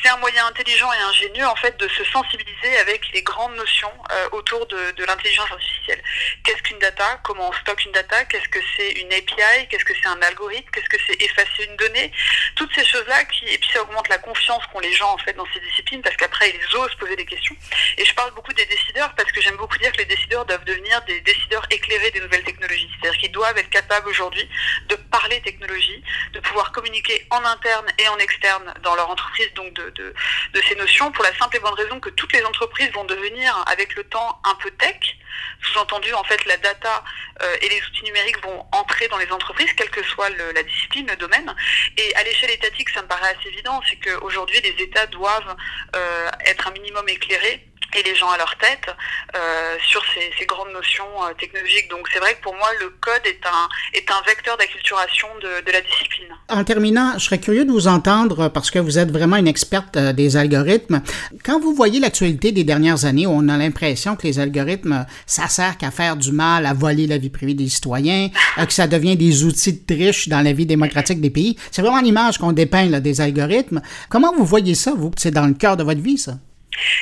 c'est 0.03 0.09
un 0.09 0.17
moyen 0.17 0.47
intelligent 0.47 0.93
et 0.93 0.99
ingénieux 0.99 1.47
en 1.47 1.57
fait 1.57 1.77
de 1.79 1.89
se 1.89 2.05
sensibiliser 2.05 2.79
avec 2.79 3.09
les 3.13 3.23
grandes 3.23 3.55
notions 3.57 3.93
autour 4.33 4.67
de, 4.67 4.91
de 4.93 5.05
l'intelligence 5.05 5.51
artificielle. 5.51 6.03
Qu'est-ce 6.45 6.63
qu'une 6.63 6.79
data? 6.79 7.21
Comment 7.23 7.49
on 7.49 7.53
stocke 7.53 7.85
une 7.85 7.93
data? 7.93 8.25
Qu'est-ce 8.25 8.42
que 8.49 8.59
c'est 8.77 8.91
une 8.93 9.13
API 9.13 9.69
Qu'est-ce 9.69 9.85
que 9.85 9.93
c'est 10.01 10.09
un 10.09 10.21
algorithme? 10.23 10.69
Qu'est-ce 10.73 10.89
que 10.89 10.97
c'est 11.07 11.21
effacer 11.23 11.65
une 11.69 11.77
donnée? 11.77 12.13
Toutes 12.57 12.73
ces 12.75 12.85
choses-là 12.85 13.25
qui 13.25 13.47
et 13.47 13.59
puis 13.59 13.69
ça 13.73 13.83
augmente 13.83 14.09
la 14.09 14.19
confiance 14.19 14.65
qu'ont 14.73 14.81
les 14.81 14.93
gens 14.93 15.13
en 15.13 15.19
fait 15.19 15.33
dans 15.35 15.47
ces 15.53 15.61
disciplines 15.61 16.03
parce 16.03 16.17
qu'après 16.17 16.51
ils 16.51 16.77
osent 16.77 16.95
poser 16.97 17.17
des 17.17 17.27
questions. 17.27 17.57
Et 17.99 18.05
je 18.05 18.15
parle 18.15 18.33
beaucoup 18.35 18.53
des 18.53 18.67
décideurs 18.67 19.15
parce 19.15 19.31
que 19.33 19.41
j'aime 19.41 19.57
beaucoup 19.57 19.79
dire 19.79 19.93
que 19.93 19.99
les 19.99 20.05
décideurs 20.05 20.45
doivent 20.47 20.65
devenir 20.65 21.03
des 21.03 21.21
décideurs 21.21 21.67
éclairés 21.71 22.11
des 22.11 22.21
nouvelles 22.21 22.45
technologies. 22.45 22.91
C'est-à-dire 23.01 23.21
qu'ils 23.21 23.33
doivent 23.33 23.59
être 23.59 23.71
capables 23.71 24.09
aujourd'hui 24.09 24.49
de 24.89 24.95
parler 24.97 25.41
technologie, 25.43 26.03
de 26.33 26.41
pouvoir 26.41 26.73
communiquer 26.73 27.27
en 27.31 27.45
interne 27.45 27.87
et 27.99 28.09
en 28.09 28.19
externe 28.19 28.75
dans 28.83 28.95
leur 28.95 29.11
entreprise 29.11 29.53
donc 29.55 29.73
de, 29.75 29.91
de, 29.91 30.15
de 30.55 30.63
ces 30.69 30.75
notions 30.77 31.11
pour 31.13 31.25
la 31.25 31.35
simple 31.37 31.57
et 31.57 31.61
bonne 31.61 31.75
raison 31.75 32.01
que 32.01 32.11
toutes 32.11 32.33
les 32.33 32.45
entreprises 32.45 32.91
vont 32.93 33.05
devenir 33.05 33.63
avec 33.67 33.95
le 33.95 34.05
temps 34.05 34.41
un 34.45 34.55
peu 34.57 34.71
tech 34.73 35.17
sous-entendu, 35.63 36.13
en 36.15 36.25
fait, 36.25 36.45
la 36.47 36.57
data 36.57 37.05
euh, 37.43 37.57
et 37.61 37.69
les 37.69 37.83
outils 37.83 38.05
numériques 38.05 38.32
vont 38.43 38.67
entrer 38.73 39.09
dans 39.09 39.19
les 39.19 39.31
entreprises, 39.31 39.73
quelle 39.75 39.91
que 39.91 40.03
soit 40.03 40.31
la 40.31 40.63
discipline, 40.63 41.07
le 41.09 41.17
domaine. 41.17 41.55
Et 41.97 42.15
à 42.17 42.23
l'échelle 42.23 42.51
étatique, 42.51 42.89
ça 42.91 43.03
me 43.03 43.09
paraît 43.09 43.35
assez 43.39 43.49
évident, 43.49 43.81
c'est 43.89 43.97
qu'aujourd'hui, 43.97 44.61
les 44.61 44.83
États 44.83 45.07
doivent 45.07 45.57
euh, 45.97 46.31
être 46.47 46.69
un 46.69 46.73
minimum 46.73 47.09
éclairés 47.09 47.72
et 47.95 48.03
les 48.03 48.15
gens 48.15 48.31
à 48.31 48.39
leur 48.39 48.57
tête 48.57 48.95
euh, 49.35 49.77
sur 49.87 50.03
ces, 50.15 50.47
grandes 50.47 50.73
notions 50.73 51.05
euh, 51.23 51.33
technologiques. 51.39 51.89
Donc 51.91 52.09
c'est 52.13 52.19
vrai 52.19 52.35
que 52.35 52.43
pour 52.43 52.55
moi, 52.55 52.69
le 52.81 52.89
code 53.01 53.25
est 53.25 53.41
un, 53.47 53.69
est 53.95 54.11
un 54.11 54.23
vecteur 54.27 54.57
d'acculturation 54.57 55.29
de, 55.41 55.65
de, 55.65 55.73
la 55.73 55.81
discipline. 55.81 56.29
En 56.49 56.65
terminant, 56.65 57.13
je 57.15 57.25
serais 57.25 57.39
curieux 57.39 57.65
de 57.65 57.71
vous 57.71 57.89
entendre, 57.89 58.49
parce 58.49 58.71
que 58.71 58.79
vous 58.79 58.99
êtes 58.99 59.11
vraiment 59.11 59.37
une 59.37 59.47
experte 59.47 59.97
euh, 59.97 60.13
des 60.13 60.37
algorithmes. 60.37 61.03
Quand 61.45 61.61
vous 61.61 61.75
voyez 61.75 62.01
l'actualité 62.01 62.53
des 62.53 62.65
dernières 62.65 63.05
années, 63.05 63.27
on 63.27 63.49
a 63.49 63.57
l'impression 63.57 64.17
que 64.17 64.27
les 64.27 64.39
algorithmes, 64.39 65.07
ça 65.27 65.49
sert 65.49 65.79
qu'à 65.79 65.91
faire 65.91 66.17
du 66.17 66.33
mal, 66.33 66.67
à 66.67 66.75
voler 66.75 67.07
la 67.07 67.19
vie 67.19 67.31
privée 67.31 67.55
des 67.55 67.69
citoyens, 67.69 68.29
que 68.57 68.73
ça 68.73 68.87
devient 68.87 69.17
des 69.17 69.45
outils 69.45 69.73
de 69.73 69.87
triche 69.87 70.29
dans 70.29 70.41
la 70.41 70.53
vie 70.53 70.67
démocratique 70.67 71.21
des 71.21 71.31
pays. 71.31 71.57
C'est 71.71 71.83
vraiment 71.83 72.01
l'image 72.01 72.39
qu'on 72.39 72.53
dépeint 72.53 72.89
là, 72.89 73.01
des 73.01 73.21
algorithmes. 73.21 73.81
Comment 74.09 74.33
vous 74.35 74.45
voyez 74.45 74.75
ça, 74.75 74.93
vous? 74.97 75.11
C'est 75.17 75.31
dans 75.31 75.47
le 75.47 75.55
cœur 75.55 75.77
de 75.77 75.85
votre 75.85 76.01
vie, 76.01 76.19
ça? 76.19 76.35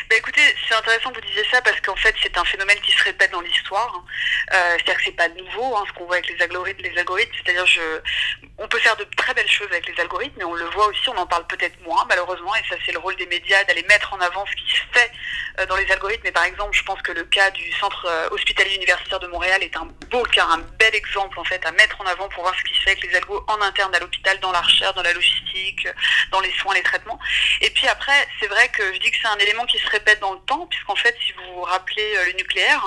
Ben 0.09 0.19
écoutez, 0.19 0.43
c'est 0.69 0.75
intéressant 0.75 1.11
que 1.11 1.21
vous 1.21 1.27
disiez 1.27 1.45
ça 1.51 1.63
parce 1.63 1.81
qu'en 1.81 1.97
fait 1.97 2.15
c'est 2.23 2.37
un 2.37 2.45
phénomène 2.45 2.79
qui 2.81 2.93
se 2.93 3.05
répète 3.05 3.31
dans 3.31 3.41
l'histoire. 3.41 4.05
Euh, 4.53 4.77
c'est-à-dire 4.77 4.97
que 4.97 5.03
c'est 5.05 5.13
pas 5.13 5.29
nouveau 5.29 5.77
hein, 5.77 5.85
ce 5.87 5.93
qu'on 5.93 6.07
voit 6.07 6.17
avec 6.17 6.29
les 6.29 6.43
algorithmes. 6.43 6.83
Les 6.83 6.99
algorithmes, 6.99 7.33
c'est-à-dire 7.45 7.67
on 8.61 8.69
peut 8.69 8.79
faire 8.79 8.97
de 8.97 9.05
très 9.17 9.33
belles 9.35 9.51
choses 9.51 9.69
avec 9.71 9.89
les 9.89 10.01
algorithmes, 10.01 10.35
mais 10.37 10.45
on 10.45 10.55
le 10.55 10.67
voit 10.67 10.87
aussi, 10.87 11.09
on 11.09 11.17
en 11.17 11.27
parle 11.27 11.47
peut-être 11.47 11.81
moins 11.83 12.05
malheureusement, 12.09 12.55
et 12.55 12.63
ça 12.69 12.77
c'est 12.85 12.93
le 12.93 12.99
rôle 12.99 13.17
des 13.17 13.27
médias 13.27 13.65
d'aller 13.65 13.83
mettre 13.89 14.13
en 14.13 14.21
avant 14.21 14.45
ce 14.47 14.53
qui 14.53 14.71
se 14.71 14.83
fait 14.93 15.11
euh, 15.59 15.67
dans 15.67 15.77
les 15.77 15.91
algorithmes. 15.91 16.27
Et 16.27 16.33
par 16.33 16.45
exemple, 16.45 16.77
je 16.77 16.83
pense 16.83 17.01
que 17.01 17.13
le 17.13 17.25
cas 17.25 17.51
du 17.51 17.73
centre 17.73 18.07
euh, 18.07 18.29
hospitalier 18.31 18.75
universitaire 18.75 19.19
de 19.19 19.27
Montréal 19.29 19.63
est 19.63 19.75
un 19.77 19.89
beau 20.11 20.23
cas, 20.25 20.45
un 20.45 20.59
bel 20.79 20.95
exemple 20.95 21.39
en 21.39 21.45
fait 21.45 21.65
à 21.65 21.73
mettre 21.73 22.01
en 22.01 22.05
avant 22.05 22.29
pour 22.29 22.43
voir 22.43 22.55
ce 22.55 22.63
qui 22.63 22.75
se 22.79 22.83
fait 22.83 22.91
avec 22.91 23.05
les 23.05 23.17
algos 23.17 23.45
en 23.49 23.61
interne 23.63 23.95
à 23.95 23.99
l'hôpital, 23.99 24.39
dans 24.41 24.53
la 24.53 24.61
recherche, 24.61 24.95
dans 24.95 25.03
la 25.03 25.13
logistique, 25.15 25.89
dans 26.31 26.41
les 26.41 26.53
soins, 26.53 26.75
les 26.75 26.83
traitements. 26.83 27.19
Et 27.61 27.71
puis 27.71 27.89
après, 27.89 28.29
c'est 28.41 28.47
vrai 28.47 28.69
que 28.69 28.93
je 28.93 28.99
dis 28.99 29.11
que 29.11 29.17
c'est 29.21 29.29
un 29.29 29.39
élément 29.39 29.65
qui 29.67 29.79
se 29.79 29.89
répète 29.89 30.21
dans 30.21 30.33
le 30.33 30.41
temps, 30.41 30.67
puisqu'en 30.67 30.97
fait, 30.97 31.17
si 31.25 31.33
vous 31.33 31.55
vous 31.55 31.63
rappelez 31.63 32.17
euh, 32.17 32.27
le 32.27 32.33
nucléaire, 32.33 32.85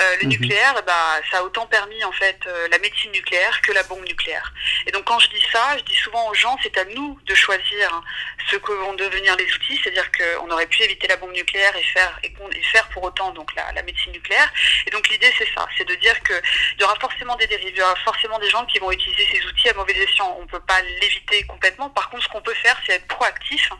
euh, 0.00 0.16
le 0.20 0.24
mhm. 0.24 0.28
nucléaire, 0.28 0.82
bah, 0.86 1.20
ça 1.30 1.38
a 1.38 1.42
autant 1.42 1.66
permis 1.66 2.02
en 2.04 2.12
fait 2.12 2.38
euh, 2.46 2.68
la 2.70 2.78
médecine 2.78 3.10
nucléaire 3.12 3.60
que 3.62 3.72
la 3.72 3.82
bombe 3.84 4.06
nucléaire. 4.06 4.52
Et 4.86 4.92
donc 4.92 4.99
quand 5.04 5.18
je 5.18 5.28
dis 5.30 5.44
ça, 5.52 5.76
je 5.78 5.82
dis 5.84 5.94
souvent 5.94 6.28
aux 6.28 6.34
gens, 6.34 6.56
c'est 6.62 6.76
à 6.78 6.84
nous 6.84 7.18
de 7.24 7.34
choisir 7.34 8.02
ce 8.50 8.56
que 8.56 8.72
vont 8.72 8.94
devenir 8.94 9.36
les 9.36 9.52
outils, 9.54 9.78
c'est-à-dire 9.82 10.10
qu'on 10.12 10.50
aurait 10.50 10.66
pu 10.66 10.82
éviter 10.82 11.06
la 11.06 11.16
bombe 11.16 11.32
nucléaire 11.32 11.74
et 11.76 11.82
faire 11.82 12.18
et, 12.24 12.62
faire 12.72 12.88
pour 12.88 13.04
autant 13.04 13.30
donc 13.32 13.54
la, 13.54 13.82
médecine 13.82 14.12
nucléaire. 14.12 14.52
Et 14.86 14.90
donc 14.90 15.08
l'idée 15.08 15.32
c'est 15.38 15.48
ça, 15.54 15.66
c'est 15.76 15.86
de 15.86 15.94
dire 15.96 16.20
que 16.22 16.34
il 16.76 16.80
y 16.80 16.84
aura 16.84 16.96
forcément 16.96 17.36
des 17.36 17.46
dérives, 17.46 17.72
il 17.72 17.78
y 17.78 17.82
aura 17.82 17.96
forcément 17.96 18.38
des 18.38 18.50
gens 18.50 18.64
qui 18.66 18.78
vont 18.78 18.90
utiliser 18.90 19.26
ces 19.32 19.44
outils 19.46 19.68
à 19.68 19.74
mauvais 19.74 19.96
escient. 19.96 20.36
On 20.38 20.42
ne 20.42 20.48
peut 20.48 20.60
pas 20.60 20.80
l'éviter 21.00 21.44
complètement. 21.44 21.90
Par 21.90 22.10
contre, 22.10 22.24
ce 22.24 22.28
qu'on 22.28 22.42
peut 22.42 22.54
faire, 22.54 22.80
c'est 22.86 22.94
être 22.94 23.06
proactif 23.06 23.70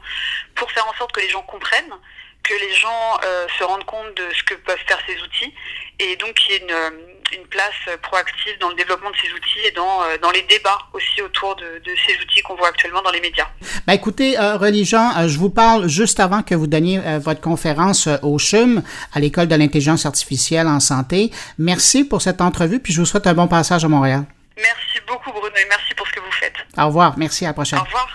pour 0.54 0.70
faire 0.72 0.87
en 0.87 0.94
sorte 0.94 1.12
que 1.12 1.20
les 1.20 1.28
gens 1.28 1.42
comprennent 1.42 1.94
que 2.42 2.54
les 2.54 2.72
gens 2.74 3.20
euh, 3.22 3.46
se 3.59 3.64
rendent 3.64 3.85
compte 3.85 4.14
de 4.14 4.33
ce 4.33 4.42
que 4.44 4.54
peuvent 4.54 4.83
faire 4.87 4.98
ces 5.06 5.20
outils 5.20 5.55
et 5.99 6.16
donc 6.16 6.34
qu'il 6.34 6.53
y 6.53 6.55
ait 6.55 6.62
une, 6.62 7.19
une 7.37 7.47
place 7.47 7.99
proactive 8.03 8.59
dans 8.61 8.68
le 8.68 8.74
développement 8.74 9.11
de 9.11 9.16
ces 9.16 9.33
outils 9.33 9.66
et 9.66 9.70
dans, 9.72 10.01
dans 10.22 10.31
les 10.31 10.43
débats 10.43 10.78
aussi 10.93 11.22
autour 11.22 11.57
de, 11.57 11.81
de 11.85 11.95
ces 12.07 12.16
outils 12.22 12.43
qu'on 12.43 12.55
voit 12.57 12.68
actuellement 12.68 13.03
dans 13.03 13.11
les 13.11 13.20
médias. 13.20 13.47
Ben 13.87 13.93
écoutez, 13.95 14.37
Religion, 14.39 15.11
je 15.26 15.39
vous 15.39 15.51
parle 15.51 15.89
juste 15.89 16.20
avant 16.20 16.43
que 16.43 16.55
vous 16.55 16.66
donniez 16.66 17.01
votre 17.18 17.41
conférence 17.41 18.09
au 18.22 18.39
CHUM, 18.39 18.83
à 19.12 19.20
l'École 19.20 19.49
de 19.49 19.55
l'intelligence 19.57 20.07
artificielle 20.07 20.66
en 20.66 20.81
santé. 20.81 21.31
Merci 21.59 22.05
pour 22.05 22.22
cette 22.22 22.41
entrevue, 22.41 22.81
puis 22.81 22.93
je 22.93 23.01
vous 23.01 23.07
souhaite 23.07 23.26
un 23.26 23.35
bon 23.35 23.49
passage 23.49 23.85
à 23.85 23.89
Montréal. 23.89 24.24
Merci 24.57 25.01
beaucoup, 25.07 25.31
Bruno, 25.33 25.55
et 25.57 25.66
merci 25.68 25.95
pour 25.95 26.07
ce 26.07 26.12
que 26.12 26.20
vous 26.20 26.33
faites. 26.33 26.55
Au 26.76 26.87
revoir. 26.87 27.16
Merci. 27.16 27.45
À 27.45 27.49
la 27.49 27.55
prochaine. 27.55 27.78
Au 27.78 27.85
revoir. 27.85 28.09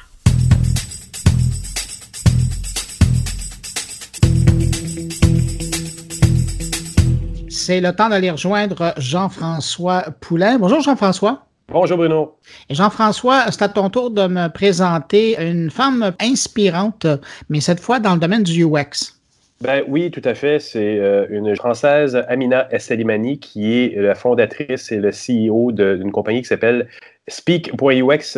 C'est 7.66 7.82
le 7.82 7.94
temps 7.94 8.10
d'aller 8.10 8.30
rejoindre 8.30 8.94
Jean-François 8.96 10.04
Poulain. 10.22 10.60
Bonjour 10.60 10.82
Jean-François. 10.82 11.48
Bonjour 11.68 11.98
Bruno. 11.98 12.36
Jean-François, 12.70 13.46
c'est 13.50 13.64
à 13.64 13.70
ton 13.70 13.90
tour 13.90 14.12
de 14.12 14.28
me 14.28 14.50
présenter 14.50 15.36
une 15.42 15.72
femme 15.72 16.14
inspirante, 16.22 17.08
mais 17.50 17.62
cette 17.62 17.80
fois 17.80 18.00
dans 18.00 18.14
le 18.14 18.20
domaine 18.20 18.44
du 18.44 18.64
UX. 18.64 19.16
Ben 19.62 19.84
oui, 19.88 20.12
tout 20.12 20.22
à 20.26 20.36
fait. 20.36 20.60
C'est 20.60 21.00
euh, 21.00 21.26
une 21.32 21.56
Française, 21.56 22.24
Amina 22.28 22.68
Esselimani, 22.72 23.40
qui 23.40 23.82
est 23.82 24.00
la 24.00 24.14
fondatrice 24.14 24.92
et 24.92 24.98
le 24.98 25.10
CEO 25.10 25.72
d'une 25.72 26.12
compagnie 26.12 26.44
qui 26.44 26.48
s'appelle 26.50 26.88
Speak.ux, 27.28 28.38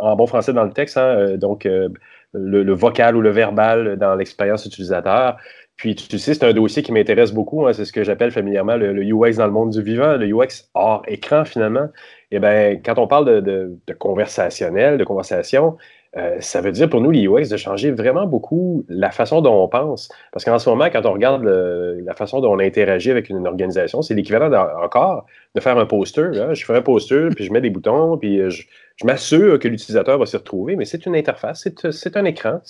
en, 0.00 0.16
bon 0.16 0.26
français 0.26 0.52
dans 0.52 0.64
le 0.64 0.72
texte, 0.72 0.98
hein, 0.98 1.14
euh, 1.16 1.36
donc 1.36 1.64
euh, 1.64 1.90
le, 2.32 2.74
vocal 2.74 3.14
ou 3.14 3.20
le 3.20 3.30
verbal 3.30 3.96
dans 3.98 4.16
l'expérience 4.16 4.66
utilisateur. 4.66 5.36
Puis 5.76 5.96
tu 5.96 6.18
sais, 6.18 6.34
c'est 6.34 6.44
un 6.44 6.52
dossier 6.52 6.82
qui 6.82 6.92
m'intéresse 6.92 7.32
beaucoup. 7.32 7.66
Hein, 7.66 7.72
c'est 7.72 7.84
ce 7.84 7.92
que 7.92 8.04
j'appelle 8.04 8.30
familièrement 8.30 8.76
le, 8.76 8.92
UX 9.02 9.36
dans 9.36 9.46
le 9.46 9.52
monde 9.52 9.70
du 9.70 9.82
vivant, 9.82 10.16
le 10.16 10.26
UX 10.26 10.68
hors 10.74 11.02
écran 11.08 11.44
finalement. 11.44 11.88
Eh 12.30 12.38
bien, 12.38 12.76
quand 12.84 12.98
on 12.98 13.06
parle 13.06 13.42
de, 13.42 13.76
conversationnel, 13.98 14.98
de 14.98 15.04
conversation, 15.04 15.76
euh, 16.16 16.36
ça 16.38 16.60
veut 16.60 16.70
dire 16.70 16.88
pour 16.88 17.00
nous, 17.00 17.10
les 17.10 17.26
UX, 17.26 17.48
de 17.48 17.56
changer 17.56 17.90
vraiment 17.90 18.24
beaucoup 18.26 18.84
la 18.88 19.10
façon 19.10 19.40
dont 19.40 19.64
on 19.64 19.68
pense. 19.68 20.08
Parce 20.32 20.44
qu'en 20.44 20.60
ce 20.60 20.70
moment, 20.70 20.88
quand 20.92 21.06
on 21.06 21.12
regarde 21.12 21.42
la 21.44 22.14
façon 22.14 22.40
dont 22.40 22.52
on 22.52 22.60
interagit 22.60 23.10
avec 23.10 23.28
une 23.28 23.46
organisation, 23.46 24.00
c'est 24.00 24.14
l'équivalent 24.14 24.50
encore 24.80 25.26
de 25.56 25.60
faire 25.60 25.76
un 25.76 25.86
poster. 25.86 26.54
Je 26.54 26.64
fais 26.64 26.76
un 26.76 26.82
poster, 26.82 27.30
puis 27.34 27.44
je 27.44 27.52
mets 27.52 27.60
des 27.60 27.70
boutons, 27.70 28.16
puis 28.16 28.48
je, 28.48 28.64
m'assure 29.04 29.58
que 29.58 29.66
l'utilisateur 29.66 30.18
va 30.18 30.26
s'y 30.26 30.36
retrouver, 30.36 30.76
mais 30.76 30.84
c'est 30.84 31.04
une 31.04 31.16
interface, 31.16 31.68
c'est 31.90 32.16
un 32.16 32.24
écran. 32.24 32.60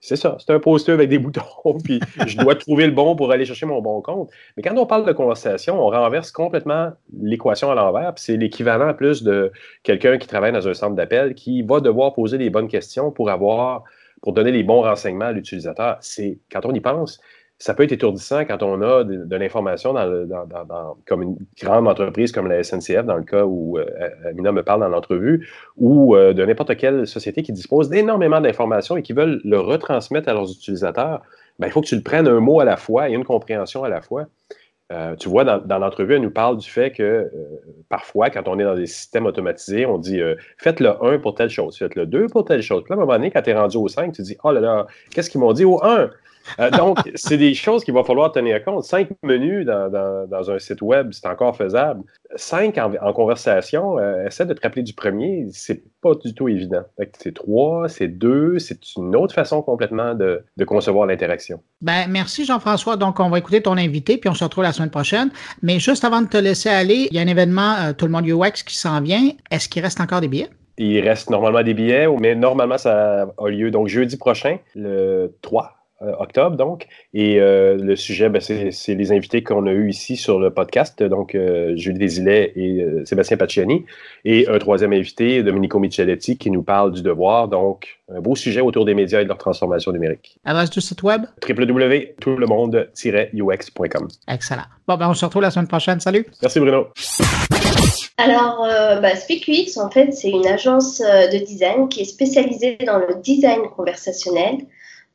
C'est 0.00 0.16
ça, 0.16 0.36
c'est 0.38 0.52
un 0.52 0.60
poster 0.60 0.92
avec 0.92 1.08
des 1.08 1.18
boutons, 1.18 1.42
puis 1.82 2.00
je 2.26 2.36
dois 2.36 2.54
trouver 2.54 2.86
le 2.86 2.92
bon 2.92 3.16
pour 3.16 3.32
aller 3.32 3.44
chercher 3.44 3.66
mon 3.66 3.80
bon 3.80 4.00
compte. 4.00 4.30
Mais 4.56 4.62
quand 4.62 4.76
on 4.76 4.86
parle 4.86 5.04
de 5.04 5.12
conversation, 5.12 5.80
on 5.84 5.90
renverse 5.90 6.30
complètement 6.30 6.92
l'équation 7.20 7.70
à 7.70 7.74
l'envers, 7.74 8.14
puis 8.14 8.24
c'est 8.24 8.36
l'équivalent 8.36 8.94
plus 8.94 9.22
de 9.22 9.52
quelqu'un 9.82 10.18
qui 10.18 10.28
travaille 10.28 10.52
dans 10.52 10.66
un 10.66 10.74
centre 10.74 10.94
d'appel 10.94 11.34
qui 11.34 11.62
va 11.62 11.80
devoir 11.80 12.14
poser 12.14 12.38
les 12.38 12.50
bonnes 12.50 12.68
questions 12.68 13.10
pour 13.10 13.30
avoir, 13.30 13.84
pour 14.22 14.32
donner 14.32 14.52
les 14.52 14.62
bons 14.62 14.82
renseignements 14.82 15.26
à 15.26 15.32
l'utilisateur. 15.32 15.98
C'est, 16.00 16.38
quand 16.50 16.64
on 16.64 16.72
y 16.72 16.80
pense, 16.80 17.20
ça 17.58 17.74
peut 17.74 17.82
être 17.82 17.92
étourdissant 17.92 18.44
quand 18.44 18.62
on 18.62 18.80
a 18.82 19.02
de, 19.02 19.36
l'information 19.36 19.92
dans, 19.92 20.96
comme 21.06 21.22
une 21.22 21.36
grande 21.60 21.88
entreprise 21.88 22.30
comme 22.30 22.46
la 22.46 22.62
SNCF, 22.62 23.04
dans 23.04 23.16
le 23.16 23.24
cas 23.24 23.44
où 23.44 23.78
euh, 23.78 23.84
Amina 24.26 24.52
me 24.52 24.62
parle 24.62 24.80
dans 24.80 24.88
l'entrevue, 24.88 25.48
ou 25.76 26.14
euh, 26.14 26.32
de 26.32 26.44
n'importe 26.44 26.76
quelle 26.76 27.06
société 27.06 27.42
qui 27.42 27.52
dispose 27.52 27.88
d'énormément 27.88 28.40
d'informations 28.40 28.96
et 28.96 29.02
qui 29.02 29.12
veulent 29.12 29.40
le 29.44 29.58
retransmettre 29.58 30.28
à 30.28 30.34
leurs 30.34 30.50
utilisateurs. 30.50 31.22
Ben, 31.58 31.66
il 31.66 31.72
faut 31.72 31.80
que 31.80 31.88
tu 31.88 31.96
le 31.96 32.02
prennes 32.02 32.28
un 32.28 32.38
mot 32.38 32.60
à 32.60 32.64
la 32.64 32.76
fois 32.76 33.10
et 33.10 33.12
une 33.12 33.24
compréhension 33.24 33.82
à 33.82 33.88
la 33.88 34.02
fois. 34.02 34.26
Euh, 34.92 35.16
tu 35.16 35.28
vois, 35.28 35.44
dans, 35.44 35.78
l'entrevue, 35.78 36.14
elle 36.14 36.22
nous 36.22 36.30
parle 36.30 36.56
du 36.56 36.70
fait 36.70 36.92
que 36.92 37.28
parfois, 37.88 38.30
quand 38.30 38.46
on 38.46 38.58
est 38.58 38.64
dans 38.64 38.76
des 38.76 38.86
systèmes 38.86 39.26
automatisés, 39.26 39.84
on 39.84 39.98
dit 39.98 40.20
faites 40.56 40.78
le 40.78 40.90
1 41.04 41.18
pour 41.18 41.34
telle 41.34 41.50
chose, 41.50 41.76
faites 41.76 41.96
le 41.96 42.06
2 42.06 42.28
pour 42.28 42.44
telle 42.44 42.62
chose. 42.62 42.84
Puis 42.84 42.92
à 42.92 42.96
un 42.96 43.00
moment 43.00 43.12
donné, 43.14 43.32
quand 43.32 43.42
tu 43.42 43.50
es 43.50 43.54
rendu 43.54 43.76
au 43.76 43.88
5, 43.88 44.12
tu 44.12 44.22
dis 44.22 44.36
oh 44.44 44.52
là 44.52 44.60
là, 44.60 44.86
qu'est-ce 45.10 45.28
qu'ils 45.28 45.40
m'ont 45.40 45.52
dit 45.52 45.64
au 45.64 45.84
1 45.84 46.08
euh, 46.58 46.70
donc, 46.70 46.98
c'est 47.14 47.36
des 47.36 47.54
choses 47.54 47.84
qu'il 47.84 47.94
va 47.94 48.04
falloir 48.04 48.32
tenir 48.32 48.64
compte. 48.64 48.84
Cinq 48.84 49.08
menus 49.22 49.66
dans, 49.66 50.50
un 50.50 50.58
site 50.58 50.82
web, 50.82 51.10
c'est 51.12 51.26
encore 51.26 51.56
faisable. 51.56 52.02
Cinq 52.36 52.78
en, 52.78 53.12
conversation, 53.12 53.98
euh, 53.98 54.26
essaie 54.26 54.46
de 54.46 54.52
te 54.52 54.60
rappeler 54.60 54.82
du 54.82 54.92
premier, 54.92 55.46
c'est 55.52 55.82
pas 56.02 56.14
du 56.14 56.34
tout 56.34 56.48
évident. 56.48 56.82
C'est 57.18 57.34
trois, 57.34 57.88
c'est 57.88 58.08
deux, 58.08 58.58
c'est 58.58 58.96
une 58.96 59.16
autre 59.16 59.34
façon 59.34 59.62
complètement 59.62 60.14
de, 60.14 60.44
concevoir 60.66 61.06
l'interaction. 61.06 61.60
Ben, 61.80 62.06
merci 62.08 62.44
Jean-François. 62.44 62.96
Donc, 62.96 63.20
on 63.20 63.30
va 63.30 63.38
écouter 63.38 63.62
ton 63.62 63.76
invité, 63.76 64.18
puis 64.18 64.28
on 64.28 64.34
se 64.34 64.44
retrouve 64.44 64.64
la 64.64 64.72
semaine 64.72 64.90
prochaine. 64.90 65.30
Mais 65.62 65.78
juste 65.78 66.04
avant 66.04 66.20
de 66.20 66.28
te 66.28 66.36
laisser 66.36 66.68
aller, 66.68 67.08
il 67.10 67.16
y 67.16 67.18
a 67.18 67.22
un 67.22 67.26
événement 67.26 67.74
euh, 67.80 67.92
Tout 67.92 68.06
le 68.06 68.12
monde 68.12 68.26
UX 68.26 68.62
qui 68.64 68.76
s'en 68.76 69.00
vient. 69.00 69.30
Est-ce 69.50 69.68
qu'il 69.68 69.82
reste 69.82 70.00
encore 70.00 70.20
des 70.20 70.28
billets? 70.28 70.50
Il 70.78 71.00
reste 71.00 71.28
normalement 71.28 71.62
des 71.62 71.74
billets, 71.74 72.06
mais 72.20 72.36
normalement, 72.36 72.78
ça 72.78 73.22
a 73.36 73.48
lieu 73.48 73.70
donc 73.70 73.88
jeudi 73.88 74.16
prochain, 74.16 74.58
le 74.76 75.36
3 75.42 75.64
euh, 75.64 75.66
octobre, 76.00 76.56
donc. 76.56 76.86
Et 77.12 77.40
euh, 77.40 77.76
le 77.76 77.96
sujet, 77.96 78.28
ben, 78.28 78.40
c'est 78.40 78.94
les 78.94 79.10
invités 79.12 79.42
qu'on 79.42 79.66
a 79.66 79.72
eus 79.72 79.90
ici 79.90 80.16
sur 80.16 80.38
le 80.38 80.50
podcast, 80.50 81.02
donc 81.02 81.34
euh, 81.34 81.74
Julie 81.76 81.98
Desilets 81.98 82.52
et 82.54 82.84
Sébastien 83.04 83.36
Pacciani. 83.36 83.84
Et 84.24 84.46
un 84.48 84.58
troisième 84.58 84.92
invité, 84.92 85.42
Domenico 85.42 85.80
Micheletti, 85.80 86.38
qui 86.38 86.50
nous 86.50 86.62
parle 86.62 86.92
du 86.92 87.02
devoir. 87.02 87.48
Donc, 87.48 87.98
un 88.12 88.20
beau 88.20 88.36
sujet 88.36 88.60
autour 88.60 88.84
des 88.84 88.94
médias 88.94 89.20
et 89.20 89.24
de 89.24 89.28
leur 89.28 89.38
transformation 89.38 89.90
numérique. 89.92 90.38
Adresse 90.44 90.68
du 90.70 90.80
site 90.80 91.02
web? 91.02 91.22
www.toutlemonde-ux.com. 91.46 94.08
Excellent. 94.28 94.62
Bon, 94.86 94.96
ben, 94.96 95.08
on 95.08 95.14
se 95.14 95.24
retrouve 95.24 95.42
la 95.42 95.50
semaine 95.50 95.68
prochaine. 95.68 95.98
Salut. 96.00 96.26
Merci, 96.40 96.60
Bruno. 96.60 96.88
Alors, 98.18 98.64
euh, 98.64 99.00
bah, 99.00 99.16
SpeakUX, 99.16 99.78
en 99.78 99.90
fait, 99.90 100.12
c'est 100.12 100.30
une 100.30 100.46
agence 100.46 101.00
de 101.00 101.44
design 101.44 101.88
qui 101.88 102.02
est 102.02 102.04
spécialisée 102.04 102.78
dans 102.86 102.98
le 102.98 103.16
design 103.20 103.62
conversationnel 103.76 104.58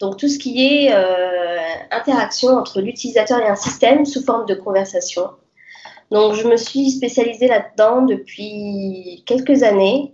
donc 0.04 0.18
tout 0.18 0.28
ce 0.28 0.38
qui 0.38 0.66
est 0.66 0.94
euh, 0.94 1.58
interaction 1.92 2.50
entre 2.50 2.82
l'utilisateur 2.82 3.40
et 3.40 3.48
un 3.48 3.56
système 3.56 4.06
sous 4.06 4.22
forme 4.22 4.46
de 4.46 4.54
conversation. 4.54 5.30
Donc 6.12 6.34
je 6.36 6.46
me 6.46 6.58
suis 6.58 6.92
spécialisée 6.92 7.48
là-dedans 7.48 8.02
depuis 8.02 9.24
quelques 9.26 9.64
années 9.64 10.12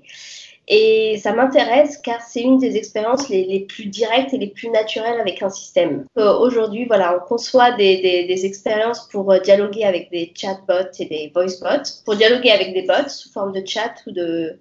et 0.68 1.18
ça 1.18 1.34
m'intéresse 1.34 1.98
car 1.98 2.22
c'est 2.22 2.42
une 2.42 2.60
des 2.60 2.78
expériences 2.78 3.30
les, 3.30 3.66
plus 3.68 3.88
directes 3.88 4.32
et 4.32 4.38
les 4.38 4.52
plus 4.52 4.70
naturelles 4.70 5.20
avec 5.20 5.42
un 5.42 5.50
système. 5.50 6.06
Euh, 6.20 6.38
aujourd'hui, 6.38 6.86
voilà, 6.86 7.18
on 7.18 7.28
conçoit 7.28 7.72
des, 7.72 8.28
des 8.28 8.46
expériences 8.46 9.10
pour 9.12 9.32
euh, 9.32 9.40
dialoguer 9.40 9.86
avec 9.86 10.12
des 10.12 10.32
chatbots 10.36 10.94
et 11.00 11.06
des 11.06 11.32
voicebots, 11.34 12.04
pour 12.06 12.16
dialoguer 12.16 12.52
avec 12.52 12.74
des 12.74 12.84
bots 12.84 13.10
sous 13.10 13.32
forme 13.32 13.54
de 13.54 13.66
chat 13.66 13.96
ou 14.06 14.12
de 14.12 14.60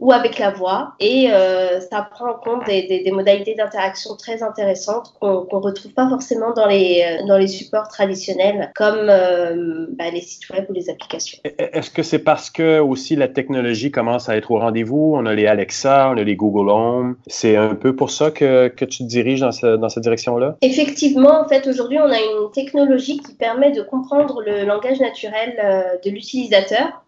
ou 0.00 0.12
avec 0.12 0.38
la 0.38 0.50
voix. 0.50 0.92
Et 1.00 1.30
euh, 1.30 1.80
ça 1.80 2.06
prend 2.08 2.30
en 2.30 2.34
compte 2.34 2.64
des, 2.66 3.02
des, 3.04 3.10
modalités 3.10 3.54
d'interaction 3.54 4.14
très 4.16 4.42
intéressantes 4.42 5.12
qu'on 5.20 5.46
ne 5.50 5.62
retrouve 5.62 5.92
pas 5.92 6.08
forcément 6.08 6.52
dans 6.52 6.66
les, 6.66 7.02
euh, 7.04 7.26
dans 7.26 7.38
les 7.38 7.48
supports 7.48 7.88
traditionnels 7.88 8.70
comme 8.76 9.08
euh, 9.08 9.86
bah, 9.90 10.10
les 10.12 10.20
sites 10.20 10.48
web 10.50 10.66
ou 10.68 10.72
les 10.72 10.88
applications. 10.88 11.38
E, 11.44 11.48
e, 11.48 11.76
est-ce 11.78 11.90
que 11.90 12.02
c'est 12.02 12.20
parce 12.20 12.50
que 12.50 12.78
aussi 12.78 13.16
la 13.16 13.28
technologie 13.28 13.90
commence 13.90 14.28
à 14.28 14.36
être 14.36 14.50
au 14.50 14.58
rendez-vous? 14.58 15.14
On 15.16 15.26
a 15.26 15.34
les 15.34 15.46
Alexa, 15.46 16.10
on 16.10 16.16
a 16.16 16.22
les 16.22 16.36
Google 16.36 16.70
Home. 16.70 17.16
C'est 17.26 17.56
un 17.56 17.74
peu 17.74 17.96
pour 17.96 18.10
ça 18.10 18.30
que, 18.30 18.68
que 18.68 18.84
tu 18.84 18.98
te 18.98 19.08
diriges 19.08 19.40
dans, 19.40 19.52
ce, 19.52 19.76
dans 19.76 19.88
cette 19.88 20.04
direction-là? 20.04 20.56
Effectivement, 20.62 21.40
en 21.40 21.48
fait, 21.48 21.66
aujourd'hui, 21.66 21.98
on 21.98 22.10
a 22.10 22.18
une 22.18 22.50
technologie 22.52 23.18
qui 23.18 23.34
permet 23.34 23.72
de 23.72 23.82
comprendre 23.82 24.42
le 24.42 24.64
langage 24.64 25.00
naturel 25.00 25.98
de 26.04 26.10
l'utilisateur 26.10 27.04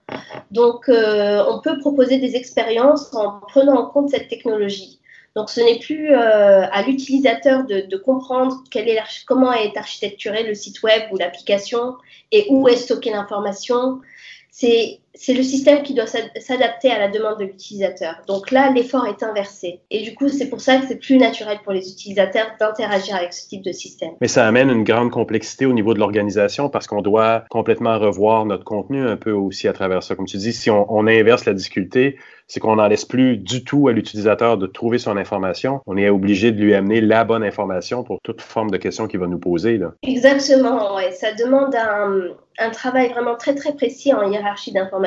donc, 0.51 0.89
euh, 0.89 1.45
on 1.49 1.61
peut 1.61 1.79
proposer 1.79 2.19
des 2.19 2.37
expériences 2.37 3.15
en 3.15 3.41
prenant 3.41 3.77
en 3.77 3.87
compte 3.87 4.11
cette 4.11 4.29
technologie. 4.29 5.01
Donc, 5.37 5.49
ce 5.49 5.61
n'est 5.61 5.79
plus 5.79 6.13
euh, 6.13 6.67
à 6.71 6.83
l'utilisateur 6.83 7.65
de, 7.65 7.97
comprendre 7.97 8.65
comment 9.27 9.53
est 9.53 9.77
architecturé 9.77 10.43
le 10.43 10.55
site 10.55 10.83
web 10.83 11.03
ou 11.13 11.19
l'application 11.19 11.95
et 12.33 12.47
où 12.51 12.69
est 12.69 12.77
stockée 12.77 13.11
l'information. 13.11 14.01
C'est 15.15 15.35
le 15.35 15.43
système 15.43 15.83
qui 15.83 15.95
doit 15.95 16.07
s'adapter 16.07 16.91
à 16.91 16.99
la 16.99 17.09
demande 17.09 17.39
de 17.39 17.45
l'utilisateur. 17.45 18.23
Donc 18.29 18.51
là, 18.51 18.71
l'effort 18.71 19.07
est 19.07 19.23
inversé. 19.23 19.81
Et 19.91 20.03
du 20.03 20.15
coup, 20.15 20.29
c'est 20.29 20.49
pour 20.49 20.61
ça 20.61 20.79
que 20.79 20.87
c'est 20.87 21.01
plus 21.01 21.17
naturel 21.17 21.59
pour 21.65 21.73
les 21.73 21.91
utilisateurs 21.91 22.47
d'interagir 22.61 23.17
avec 23.17 23.33
ce 23.33 23.49
type 23.49 23.63
de 23.63 23.73
système. 23.73 24.13
Mais 24.21 24.29
ça 24.29 24.47
amène 24.47 24.71
une 24.71 24.85
grande 24.85 25.11
complexité 25.11 25.67
au 25.67 25.73
niveau 25.73 25.95
de 25.95 25.99
l'organisation 25.99 26.69
parce 26.69 26.87
qu'on 26.87 27.03
doit 27.03 27.45
complètement 27.51 27.99
revoir 27.99 28.47
notre 28.47 28.65
contenu 28.65 29.07
un 29.07 29.17
peu 29.17 29.33
aussi 29.33 29.67
à 29.67 29.73
travers 29.73 30.03
ça. 30.03 30.15
Comme 30.15 30.27
tu 30.27 30.37
dis, 30.37 30.53
si 30.53 30.71
on, 30.71 31.07
inverse 31.11 31.45
la 31.45 31.55
difficulté, 31.55 32.19
c'est 32.47 32.61
qu'on 32.61 32.77
n'en 32.77 32.87
laisse 32.87 33.05
plus 33.05 33.37
du 33.37 33.65
tout 33.65 33.89
à 33.89 33.93
l'utilisateur 33.93 34.59
de 34.59 34.67
trouver 34.67 34.99
son 34.99 35.17
information. 35.17 35.81
On 35.87 35.97
est 35.97 36.09
obligé 36.09 36.53
de 36.53 36.61
lui 36.61 36.75
amener 36.75 37.01
la 37.01 37.25
bonne 37.25 37.43
information 37.43 38.05
pour 38.05 38.19
toute 38.23 38.43
forme 38.43 38.71
de 38.71 38.77
question 38.77 39.09
qu'il 39.09 39.19
va 39.19 39.27
nous 39.27 39.39
poser. 39.39 39.77
Là. 39.77 39.93
Exactement, 40.03 40.95
ouais. 40.95 41.11
Ça 41.13 41.33
demande 41.33 41.75
un, 41.75 42.35
un 42.59 42.71
travail 42.71 43.09
vraiment 43.09 43.37
très 43.37 43.55
très 43.55 43.73
précis 43.73 44.15
en 44.15 44.31
hiérarchie 44.31 44.73
d'information 44.73 45.00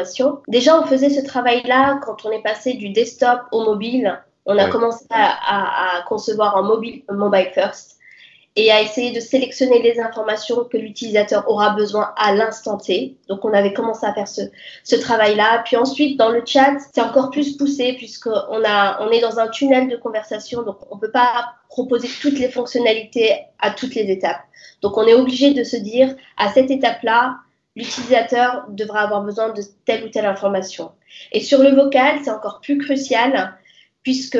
Déjà, 0.47 0.79
on 0.79 0.85
faisait 0.85 1.09
ce 1.09 1.25
travail-là 1.25 1.99
quand 2.03 2.25
on 2.25 2.31
est 2.31 2.41
passé 2.41 2.73
du 2.73 2.89
desktop 2.89 3.41
au 3.51 3.63
mobile. 3.63 4.19
On 4.45 4.57
a 4.57 4.69
commencé 4.69 5.05
à, 5.09 6.03
concevoir 6.07 6.55
en 6.57 6.63
mobile, 6.63 7.03
mobile 7.09 7.49
first. 7.53 7.97
et 8.55 8.71
à 8.71 8.81
essayer 8.81 9.11
de 9.11 9.19
sélectionner 9.19 9.81
les 9.81 9.99
informations 9.99 10.65
que 10.65 10.77
l'utilisateur 10.77 11.49
aura 11.49 11.71
besoin 11.71 12.13
à 12.17 12.35
l'instant 12.35 12.77
T. 12.77 13.15
Donc, 13.27 13.45
on 13.45 13.53
avait 13.53 13.73
commencé 13.73 14.05
à 14.05 14.13
faire 14.13 14.27
ce, 14.27 14.41
ce 14.83 14.95
travail-là. 14.95 15.63
Puis 15.65 15.75
ensuite, 15.77 16.19
dans 16.19 16.29
le 16.29 16.43
chat, 16.45 16.75
c'est 16.93 17.01
encore 17.01 17.31
plus 17.31 17.57
poussé 17.57 17.93
puisqu'on 17.93 18.63
a, 18.65 19.01
on 19.01 19.09
est 19.11 19.21
dans 19.21 19.39
un 19.39 19.47
tunnel 19.47 19.87
de 19.87 19.95
conversation. 19.95 20.61
Donc, 20.61 20.77
on 20.91 20.97
peut 20.97 21.11
pas 21.11 21.53
proposer 21.69 22.09
toutes 22.21 22.37
les 22.37 22.49
fonctionnalités 22.49 23.45
à 23.59 23.71
toutes 23.71 23.95
les 23.95 24.11
étapes. 24.11 24.41
Donc, 24.83 24.97
on 24.97 25.07
est 25.07 25.13
obligé 25.13 25.53
de 25.53 25.63
se 25.63 25.77
dire, 25.77 26.13
à 26.37 26.51
cette 26.51 26.69
étape-là, 26.69 27.37
l'utilisateur 27.75 28.65
devra 28.69 29.01
avoir 29.01 29.23
besoin 29.23 29.49
de 29.49 29.61
telle 29.85 30.05
ou 30.05 30.09
telle 30.09 30.25
information. 30.25 30.91
Et 31.31 31.41
sur 31.41 31.61
le 31.61 31.69
vocal, 31.69 32.19
c'est 32.23 32.31
encore 32.31 32.61
plus 32.61 32.77
crucial 32.77 33.55
puisque 34.03 34.39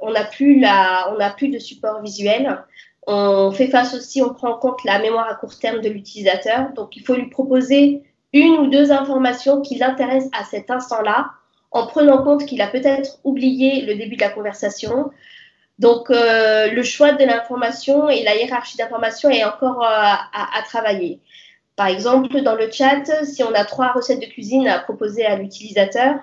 on 0.00 0.10
n'a 0.10 0.24
plus 0.24 0.58
la, 0.58 1.12
on 1.12 1.18
n'a 1.18 1.30
plus 1.30 1.48
de 1.48 1.58
support 1.58 2.00
visuel. 2.02 2.58
On 3.06 3.50
fait 3.50 3.66
face 3.66 3.94
aussi, 3.94 4.22
on 4.22 4.32
prend 4.32 4.52
en 4.52 4.58
compte 4.58 4.82
la 4.84 4.98
mémoire 4.98 5.28
à 5.28 5.34
court 5.34 5.58
terme 5.58 5.80
de 5.80 5.88
l'utilisateur. 5.88 6.72
Donc, 6.74 6.96
il 6.96 7.04
faut 7.04 7.14
lui 7.14 7.28
proposer 7.28 8.02
une 8.32 8.54
ou 8.54 8.66
deux 8.68 8.90
informations 8.90 9.60
qui 9.60 9.76
l'intéressent 9.76 10.30
à 10.38 10.44
cet 10.44 10.70
instant-là, 10.70 11.30
en 11.70 11.86
prenant 11.86 12.22
compte 12.22 12.46
qu'il 12.46 12.62
a 12.62 12.68
peut-être 12.68 13.18
oublié 13.24 13.82
le 13.82 13.94
début 13.96 14.16
de 14.16 14.20
la 14.20 14.30
conversation. 14.30 15.10
Donc, 15.78 16.10
euh, 16.10 16.70
le 16.70 16.82
choix 16.82 17.12
de 17.12 17.24
l'information 17.24 18.08
et 18.08 18.22
la 18.22 18.36
hiérarchie 18.36 18.76
d'information 18.76 19.28
est 19.30 19.44
encore 19.44 19.82
euh, 19.82 19.88
à, 19.88 20.58
à, 20.58 20.62
travailler. 20.62 21.20
Par 21.82 21.90
exemple, 21.90 22.42
dans 22.42 22.54
le 22.54 22.70
chat, 22.70 23.24
si 23.24 23.42
on 23.42 23.52
a 23.54 23.64
trois 23.64 23.90
recettes 23.90 24.20
de 24.20 24.26
cuisine 24.26 24.68
à 24.68 24.78
proposer 24.78 25.26
à 25.26 25.34
l'utilisateur, 25.34 26.14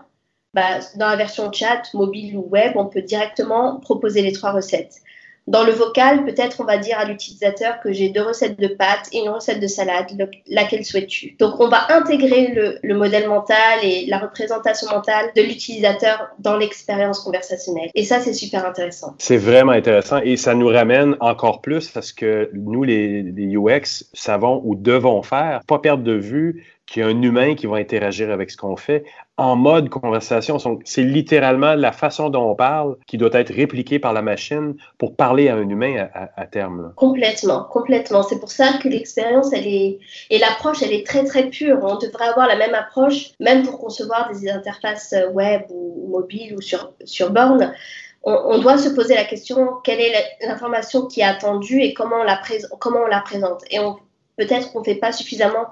bah, 0.53 0.79
dans 0.95 1.09
la 1.09 1.17
version 1.17 1.51
chat, 1.51 1.81
mobile 1.93 2.37
ou 2.37 2.47
web, 2.47 2.77
on 2.77 2.85
peut 2.85 3.01
directement 3.01 3.77
proposer 3.81 4.21
les 4.21 4.31
trois 4.31 4.53
recettes. 4.53 5.01
Dans 5.49 5.63
le 5.63 5.71
vocal, 5.71 6.25
peut-être 6.25 6.61
on 6.61 6.63
va 6.63 6.77
dire 6.77 6.99
à 6.99 7.05
l'utilisateur 7.05 7.79
que 7.81 7.91
j'ai 7.91 8.09
deux 8.09 8.21
recettes 8.21 8.59
de 8.59 8.67
pâtes 8.67 9.09
et 9.11 9.17
une 9.17 9.29
recette 9.29 9.59
de 9.59 9.65
salade, 9.65 10.29
laquelle 10.47 10.85
souhaites-tu? 10.85 11.35
Donc 11.39 11.59
on 11.59 11.69
va 11.69 11.87
intégrer 11.89 12.79
le, 12.83 12.93
modèle 12.93 13.27
mental 13.27 13.79
et 13.81 14.05
la 14.05 14.19
représentation 14.19 14.87
mentale 14.91 15.31
de 15.35 15.41
l'utilisateur 15.41 16.29
dans 16.37 16.55
l'expérience 16.55 17.21
conversationnelle. 17.21 17.89
Et 17.95 18.03
ça, 18.03 18.19
c'est 18.19 18.33
super 18.33 18.63
intéressant. 18.63 19.15
C'est 19.17 19.37
vraiment 19.37 19.71
intéressant 19.71 20.19
et 20.19 20.37
ça 20.37 20.53
nous 20.53 20.67
ramène 20.67 21.15
encore 21.19 21.61
plus 21.61 21.87
parce 21.87 22.13
que 22.13 22.51
nous, 22.53 22.83
les, 22.83 23.23
les 23.23 23.57
UX, 23.57 24.05
savons 24.13 24.61
ou 24.63 24.75
devons 24.75 25.23
faire, 25.23 25.61
pas 25.65 25.79
perdre 25.79 26.03
de 26.03 26.13
vue 26.13 26.63
qu'il 26.85 27.01
y 27.01 27.05
a 27.05 27.07
un 27.07 27.21
humain 27.21 27.55
qui 27.55 27.67
va 27.67 27.77
interagir 27.77 28.31
avec 28.31 28.51
ce 28.51 28.57
qu'on 28.57 28.75
fait 28.75 29.03
en 29.39 29.55
mode 29.55 29.89
conversation. 29.89 30.57
C'est 30.83 31.03
littéralement 31.03 31.73
la 31.73 31.93
façon 31.93 32.29
dont 32.29 32.51
on 32.51 32.55
parle 32.55 32.97
qui 33.07 33.17
doit 33.17 33.29
être 33.33 33.53
répliquée 33.53 33.97
par 33.97 34.11
la 34.11 34.21
machine 34.21 34.75
pour 34.97 35.15
parler 35.15 35.47
à 35.47 35.55
un 35.55 35.67
humain 35.67 36.09
à, 36.13 36.45
terme. 36.45 36.91
Complètement, 36.97 37.63
complètement. 37.63 38.21
C'est 38.23 38.39
pour 38.39 38.51
ça 38.51 38.73
que 38.83 38.89
l'expérience, 38.89 39.53
et 39.53 39.99
l'approche, 40.29 40.83
elle 40.83 40.91
est 40.91 41.05
très 41.05 41.23
très 41.23 41.45
pure. 41.49 41.79
On 41.81 41.95
devrait 41.95 42.27
avoir 42.27 42.47
la 42.47 42.57
même 42.57 42.75
approche, 42.75 43.31
même 43.39 43.63
pour 43.63 43.79
concevoir 43.79 44.29
des 44.29 44.49
interfaces 44.49 45.15
web 45.31 45.61
ou 45.69 46.09
mobiles 46.11 46.55
ou 46.55 46.61
sur 46.61 46.91
sur 47.05 47.31
borne. 47.31 47.73
On, 48.23 48.59
doit 48.59 48.77
se 48.77 48.89
poser 48.89 49.15
la 49.15 49.23
question 49.23 49.69
quelle 49.85 50.01
est 50.01 50.13
l'information 50.45 51.07
qui 51.07 51.21
est 51.21 51.23
attendue 51.23 51.81
et 51.81 51.93
comment 51.93 52.17
on 52.17 52.23
la, 52.23 52.41
comment 52.77 52.99
on 53.05 53.07
la 53.07 53.21
présente. 53.21 53.63
Et 53.71 53.77
peut-être 54.35 54.73
qu'on 54.73 54.79
ne 54.79 54.83
fait 54.83 54.95
pas 54.95 55.13
suffisamment 55.13 55.67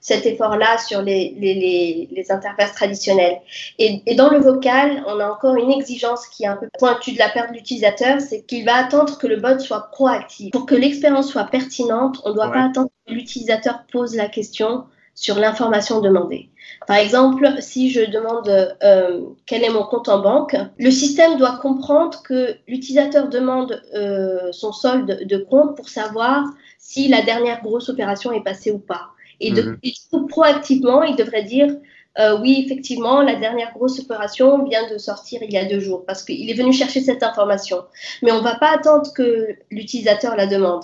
cet 0.00 0.24
effort-là 0.26 0.78
sur 0.78 1.02
les, 1.02 1.36
les, 1.38 2.08
les, 2.10 2.32
interfaces 2.32 2.74
traditionnelles. 2.74 3.38
Et, 3.78 4.02
et, 4.06 4.14
dans 4.14 4.30
le 4.30 4.38
vocal, 4.38 5.04
on 5.06 5.20
a 5.20 5.30
encore 5.30 5.56
une 5.56 5.70
exigence 5.70 6.26
qui 6.28 6.44
est 6.44 6.46
un 6.46 6.56
peu 6.56 6.68
pointue 6.78 7.12
de 7.12 7.18
la 7.18 7.28
part 7.28 7.48
de 7.48 7.54
l'utilisateur, 7.54 8.20
c'est 8.20 8.42
qu'il 8.42 8.64
va 8.64 8.76
attendre 8.76 9.18
que 9.18 9.26
le 9.26 9.36
bot 9.36 9.58
soit 9.58 9.90
proactif. 9.92 10.52
Pour 10.52 10.66
que 10.66 10.74
l'expérience 10.74 11.30
soit 11.30 11.44
pertinente, 11.44 12.20
on 12.24 12.30
ne 12.30 12.34
doit 12.34 12.50
pas 12.50 12.64
attendre 12.64 12.88
que 13.06 13.12
l'utilisateur 13.12 13.84
pose 13.92 14.16
la 14.16 14.28
question 14.28 14.84
sur 15.14 15.38
l'information 15.38 16.00
demandée. 16.00 16.48
Par 16.86 16.96
exemple, 16.96 17.46
si 17.60 17.90
je 17.90 18.10
demande 18.10 18.48
euh, 18.82 19.20
quel 19.44 19.64
est 19.64 19.70
mon 19.70 19.82
compte 19.82 20.08
en 20.08 20.20
banque, 20.20 20.56
le 20.78 20.90
système 20.90 21.36
doit 21.36 21.58
comprendre 21.58 22.22
que 22.22 22.56
l'utilisateur 22.66 23.28
demande 23.28 23.82
euh, 23.94 24.50
son 24.52 24.72
solde 24.72 25.26
de 25.26 25.36
compte 25.36 25.76
pour 25.76 25.88
savoir 25.90 26.44
si 26.78 27.08
la 27.08 27.20
dernière 27.22 27.62
grosse 27.62 27.90
opération 27.90 28.32
est 28.32 28.42
passée 28.42 28.70
ou 28.70 28.78
pas. 28.78 29.10
Et, 29.40 29.52
de, 29.52 29.78
mhm. 30.12 30.26
proactivement, 30.28 31.02
il 31.02 31.16
devrait 31.16 31.44
dire 31.44 31.74
euh, 32.18 32.38
oui, 32.40 32.62
effectivement, 32.64 33.22
la 33.22 33.36
dernière 33.36 33.72
grosse 33.72 34.00
opération 34.00 34.64
vient 34.64 34.90
de 34.90 34.98
sortir 34.98 35.42
il 35.42 35.52
y 35.52 35.56
a 35.56 35.64
deux 35.64 35.80
jours 35.80 36.04
parce 36.04 36.24
qu'il 36.24 36.50
est 36.50 36.54
venu 36.54 36.72
chercher 36.72 37.00
cette 37.00 37.22
information. 37.22 37.84
Mais 38.22 38.32
on 38.32 38.38
ne 38.38 38.44
va 38.44 38.56
pas 38.56 38.74
attendre 38.74 39.12
que 39.14 39.56
l'utilisateur 39.70 40.36
la 40.36 40.46
demande. 40.46 40.82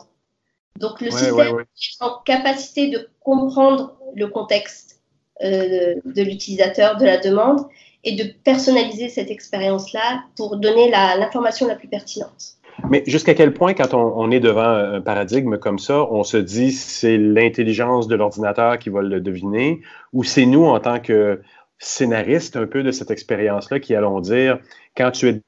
Donc 0.78 1.00
le 1.00 1.10
système 1.10 1.60
est 1.60 2.02
en 2.02 2.18
capacité 2.24 2.88
de 2.88 3.08
comprendre 3.20 3.96
le 4.14 4.28
contexte 4.28 5.00
euh, 5.42 5.94
de, 6.04 6.22
l'utilisateur, 6.22 6.96
de 6.96 7.04
la 7.04 7.18
demande, 7.18 7.66
et 8.04 8.12
de 8.14 8.24
personnaliser 8.44 9.08
cette 9.08 9.30
expérience-là 9.30 10.22
pour 10.36 10.58
donner 10.58 10.90
l'information 10.90 11.66
la 11.66 11.74
plus 11.74 11.88
pertinente. 11.88 12.55
Mais 12.90 13.02
jusqu'à 13.06 13.34
quel 13.34 13.52
point, 13.52 13.74
quand 13.74 13.94
on, 13.94 14.30
est 14.30 14.40
devant 14.40 14.68
un 14.68 15.00
paradigme 15.00 15.58
comme 15.58 15.78
ça, 15.78 16.04
on 16.10 16.22
se 16.22 16.36
dit 16.36 16.72
c'est 16.72 17.16
l'intelligence 17.16 18.06
de 18.06 18.16
l'ordinateur 18.16 18.78
qui 18.78 18.90
va 18.90 19.02
le 19.02 19.20
deviner, 19.20 19.80
ou 20.12 20.24
c'est 20.24 20.46
nous, 20.46 20.64
en 20.64 20.78
tant 20.78 21.00
que 21.00 21.40
scénaristes 21.78 22.56
un 22.56 22.66
peu 22.66 22.82
de 22.82 22.90
cette 22.90 23.10
expérience-là, 23.10 23.80
qui 23.80 23.94
allons 23.94 24.20
dire, 24.20 24.58
quand 24.96 25.10
tu 25.10 25.28
es 25.28 25.40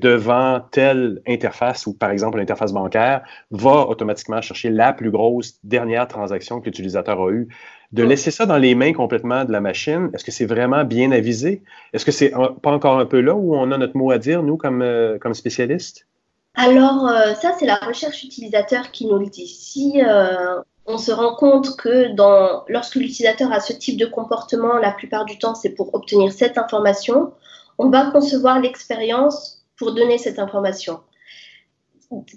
devant 0.00 0.60
telle 0.70 1.20
interface, 1.26 1.86
ou 1.86 1.94
par 1.94 2.10
exemple 2.10 2.38
l'interface 2.38 2.72
bancaire, 2.72 3.22
va 3.50 3.88
automatiquement 3.88 4.40
chercher 4.40 4.70
la 4.70 4.92
plus 4.92 5.10
grosse 5.10 5.58
dernière 5.64 6.06
transaction 6.06 6.60
que 6.60 6.66
l'utilisateur 6.66 7.20
a 7.20 7.30
eue. 7.30 7.48
De 7.92 8.02
laisser 8.02 8.30
ça 8.30 8.46
dans 8.46 8.56
les 8.56 8.74
mains 8.74 8.92
complètement 8.92 9.44
de 9.44 9.52
la 9.52 9.60
machine, 9.60 10.10
est-ce 10.14 10.24
que 10.24 10.32
c'est 10.32 10.46
vraiment 10.46 10.84
bien 10.84 11.12
avisé? 11.12 11.62
Est-ce 11.92 12.04
que 12.04 12.12
c'est 12.12 12.32
pas 12.62 12.72
encore 12.72 12.98
un 12.98 13.06
peu 13.06 13.20
là 13.20 13.34
où 13.34 13.54
on 13.54 13.70
a 13.70 13.78
notre 13.78 13.96
mot 13.96 14.10
à 14.10 14.18
dire, 14.18 14.42
nous, 14.42 14.56
comme, 14.56 14.82
euh, 14.82 15.18
comme 15.18 15.34
spécialistes? 15.34 16.06
Alors, 16.54 17.08
euh, 17.08 17.34
ça, 17.34 17.54
c'est 17.58 17.66
la 17.66 17.76
recherche 17.76 18.22
utilisateur 18.22 18.90
qui 18.90 19.06
nous 19.06 19.18
le 19.18 19.26
dit. 19.26 19.48
Si 19.48 20.00
euh, 20.02 20.60
on 20.86 20.98
se 20.98 21.10
rend 21.10 21.34
compte 21.34 21.76
que 21.76 22.14
dans, 22.14 22.64
lorsque 22.68 22.94
l'utilisateur 22.94 23.52
a 23.52 23.60
ce 23.60 23.72
type 23.72 23.98
de 23.98 24.06
comportement, 24.06 24.74
la 24.74 24.92
plupart 24.92 25.24
du 25.24 25.38
temps, 25.38 25.54
c'est 25.54 25.70
pour 25.70 25.94
obtenir 25.94 26.32
cette 26.32 26.56
information, 26.56 27.32
on 27.78 27.90
va 27.90 28.10
concevoir 28.10 28.60
l'expérience 28.60 29.64
pour 29.76 29.94
donner 29.94 30.18
cette 30.18 30.38
information. 30.38 31.00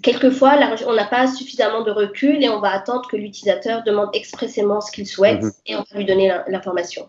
Quelquefois, 0.02 0.58
on 0.88 0.94
n'a 0.94 1.04
pas 1.04 1.28
suffisamment 1.28 1.82
de 1.82 1.92
recul 1.92 2.42
et 2.42 2.48
on 2.48 2.58
va 2.58 2.70
attendre 2.72 3.06
que 3.08 3.16
l'utilisateur 3.16 3.84
demande 3.84 4.08
expressément 4.12 4.80
ce 4.80 4.90
qu'il 4.90 5.06
souhaite 5.06 5.42
mhm. 5.42 5.52
et 5.66 5.76
on 5.76 5.84
va 5.88 5.98
lui 5.98 6.04
donner 6.04 6.36
l'information. 6.48 7.08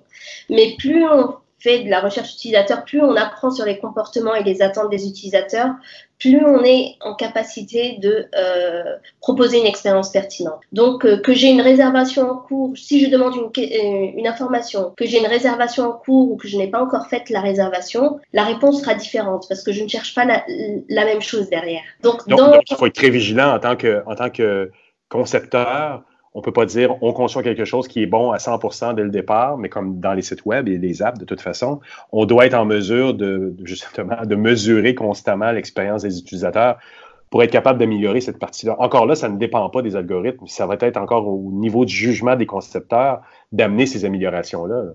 Mais 0.50 0.76
plus 0.78 1.08
on 1.08 1.38
fait 1.60 1.84
de 1.84 1.90
la 1.90 2.00
recherche 2.00 2.34
utilisateur, 2.34 2.84
plus 2.86 3.02
on 3.02 3.16
apprend 3.16 3.52
sur 3.52 3.66
les 3.66 3.80
comportements 3.80 4.36
et 4.36 4.44
les 4.44 4.62
attentes 4.62 4.90
des 4.90 5.08
utilisateurs, 5.08 5.72
plus 6.20 6.46
on 6.46 6.64
est 6.64 6.96
en 7.02 7.16
capacité 7.16 7.98
de 8.00 8.28
euh, 8.36 8.98
proposer 9.22 9.60
une 9.60 9.66
expérience 9.66 10.12
pertinente. 10.12 10.60
Donc, 10.74 11.06
euh, 11.06 11.18
que 11.18 11.34
j'ai 11.34 11.50
une 11.50 11.62
réservation 11.62 12.30
en 12.30 12.36
cours, 12.36 12.78
si 12.78 13.04
je 13.04 13.10
demande 13.10 13.36
une, 13.36 13.64
euh, 13.64 14.12
une 14.18 14.28
information, 14.28 14.94
que 14.98 15.06
j'ai 15.06 15.20
une 15.20 15.28
réservation 15.28 15.86
en 15.86 15.94
cours 15.94 16.32
ou 16.32 16.36
que 16.36 16.48
je 16.48 16.58
n'ai 16.58 16.68
pas 16.68 16.82
encore 16.82 17.08
fait 17.08 17.30
la 17.30 17.40
réservation, 17.40 18.20
la 18.34 18.44
réponse 18.44 18.82
sera 18.82 18.96
différente 18.96 19.46
parce 19.48 19.64
que 19.64 19.72
je 19.72 19.82
ne 19.82 19.88
cherche 19.88 20.14
pas 20.14 20.26
la, 20.26 20.44
la 20.90 21.06
même 21.06 21.22
chose 21.22 21.50
derrière. 21.50 21.84
Donc, 22.04 22.28
donc, 22.28 22.64
il 22.70 22.76
faut 22.76 22.86
être 22.86 22.96
très 22.96 23.10
vigilant 23.10 23.56
en 23.56 23.60
tant 23.60 23.78
que, 23.78 24.04
en 24.06 24.16
tant 24.16 24.30
que 24.30 24.72
concepteur 25.08 26.04
on 26.34 26.42
peut 26.42 26.52
pas 26.52 26.66
dire 26.66 26.96
on 27.02 27.14
conçoit 27.14 27.44
quelque 27.44 27.66
chose 27.66 27.88
qui 27.88 28.02
est 28.02 28.06
bon 28.06 28.32
à 28.32 28.38
100% 28.38 28.96
dès 28.96 29.04
le 29.04 29.10
départ, 29.10 29.58
mais 29.58 29.70
comme 29.70 30.00
dans 30.00 30.14
les 30.14 30.22
sites 30.22 30.46
web 30.46 30.68
et 30.68 30.78
les 30.78 31.02
apps, 31.02 31.20
de 31.20 31.26
toute 31.26 31.42
façon, 31.42 31.80
on 32.12 32.26
doit 32.26 32.46
être 32.46 32.54
en 32.54 32.66
mesure 32.66 33.14
de 33.14 33.56
justement 33.64 34.26
de 34.26 34.36
mesurer 34.36 34.96
constamment 34.96 35.52
l'expérience 35.52 36.04
des 36.04 36.20
utilisateurs 36.20 36.78
pour 37.30 37.44
être 37.44 37.52
capable 37.52 37.80
d'améliorer 37.80 38.22
cette 38.22 38.40
partie-là. 38.40 38.76
Encore 38.80 39.06
là, 39.06 39.16
ça 39.16 39.30
ne 39.30 39.38
dépend 39.38 39.70
pas 39.70 39.82
des 39.82 39.96
algorithmes, 39.96 40.48
ça 40.48 40.66
va 40.66 40.78
être 40.80 40.98
encore 40.98 41.28
au 41.28 41.52
niveau 41.52 41.86
du 41.86 41.94
jugement 41.94 42.36
des 42.36 42.46
concepteurs 42.46 43.22
d'amener 43.52 43.86
ces 43.86 44.06
améliorations-là. 44.06 44.94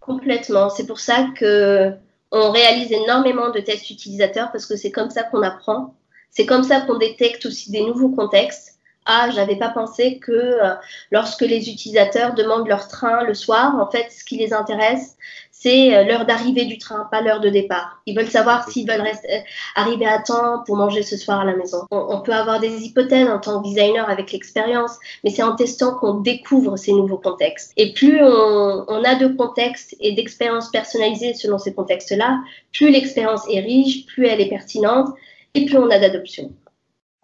Complètement. 0.00 0.68
C'est 0.68 0.86
pour 0.86 0.98
ça 0.98 1.28
que 1.36 1.92
on 2.30 2.50
réalise 2.50 2.90
énormément 2.90 3.50
de 3.50 3.60
tests 3.60 3.90
utilisateurs 3.90 4.50
parce 4.52 4.66
que 4.66 4.76
c'est 4.76 4.90
comme 4.90 5.10
ça 5.10 5.22
qu'on 5.22 5.42
apprend. 5.42 5.94
C'est 6.30 6.46
comme 6.46 6.62
ça 6.62 6.80
qu'on 6.80 6.96
détecte 6.96 7.44
aussi 7.44 7.70
des 7.70 7.84
nouveaux 7.84 8.08
contextes 8.08 8.71
ah, 9.06 9.30
j'avais 9.34 9.56
pas 9.56 9.70
pensé 9.70 10.18
que 10.18 10.32
euh, 10.32 10.74
lorsque 11.10 11.40
les 11.40 11.70
utilisateurs 11.70 12.34
demandent 12.34 12.68
leur 12.68 12.86
train 12.86 13.24
le 13.24 13.34
soir, 13.34 13.76
en 13.76 13.90
fait, 13.90 14.06
ce 14.10 14.24
qui 14.24 14.36
les 14.36 14.52
intéresse, 14.52 15.16
c'est 15.50 15.94
euh, 15.94 16.04
l'heure 16.04 16.24
d'arrivée 16.24 16.64
du 16.64 16.78
train, 16.78 17.08
pas 17.10 17.20
l'heure 17.20 17.40
de 17.40 17.48
départ. 17.48 18.00
Ils 18.06 18.16
veulent 18.16 18.30
savoir 18.30 18.68
s'ils 18.68 18.88
veulent 18.88 19.00
rester, 19.00 19.28
euh, 19.32 19.40
arriver 19.74 20.06
à 20.06 20.20
temps 20.20 20.62
pour 20.66 20.76
manger 20.76 21.02
ce 21.02 21.16
soir 21.16 21.40
à 21.40 21.44
la 21.44 21.56
maison. 21.56 21.86
On, 21.90 22.20
peut 22.20 22.32
avoir 22.32 22.60
des 22.60 22.84
hypothèses 22.84 23.28
en 23.28 23.38
tant 23.38 23.60
que 23.60 23.68
designer 23.68 24.08
avec 24.08 24.30
l'expérience, 24.30 24.98
mais 25.24 25.30
c'est 25.30 25.42
en 25.42 25.56
testant 25.56 25.96
qu'on 25.96 26.14
découvre 26.14 26.76
ces 26.76 26.92
nouveaux 26.92 27.18
contextes. 27.18 27.72
Et 27.76 27.92
plus 27.92 28.22
on, 28.22 28.84
on 28.86 29.04
a 29.04 29.16
de 29.16 29.28
contextes 29.28 29.96
et 30.00 30.12
d'expériences 30.12 30.70
personnalisées 30.70 31.34
selon 31.34 31.58
ces 31.58 31.74
contextes-là, 31.74 32.40
plus 32.72 32.90
l'expérience 32.90 33.42
est 33.50 33.60
riche, 33.60 34.06
plus 34.06 34.26
elle 34.26 34.40
est 34.40 34.48
pertinente 34.48 35.08
et 35.54 35.64
plus 35.66 35.76
on 35.76 35.90
a 35.90 35.98
d'adoption. 35.98 36.52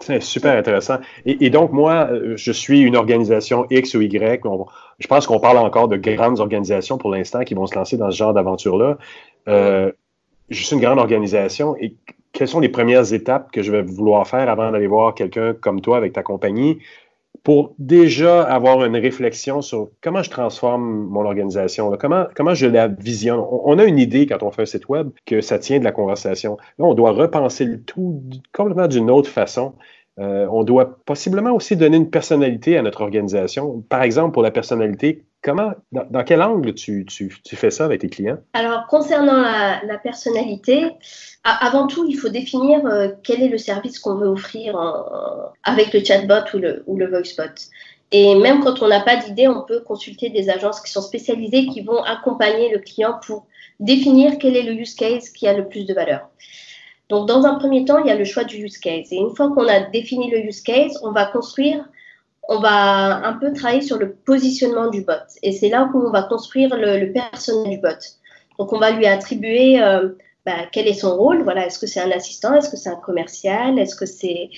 C'est 0.01 0.23
super 0.23 0.57
intéressant. 0.57 0.99
Et, 1.27 1.51
donc, 1.51 1.73
moi, 1.73 2.09
je 2.37 2.53
suis 2.53 2.81
une 2.81 2.95
organisation 2.95 3.67
X 3.69 3.95
ou 3.95 4.01
Y. 4.01 4.45
je 4.99 5.07
pense 5.09 5.27
qu'on 5.27 5.41
parle 5.41 5.59
encore 5.59 5.89
de 5.89 5.97
grandes 5.97 6.39
organisations 6.39 6.99
pour 6.99 7.11
l'instant 7.11 7.43
qui 7.43 7.55
vont 7.55 7.67
se 7.67 7.75
lancer 7.75 7.97
dans 7.97 8.11
ce 8.11 8.17
genre 8.17 8.33
d'aventure-là. 8.33 8.97
Euh, 9.49 9.91
je 10.51 10.65
suis 10.65 10.77
une 10.77 10.83
grande 10.83 11.01
organisation 11.01 11.77
et 11.81 11.95
quelles 12.33 12.49
sont 12.49 12.61
les 12.61 12.69
premières 12.69 13.13
étapes 13.13 13.51
que 13.51 13.63
je 13.63 13.73
vais 13.73 13.83
vouloir 13.83 14.27
faire 14.29 14.49
avant 14.49 14.71
d'aller 14.71 14.87
voir 14.87 15.15
quelqu'un 15.15 15.55
comme 15.55 15.81
toi 15.81 15.97
avec 15.97 16.13
ta 16.13 16.23
compagnie? 16.23 16.79
Pour 17.49 17.75
déjà 17.79 18.43
avoir 18.43 18.85
une 18.85 18.97
réflexion 18.99 19.63
sur 19.63 19.89
comment 20.03 20.23
je 20.23 20.29
transforme 20.29 21.07
mon 21.09 21.25
organisation, 21.25 21.91
comment, 21.99 22.27
comment 22.35 22.53
je 22.53 22.67
la 22.67 22.89
visionne? 22.89 23.41
On, 23.41 23.79
a 23.79 23.85
une 23.85 23.99
idée 23.99 24.27
quand 24.27 24.43
on 24.43 24.51
fait 24.51 24.61
un 24.61 24.67
site 24.67 24.87
web 24.91 25.09
que 25.25 25.41
ça 25.41 25.59
tient 25.59 25.79
de 25.79 25.85
la 25.85 25.93
conversation. 25.93 26.59
Là, 26.79 26.85
on 26.85 26.93
doit 26.93 27.13
repenser 27.13 27.65
le 27.65 27.81
tout 27.81 28.23
complètement 28.53 28.87
d'une 28.87 29.11
autre 29.11 29.31
façon. 29.31 29.73
Euh, 30.19 30.47
on 30.53 30.63
doit 30.63 30.99
possiblement 31.07 31.53
aussi 31.53 31.75
donner 31.75 31.97
une 31.97 32.11
personnalité 32.11 32.77
à 32.77 32.83
notre 32.83 33.01
organisation. 33.01 33.83
Par 33.89 34.03
exemple, 34.03 34.35
pour 34.35 34.43
la 34.43 34.51
personnalité, 34.51 35.25
comment, 35.43 35.73
dans, 35.93 36.25
quel 36.25 36.43
angle 36.43 36.75
tu, 36.75 37.07
fais 37.53 37.71
ça 37.71 37.85
avec 37.85 38.01
tes 38.01 38.09
clients? 38.09 38.39
Alors, 38.53 38.87
concernant 38.87 39.43
la, 39.43 39.99
personnalité, 39.99 40.87
avant 41.45 41.87
tout, 41.87 42.07
il 42.09 42.15
faut 42.17 42.29
définir 42.29 42.85
euh, 42.87 43.09
quel 43.23 43.43
est 43.43 43.49
le 43.49 43.59
service 43.59 43.99
qu'on 43.99 44.17
veut 44.17 44.29
offrir 44.29 44.77
avec 45.65 45.93
le 45.93 46.05
chatbot 46.05 46.55
ou 46.55 46.59
le, 46.59 46.83
ou 46.87 46.97
le 46.97 47.09
voicebot. 47.09 47.55
Et 48.11 48.35
même 48.37 48.61
quand 48.61 48.83
on 48.83 48.89
n'a 48.89 49.01
pas 49.01 49.17
d'idée, 49.17 49.49
on 49.49 49.63
peut 49.63 49.81
consulter 49.81 50.31
des 50.31 50.49
agences 50.49 50.81
qui 50.81 50.91
sont 50.91 51.03
spécialisées, 51.03 51.67
qui 51.67 51.83
vont 51.83 52.03
accompagner 52.03 52.71
le 52.71 52.79
client 52.79 53.19
pour 53.27 53.47
définir 53.81 54.39
quel 54.39 54.57
est 54.57 54.63
le 54.63 54.73
use 54.73 54.95
case 54.95 55.29
qui 55.29 55.47
a 55.47 55.53
le 55.53 55.69
plus 55.69 55.85
de 55.85 55.93
valeur. 55.93 56.29
Donc, 57.11 57.29
dans 57.29 57.45
un 57.45 57.55
premier 57.55 57.85
temps, 57.85 57.99
il 57.99 58.07
y 58.07 58.11
a 58.11 58.17
le 58.17 58.25
choix 58.25 58.45
du 58.45 58.57
use 58.65 58.79
case. 58.79 59.13
Et 59.13 59.17
une 59.17 59.35
fois 59.35 59.51
qu'on 59.51 59.67
a 59.67 59.81
défini 59.81 60.31
le 60.31 60.39
use 60.41 60.63
case, 60.63 60.99
on 61.03 61.13
va 61.13 61.27
construire, 61.27 61.89
on 62.49 62.61
va 62.61 63.27
un 63.27 63.35
peu 63.35 63.53
travailler 63.53 63.83
sur 63.83 63.99
le 63.99 64.13
positionnement 64.13 64.89
du 64.89 65.03
bot. 65.03 65.13
Et 65.43 65.53
c'est 65.53 65.69
là 65.69 65.89
où 65.93 65.99
on 65.99 66.11
va 66.11 66.23
construire 66.23 66.75
le, 66.77 66.99
le 66.99 67.13
personnel 67.13 67.71
du 67.71 67.79
bot. 67.79 67.89
Donc, 68.59 68.73
on 68.73 68.79
va 68.79 68.91
lui 68.91 69.07
attribuer 69.07 69.81
euh, 69.81 70.09
bah, 70.47 70.67
quel 70.73 70.89
est 70.89 70.95
son 70.95 71.15
rôle. 71.15 71.43
Voilà, 71.43 71.67
est-ce 71.67 71.79
que 71.79 71.87
c'est 71.87 72.01
un 72.01 72.11
assistant? 72.11 72.55
Est-ce 72.55 72.71
que 72.71 72.79
c'est 72.79 72.89
un 72.89 72.97
commercial? 72.97 73.79
Est-ce 73.79 73.95
que 73.95 74.07
c'est 74.07 74.49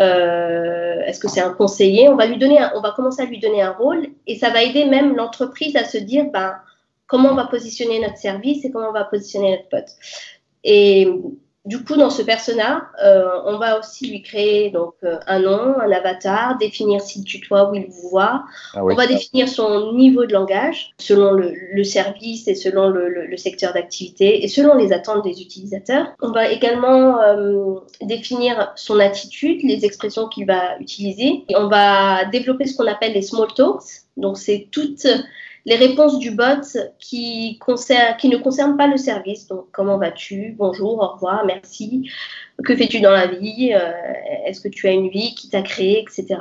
euh, 0.00 1.00
est-ce 1.06 1.20
que 1.20 1.28
c'est 1.28 1.42
un 1.42 1.52
conseiller? 1.52 2.08
On 2.08 2.16
va 2.16 2.26
lui 2.26 2.38
donner, 2.38 2.58
on 2.74 2.80
va 2.80 2.92
commencer 2.92 3.22
à 3.22 3.26
lui 3.26 3.38
donner 3.38 3.60
un 3.60 3.72
rôle 3.72 4.08
et 4.26 4.36
ça 4.36 4.50
va 4.50 4.62
aider 4.62 4.86
même 4.86 5.14
l'entreprise 5.14 5.76
à 5.76 5.84
se 5.84 5.98
dire, 5.98 6.24
ben, 6.32 6.54
comment 7.06 7.30
on 7.30 7.34
va 7.34 7.46
positionner 7.46 8.00
notre 8.00 8.16
service 8.16 8.64
et 8.64 8.70
comment 8.70 8.88
on 8.88 8.92
va 8.92 9.04
positionner 9.04 9.50
notre 9.52 9.68
bot. 9.70 9.92
Et 10.64 11.06
du 11.66 11.82
coup, 11.82 11.96
dans 11.96 12.10
ce 12.10 12.22
persona, 12.22 12.88
euh, 13.04 13.40
on 13.44 13.58
va 13.58 13.80
aussi 13.80 14.08
lui 14.08 14.22
créer 14.22 14.70
donc 14.70 14.94
euh, 15.02 15.18
un 15.26 15.40
nom, 15.40 15.74
un 15.80 15.90
avatar, 15.90 16.56
définir 16.58 17.00
s'il 17.00 17.24
tutoie 17.24 17.68
ou 17.68 17.74
il 17.74 17.86
vous 17.86 18.08
voit. 18.08 18.44
Ah 18.72 18.84
on 18.84 18.94
va 18.94 19.08
définir 19.08 19.48
son 19.48 19.92
niveau 19.94 20.26
de 20.26 20.32
langage 20.32 20.94
selon 20.98 21.32
le, 21.32 21.82
service 21.82 22.46
et 22.46 22.54
selon 22.54 22.88
le, 22.88 23.36
secteur 23.36 23.74
d'activité 23.74 24.44
et 24.44 24.48
selon 24.48 24.76
les 24.76 24.92
attentes 24.92 25.24
des 25.24 25.42
utilisateurs. 25.42 26.06
On 26.22 26.30
va 26.30 26.48
également 26.48 27.20
euh, 27.20 27.74
définir 28.00 28.72
son 28.76 29.00
attitude, 29.00 29.60
les 29.64 29.84
expressions 29.84 30.28
qu'il 30.28 30.46
va 30.46 30.78
utiliser. 30.78 31.44
Et 31.48 31.56
on 31.56 31.66
va 31.66 32.26
développer 32.26 32.66
ce 32.66 32.76
qu'on 32.76 32.86
appelle 32.86 33.12
les 33.12 33.22
small 33.22 33.48
talks. 33.54 34.04
Donc, 34.16 34.38
c'est 34.38 34.68
toutes 34.70 35.06
les 35.66 35.74
réponses 35.74 36.18
du 36.18 36.30
bot 36.30 36.62
qui, 37.00 37.58
ne 37.60 38.36
concernent 38.38 38.76
pas 38.76 38.86
le 38.86 38.96
service. 38.96 39.48
Donc, 39.48 39.66
comment 39.72 39.98
vas-tu? 39.98 40.54
Bonjour, 40.56 41.02
au 41.02 41.08
revoir, 41.08 41.44
merci. 41.44 42.08
Que 42.64 42.74
fais-tu 42.74 43.00
dans 43.00 43.10
la 43.10 43.26
vie 43.26 43.72
euh, 43.74 43.92
Est-ce 44.46 44.62
que 44.62 44.68
tu 44.68 44.88
as 44.88 44.92
une 44.92 45.10
vie 45.10 45.34
qui 45.34 45.50
t'a 45.50 45.60
créé, 45.60 46.00
etc. 46.00 46.40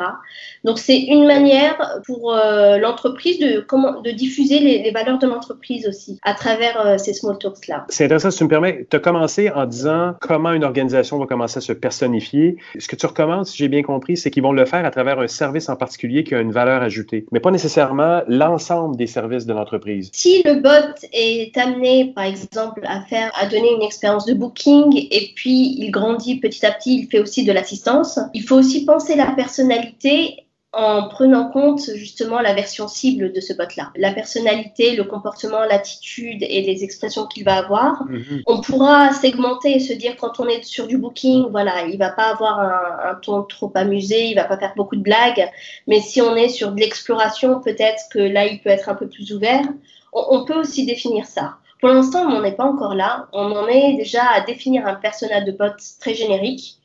Donc, 0.63 0.79
c'est 0.79 0.97
une 0.97 1.27
manière 1.27 1.99
pour 2.05 2.33
euh, 2.33 2.77
l'entreprise 2.77 3.37
de, 3.39 3.59
comment, 3.59 3.99
de 3.99 4.11
diffuser 4.11 4.59
les, 4.59 4.91
valeurs 4.91 5.19
de 5.19 5.27
l'entreprise 5.27 5.85
aussi 5.87 6.17
à 6.23 6.33
travers 6.33 6.79
euh, 6.85 6.97
ces 6.97 7.13
small 7.13 7.37
talks-là. 7.37 7.85
C'est 7.89 8.05
intéressant, 8.05 8.31
si 8.31 8.37
tu 8.37 8.43
me 8.45 8.49
permets. 8.49 8.87
Tu 8.89 8.95
as 8.95 8.99
commencé 8.99 9.51
en 9.51 9.65
disant 9.65 10.15
comment 10.21 10.53
une 10.53 10.63
organisation 10.63 11.19
va 11.19 11.25
commencer 11.25 11.57
à 11.57 11.61
se 11.61 11.73
personnifier. 11.73 12.57
Ce 12.79 12.87
que 12.87 12.95
tu 12.95 13.05
recommandes, 13.05 13.45
si 13.45 13.57
j'ai 13.57 13.67
bien 13.67 13.83
compris, 13.83 14.15
c'est 14.15 14.31
qu'ils 14.31 14.43
vont 14.43 14.53
le 14.53 14.65
faire 14.65 14.85
à 14.85 14.91
travers 14.91 15.19
un 15.19 15.27
service 15.27 15.67
en 15.67 15.75
particulier 15.75 16.23
qui 16.23 16.33
a 16.33 16.39
une 16.39 16.51
valeur 16.51 16.81
ajoutée, 16.81 17.25
mais 17.33 17.41
pas 17.41 17.51
nécessairement 17.51 18.21
l'ensemble 18.29 18.95
des 18.95 19.07
services 19.07 19.45
de 19.45 19.53
l'entreprise. 19.53 20.09
Si 20.13 20.43
le 20.45 20.61
bot 20.61 20.95
est 21.11 21.57
amené, 21.57 22.13
par 22.15 22.23
exemple, 22.23 22.81
à 22.85 23.01
faire, 23.01 23.31
à 23.37 23.47
donner 23.47 23.73
une 23.73 23.83
expérience 23.83 24.25
de 24.25 24.33
booking 24.33 25.07
et 25.11 25.31
puis 25.35 25.75
il 25.77 25.91
grandit 25.91 26.04
petit 26.13 26.65
à 26.65 26.71
petit, 26.71 26.99
il 26.99 27.07
fait 27.07 27.19
aussi 27.19 27.43
de 27.43 27.51
l'assistance, 27.51 28.19
il 28.33 28.43
faut 28.43 28.55
aussi 28.55 28.85
penser 28.85 29.15
la 29.15 29.31
personnalité 29.31 30.45
en 30.75 31.07
prenant 31.07 31.49
compte 31.49 31.89
justement 31.95 32.41
la 32.41 32.53
version 32.53 32.89
cible 32.89 33.31
de 33.31 33.39
ce 33.39 33.53
bot-là. 33.53 33.91
La 33.95 34.11
personnalité, 34.11 34.95
le 34.95 35.05
comportement, 35.05 35.61
l'attitude 35.61 36.43
et 36.43 36.61
les 36.61 36.83
expressions 36.83 37.27
qu'il 37.27 37.45
va 37.45 37.55
avoir. 37.55 38.03
Mhm. 38.09 38.41
On 38.45 38.59
pourra 38.59 39.13
segmenter 39.13 39.77
et 39.77 39.79
se 39.79 39.93
dire 39.93 40.17
quand 40.17 40.41
on 40.41 40.47
est 40.47 40.63
sur 40.63 40.87
du 40.87 40.97
booking, 40.97 41.45
voilà, 41.49 41.85
il 41.85 41.97
va 41.97 42.09
pas 42.09 42.25
avoir 42.25 42.59
un, 42.59 43.15
ton 43.21 43.43
trop 43.43 43.71
amusé, 43.73 44.25
il 44.25 44.35
va 44.35 44.43
pas 44.43 44.57
faire 44.57 44.73
beaucoup 44.75 44.97
de 44.97 45.01
blagues. 45.01 45.49
Mais 45.87 46.01
si 46.01 46.21
on 46.21 46.35
est 46.35 46.49
sur 46.49 46.73
de 46.73 46.79
l'exploration, 46.81 47.61
peut-être 47.61 48.03
que 48.11 48.19
là, 48.19 48.45
il 48.45 48.59
peut 48.59 48.69
être 48.69 48.89
un 48.89 48.95
peu 48.95 49.07
plus 49.07 49.31
ouvert. 49.31 49.63
On, 50.11 50.45
peut 50.45 50.57
aussi 50.57 50.85
définir 50.85 51.25
ça. 51.25 51.57
Pour 51.85 51.93
l'instant, 51.93 52.21
on 52.25 52.29
n'en 52.29 52.43
est 52.43 52.55
pas 52.55 52.63
encore 52.63 52.95
là. 52.95 53.27
On 53.31 53.51
en 53.51 53.67
est 53.67 53.95
déjà 53.95 54.23
à 54.33 54.41
définir 54.41 54.87
un 54.87 54.95
personnage 54.95 55.45
de 55.45 55.51
bot 55.51 55.65
très 55.99 56.15
générique 56.15 56.79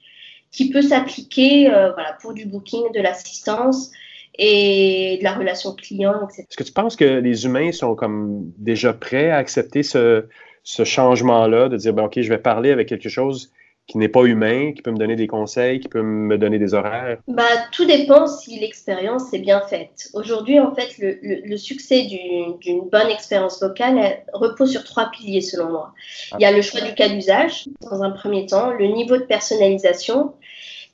qui 0.51 0.68
peut 0.68 0.82
s'appliquer 0.82 1.72
euh, 1.72 1.92
voilà, 1.92 2.18
pour 2.20 2.34
du 2.34 2.44
booking, 2.44 2.92
de 2.92 3.01
l'assistance 3.01 3.92
et 4.38 5.16
de 5.18 5.24
la 5.24 5.32
relation 5.32 5.72
client, 5.72 6.28
etc. 6.28 6.42
Est-ce 6.42 6.57
que 6.59 6.64
tu 6.64 6.72
penses 6.72 6.96
que 6.96 7.07
les 7.07 7.46
humains 7.46 7.72
sont 7.72 7.94
comme 7.94 8.53
déjà 8.59 8.92
prêts 8.92 9.30
à 9.30 9.38
accepter 9.38 9.82
ce, 9.82 10.26
ce 10.64 10.84
changement-là, 10.84 11.70
de 11.70 11.78
dire, 11.78 11.94
ben, 11.94 12.05
OK, 12.05 12.20
je 12.20 12.28
vais 12.28 12.36
parler 12.36 12.70
avec 12.70 12.86
quelque 12.86 13.09
chose 13.09 13.51
qui 13.91 13.99
n'est 13.99 14.09
pas 14.09 14.22
humain, 14.22 14.72
qui 14.72 14.82
peut 14.82 14.93
me 14.93 14.99
donner 14.99 15.16
des 15.16 15.26
conseils, 15.26 15.80
qui 15.80 15.88
peut 15.88 16.03
me 16.03 16.38
donner 16.38 16.61
des 16.61 16.74
horaires? 16.74 17.18
Bah, 17.26 17.43
tout 17.72 17.84
dépend 17.84 18.28
si 18.28 18.61
l'expérience 18.61 19.34
est 19.34 19.41
bien 19.41 19.61
faite. 19.62 20.11
Aujourd'hui, 20.14 20.61
en 20.61 20.72
fait, 20.72 20.97
le, 20.99 21.18
le, 21.22 21.57
succès 21.57 22.03
d'une 22.03 22.88
bonne 22.88 23.09
expérience 23.09 23.61
vocale 23.61 24.22
repose 24.32 24.70
sur 24.70 24.84
trois 24.84 25.11
piliers, 25.11 25.41
selon 25.41 25.70
moi. 25.70 25.93
Ah. 26.30 26.36
Il 26.38 26.43
y 26.43 26.45
a 26.45 26.53
le 26.53 26.62
choix 26.62 26.82
du 26.82 26.95
cas 26.95 27.09
d'usage, 27.09 27.64
dans 27.80 28.05
un 28.05 28.11
premier 28.12 28.47
temps, 28.47 28.70
le 28.70 28.86
niveau 28.86 29.16
de 29.16 29.24
personnalisation 29.24 30.34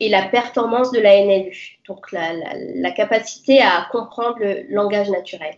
et 0.01 0.09
la 0.09 0.23
performance 0.23 0.91
de 0.91 0.99
la 0.99 1.23
NLU, 1.23 1.79
donc 1.87 2.13
la, 2.13 2.33
la, 2.33 2.55
la 2.77 2.91
capacité 2.93 3.61
à 3.61 3.89
comprendre 3.93 4.39
le 4.41 4.65
langage 4.71 5.11
naturel. 5.11 5.57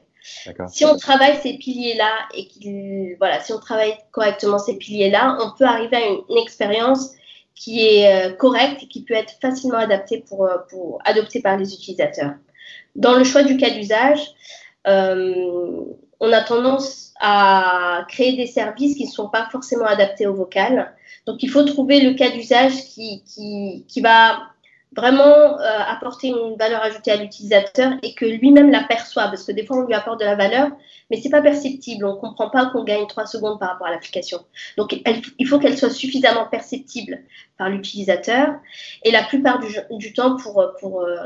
Si 0.68 0.84
on 0.84 0.96
travaille 0.96 1.36
ces 1.36 1.54
piliers-là 1.54 2.10
et 2.34 3.14
voilà, 3.18 3.40
si 3.40 3.52
on 3.52 3.60
travaille 3.60 3.94
correctement 4.10 4.58
ces 4.58 4.76
piliers-là, 4.76 5.38
on 5.40 5.56
peut 5.56 5.64
arriver 5.64 5.96
à 5.96 6.06
une 6.06 6.36
expérience 6.36 7.12
qui 7.58 7.84
est 7.84 8.28
euh, 8.28 8.32
correct 8.32 8.82
et 8.82 8.86
qui 8.86 9.02
peut 9.02 9.14
être 9.14 9.34
facilement 9.40 9.78
adapté 9.78 10.24
pour, 10.28 10.46
euh, 10.46 10.58
pour 10.70 11.00
adopté 11.04 11.42
par 11.42 11.56
les 11.56 11.74
utilisateurs. 11.74 12.34
Dans 12.94 13.18
le 13.18 13.24
choix 13.24 13.42
du 13.42 13.56
cas 13.56 13.70
d'usage, 13.70 14.20
euh, 14.86 15.84
on 16.20 16.32
a 16.32 16.40
tendance 16.42 17.12
à 17.20 18.06
créer 18.08 18.36
des 18.36 18.46
services 18.46 18.96
qui 18.96 19.06
ne 19.06 19.10
sont 19.10 19.28
pas 19.28 19.48
forcément 19.50 19.86
adaptés 19.86 20.26
au 20.26 20.34
vocal. 20.34 20.94
Donc, 21.26 21.42
il 21.42 21.50
faut 21.50 21.64
trouver 21.64 22.00
le 22.00 22.14
cas 22.14 22.30
d'usage 22.30 22.74
qui, 22.74 23.22
qui, 23.24 23.84
qui, 23.88 24.00
va 24.00 24.38
vraiment 24.96 25.58
apporter 25.58 26.28
une 26.28 26.56
valeur 26.56 26.82
ajoutée 26.82 27.10
à 27.10 27.16
l'utilisateur 27.16 27.92
et 28.02 28.14
que 28.14 28.24
lui-même 28.24 28.70
l'aperçoit. 28.70 29.24
Parce 29.24 29.44
que 29.44 29.52
des 29.52 29.64
fois, 29.64 29.78
on 29.78 29.86
lui 29.86 29.94
apporte 29.94 30.20
de 30.20 30.24
la 30.24 30.34
valeur, 30.34 30.68
mais 31.10 31.20
c'est 31.20 31.30
pas 31.30 31.42
perceptible. 31.42 32.04
On 32.04 32.16
comprend 32.16 32.50
pas 32.50 32.66
qu'on 32.66 32.84
gagne 32.84 33.06
trois 33.06 33.26
secondes 33.26 33.58
par 33.58 33.70
rapport 33.70 33.86
à 33.86 33.90
l'application. 33.90 34.40
Donc, 34.76 34.96
il 35.38 35.46
faut 35.46 35.58
qu'elle 35.58 35.76
soit 35.76 35.90
suffisamment 35.90 36.46
perceptible 36.46 37.20
par 37.58 37.68
l'utilisateur. 37.68 38.54
Et 39.04 39.10
la 39.10 39.24
plupart 39.24 39.60
du, 39.90 40.12
temps, 40.12 40.36
pour, 40.36 40.64
pour 40.80 41.02
euh, 41.02 41.16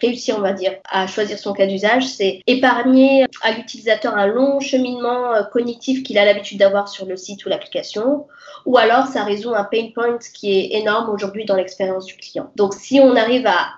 réussir, 0.00 0.36
on 0.36 0.40
va 0.40 0.52
dire, 0.52 0.74
à 0.90 1.06
choisir 1.06 1.38
son 1.38 1.52
cas 1.52 1.66
d'usage, 1.66 2.06
c'est 2.06 2.40
épargner 2.46 3.24
à 3.42 3.52
l'utilisateur 3.52 4.14
un 4.16 4.26
long 4.26 4.60
cheminement 4.60 5.32
euh, 5.32 5.42
cognitif 5.44 6.02
qu'il 6.02 6.18
a 6.18 6.24
l'habitude 6.24 6.58
d'avoir 6.58 6.88
sur 6.88 7.06
le 7.06 7.16
site 7.16 7.44
ou 7.46 7.48
l'application. 7.48 8.26
Ou 8.66 8.76
alors, 8.76 9.06
ça 9.06 9.24
résout 9.24 9.54
un 9.54 9.64
pain 9.64 9.88
point 9.94 10.18
qui 10.34 10.52
est 10.52 10.78
énorme 10.78 11.10
aujourd'hui 11.10 11.44
dans 11.46 11.56
l'expérience 11.56 12.06
du 12.06 12.16
client. 12.16 12.50
Donc, 12.54 12.74
si 12.74 12.91
on 13.00 13.16
arrive 13.16 13.46
à 13.46 13.74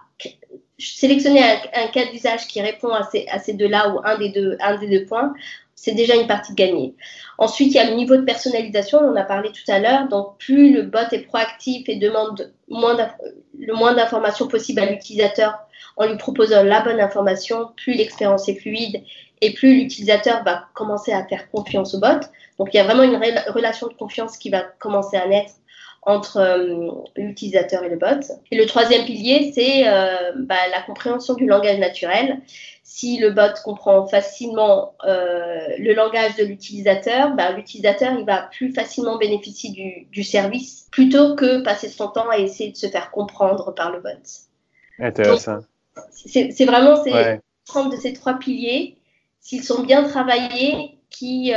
sélectionner 0.78 1.40
un, 1.42 1.86
cas 1.88 2.06
d'usage 2.06 2.46
qui 2.46 2.60
répond 2.60 2.88
à 2.88 3.02
ces, 3.04 3.52
deux-là 3.52 3.90
ou 3.90 4.00
un 4.04 4.18
des 4.18 4.30
deux, 4.30 5.06
points, 5.06 5.32
c'est 5.74 5.92
déjà 5.92 6.14
une 6.14 6.26
partie 6.26 6.54
gagnée. 6.54 6.94
Ensuite, 7.38 7.72
il 7.72 7.74
y 7.74 7.78
a 7.78 7.88
le 7.88 7.96
niveau 7.96 8.16
de 8.16 8.22
personnalisation, 8.22 8.98
on 8.98 9.10
en 9.10 9.16
a 9.16 9.24
parlé 9.24 9.50
tout 9.50 9.70
à 9.70 9.78
l'heure. 9.78 10.08
Donc, 10.08 10.38
plus 10.38 10.72
le 10.72 10.82
bot 10.82 10.98
est 11.12 11.26
proactif 11.26 11.88
et 11.88 11.96
demande 11.96 12.52
le 12.68 13.74
moins 13.74 13.94
d'informations 13.94 14.48
possible 14.48 14.80
à 14.80 14.86
l'utilisateur 14.86 15.58
en 15.96 16.06
lui 16.06 16.16
proposant 16.16 16.62
la 16.62 16.80
bonne 16.80 17.00
information, 17.00 17.68
plus 17.76 17.94
l'expérience 17.94 18.48
est 18.48 18.56
fluide 18.56 19.02
et 19.40 19.52
plus 19.52 19.74
l'utilisateur 19.74 20.42
va 20.44 20.64
commencer 20.74 21.12
à 21.12 21.24
faire 21.26 21.50
confiance 21.50 21.94
au 21.94 22.00
bot. 22.00 22.20
Donc, 22.58 22.68
il 22.72 22.76
y 22.76 22.80
a 22.80 22.84
vraiment 22.84 23.02
une 23.02 23.16
relation 23.48 23.88
de 23.88 23.94
confiance 23.94 24.38
qui 24.38 24.50
va 24.50 24.62
commencer 24.78 25.16
à 25.16 25.26
naître 25.26 25.52
entre 26.06 26.36
euh, 26.36 26.90
l'utilisateur 27.16 27.82
et 27.84 27.88
le 27.88 27.96
bot. 27.96 28.20
Et 28.50 28.56
le 28.56 28.66
troisième 28.66 29.04
pilier, 29.04 29.52
c'est 29.54 29.88
euh, 29.88 30.32
bah, 30.36 30.56
la 30.70 30.82
compréhension 30.82 31.34
du 31.34 31.46
langage 31.46 31.78
naturel. 31.78 32.40
Si 32.82 33.18
le 33.18 33.30
bot 33.30 33.54
comprend 33.64 34.06
facilement 34.06 34.94
euh, 35.06 35.68
le 35.78 35.94
langage 35.94 36.36
de 36.36 36.44
l'utilisateur, 36.44 37.34
bah, 37.34 37.52
l'utilisateur 37.52 38.12
il 38.18 38.26
va 38.26 38.42
plus 38.52 38.72
facilement 38.72 39.16
bénéficier 39.16 39.70
du, 39.70 40.06
du, 40.10 40.22
service 40.22 40.88
plutôt 40.92 41.34
que 41.34 41.62
passer 41.62 41.88
son 41.88 42.08
temps 42.08 42.28
à 42.28 42.38
essayer 42.38 42.70
de 42.70 42.76
se 42.76 42.86
faire 42.88 43.10
comprendre 43.10 43.74
par 43.74 43.90
le 43.90 44.00
bot. 44.00 44.10
Intéressant. 44.98 45.60
C'est 46.10 46.64
vraiment 46.66 47.02
ces, 47.02 47.12
ouais. 47.12 47.40
de 47.90 47.96
ces 47.96 48.12
trois 48.12 48.34
piliers, 48.34 48.98
s'ils 49.40 49.64
sont 49.64 49.82
bien 49.82 50.04
travaillés, 50.04 50.98
qui 51.08 51.52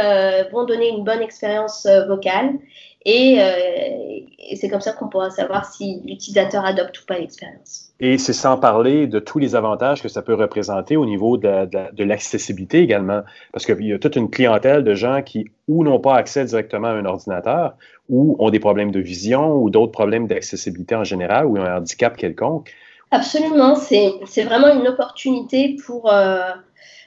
vont 0.52 0.66
donner 0.66 0.90
une 0.90 1.04
bonne 1.04 1.22
expérience 1.22 1.88
vocale 2.08 2.60
et, 3.08 3.42
euh, 3.42 4.20
et 4.50 4.56
c'est 4.58 4.68
comme 4.70 4.82
ça 4.82 4.92
qu'on 4.92 5.08
pourra 5.08 5.30
savoir 5.30 5.66
si 5.66 6.02
l'utilisateur 6.06 6.66
adopte 6.66 7.00
ou 7.02 7.06
pas 7.06 7.18
l'expérience. 7.18 7.94
Et 8.02 8.18
c'est 8.18 8.34
sans 8.34 8.58
parler 8.58 9.08
de 9.08 9.20
tous 9.20 9.40
les 9.40 9.56
avantages 9.56 10.04
que 10.04 10.10
ça 10.10 10.22
peut 10.22 10.34
représenter 10.34 10.98
au 10.98 11.06
niveau 11.06 11.38
de 11.38 12.04
l'accessibilité 12.04 12.80
également. 12.80 13.22
Parce 13.54 13.66
qu'il 13.66 13.88
y 13.88 13.94
a 13.94 13.98
toute 13.98 14.18
une 14.18 14.30
clientèle 14.30 14.84
de 14.84 14.94
gens 14.94 15.22
qui 15.22 15.50
ou 15.70 15.86
n'ont 15.86 16.00
pas 16.00 16.16
accès 16.16 16.44
directement 16.44 16.90
à 16.90 16.92
un 16.92 17.06
ordinateur, 17.06 17.76
ou 18.10 18.36
ont 18.40 18.50
des 18.50 18.60
problèmes 18.60 18.92
de 18.92 19.00
vision, 19.00 19.56
ou 19.56 19.70
d'autres 19.70 19.94
problèmes 19.94 20.28
d'accessibilité 20.28 20.96
en 20.96 21.06
général, 21.06 21.46
ou 21.46 21.58
un 21.58 21.78
handicap 21.78 22.18
quelconque. 22.18 22.74
Absolument, 23.12 23.76
c'est 23.76 24.44
vraiment 24.44 24.74
une 24.74 24.88
opportunité 24.88 25.78
pour, 25.86 26.12
euh, 26.12 26.52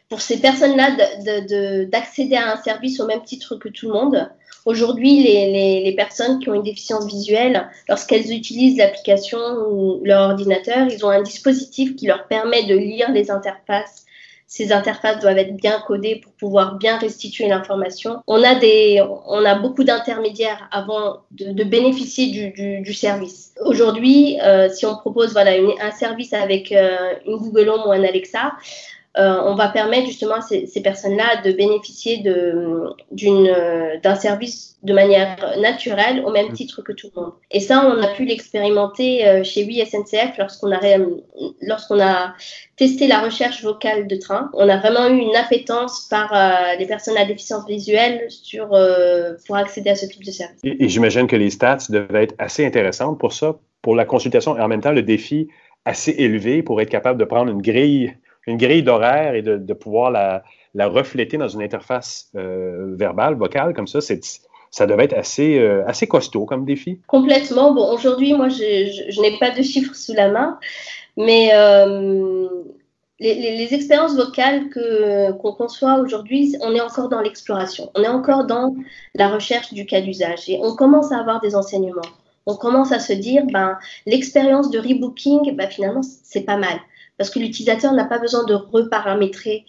pour 0.08 0.22
ces 0.22 0.40
personnes-là 0.40 0.96
d'accéder 1.84 2.36
à 2.36 2.52
un 2.52 2.56
service 2.56 3.00
au 3.00 3.06
même 3.06 3.22
titre 3.22 3.56
que 3.56 3.68
tout 3.68 3.88
le 3.88 3.92
monde. 3.92 4.30
Aujourd'hui, 4.66 5.22
les, 5.22 5.82
les, 5.82 5.94
personnes 5.94 6.38
qui 6.38 6.50
ont 6.50 6.54
une 6.54 6.62
déficience 6.62 7.06
visuelle, 7.06 7.68
lorsqu'elles 7.88 8.30
utilisent 8.32 8.76
l'application 8.76 9.38
ou 9.70 10.00
leur 10.04 10.30
ordinateur, 10.30 10.88
ils 10.90 11.04
ont 11.04 11.10
un 11.10 11.22
dispositif 11.22 11.96
qui 11.96 12.06
leur 12.06 12.26
permet 12.26 12.64
de 12.64 12.76
lire 12.76 13.10
les 13.10 13.30
interfaces. 13.30 14.04
Ces 14.46 14.72
interfaces 14.72 15.20
doivent 15.20 15.38
être 15.38 15.54
bien 15.54 15.80
codées 15.86 16.16
pour 16.16 16.32
pouvoir 16.32 16.74
bien 16.74 16.98
restituer 16.98 17.46
l'information. 17.46 18.20
On 18.26 18.42
a 18.42 18.56
des, 18.56 19.00
on 19.26 19.44
a 19.44 19.54
beaucoup 19.54 19.84
d'intermédiaires 19.84 20.68
avant 20.72 21.20
de, 21.30 21.62
bénéficier 21.62 22.26
du, 22.26 22.82
du, 22.82 22.92
service. 22.92 23.54
Aujourd'hui, 23.64 24.40
euh, 24.42 24.68
si 24.68 24.84
on 24.86 24.96
propose 24.96 25.30
voilà 25.32 25.52
un 25.80 25.92
service 25.92 26.32
avec 26.32 26.72
euh, 26.72 27.14
une 27.26 27.36
Google 27.36 27.68
Home 27.68 27.82
ou 27.86 27.92
un 27.92 28.02
Alexa, 28.02 28.54
on 29.16 29.54
va 29.54 29.68
permettre 29.68 30.06
justement 30.06 30.36
à 30.36 30.40
ces, 30.40 30.66
ces 30.66 30.82
personnes-là 30.82 31.42
de 31.42 31.52
bénéficier 31.52 32.22
d'un 34.02 34.14
service 34.14 34.70
de 34.82 34.94
manière 34.94 35.36
naturelle 35.58 36.22
au 36.24 36.30
même 36.30 36.50
mmh. 36.50 36.54
titre 36.54 36.82
que 36.82 36.92
tout 36.92 37.10
le 37.14 37.20
monde. 37.20 37.32
Et 37.50 37.60
ça, 37.60 37.84
on 37.84 38.02
a 38.02 38.08
pu 38.08 38.24
l'expérimenter 38.24 39.26
euh, 39.26 39.44
chez 39.44 39.64
Oui 39.64 39.84
SNCF 39.84 40.38
lorsqu'on 40.38 40.72
a, 40.72 40.78
lorsqu'on 41.60 42.00
a 42.00 42.34
testé 42.76 43.06
la 43.06 43.20
recherche 43.20 43.62
vocale 43.62 44.06
de 44.06 44.16
train. 44.16 44.50
On 44.54 44.68
a 44.68 44.78
vraiment 44.78 45.08
eu 45.08 45.18
une 45.18 45.36
appétence 45.36 46.08
par 46.08 46.32
euh, 46.32 46.76
les 46.78 46.86
personnes 46.86 47.18
à 47.18 47.26
déficience 47.26 47.66
visuelle 47.66 48.24
sur, 48.30 48.72
euh, 48.72 49.34
pour 49.46 49.56
accéder 49.56 49.90
à 49.90 49.96
ce 49.96 50.06
type 50.06 50.24
de 50.24 50.30
service. 50.30 50.60
Et, 50.64 50.84
et 50.84 50.88
j'imagine 50.88 51.26
que 51.26 51.36
les 51.36 51.50
stats 51.50 51.78
devaient 51.90 52.24
être 52.24 52.34
assez 52.38 52.64
intéressantes 52.64 53.18
pour 53.18 53.34
ça, 53.34 53.56
pour 53.82 53.94
la 53.94 54.06
consultation 54.06 54.56
et 54.56 54.62
en 54.62 54.68
même 54.68 54.80
temps 54.80 54.92
le 54.92 55.02
défi 55.02 55.48
assez 55.84 56.12
élevé 56.12 56.62
pour 56.62 56.80
être 56.80 56.90
capable 56.90 57.18
de 57.18 57.24
prendre 57.24 57.50
une 57.50 57.62
grille 57.62 58.14
une 58.46 58.56
grille 58.56 58.82
d'horaire 58.82 59.34
et 59.34 59.42
de, 59.42 59.74
pouvoir 59.74 60.10
la, 60.10 60.42
refléter 60.86 61.36
dans 61.36 61.48
une 61.48 61.62
interface 61.62 62.30
euh, 62.36 62.94
verbale, 62.96 63.34
vocale, 63.34 63.74
comme 63.74 63.86
ça, 63.86 64.00
ça 64.00 64.86
devait 64.86 65.04
être 65.04 65.16
assez, 65.16 65.58
euh, 65.58 65.86
assez 65.86 66.06
costaud 66.06 66.44
comme 66.44 66.64
défi. 66.64 67.00
Complètement. 67.06 67.72
Bon, 67.72 67.92
aujourd'hui, 67.92 68.34
moi, 68.34 68.48
je, 68.48 69.20
n'ai 69.20 69.38
pas 69.38 69.50
de 69.50 69.62
chiffres 69.62 69.94
sous 69.94 70.14
la 70.14 70.28
main, 70.28 70.58
mais 71.16 71.50
euh, 71.54 72.48
les, 73.18 73.74
expériences 73.74 74.16
vocales 74.16 74.68
que, 74.70 75.32
qu'on 75.32 75.52
conçoit 75.52 75.98
aujourd'hui, 76.00 76.56
on 76.62 76.74
est 76.74 76.80
encore 76.80 77.08
dans 77.08 77.20
l'exploration. 77.20 77.90
On 77.94 78.02
est 78.02 78.08
encore 78.08 78.44
dans 78.46 78.74
la 79.14 79.28
recherche 79.28 79.72
du 79.72 79.86
cas 79.86 80.00
d'usage 80.00 80.48
et 80.48 80.58
on 80.62 80.74
commence 80.74 81.12
à 81.12 81.18
avoir 81.18 81.40
des 81.40 81.54
enseignements. 81.54 82.00
On 82.46 82.56
commence 82.56 82.90
à 82.90 82.98
se 82.98 83.12
dire, 83.12 83.44
ben, 83.52 83.78
l'expérience 84.06 84.70
de 84.70 84.78
rebooking, 84.78 85.54
ben, 85.54 85.68
finalement, 85.68 86.00
c'est 86.02 86.40
pas 86.40 86.56
mal 86.56 86.80
parce 87.20 87.28
que 87.28 87.38
l'utilisateur 87.38 87.92
n'a 87.92 88.06
pas 88.06 88.18
besoin 88.18 88.44
de 88.44 88.54
reparamétrer 88.54 89.66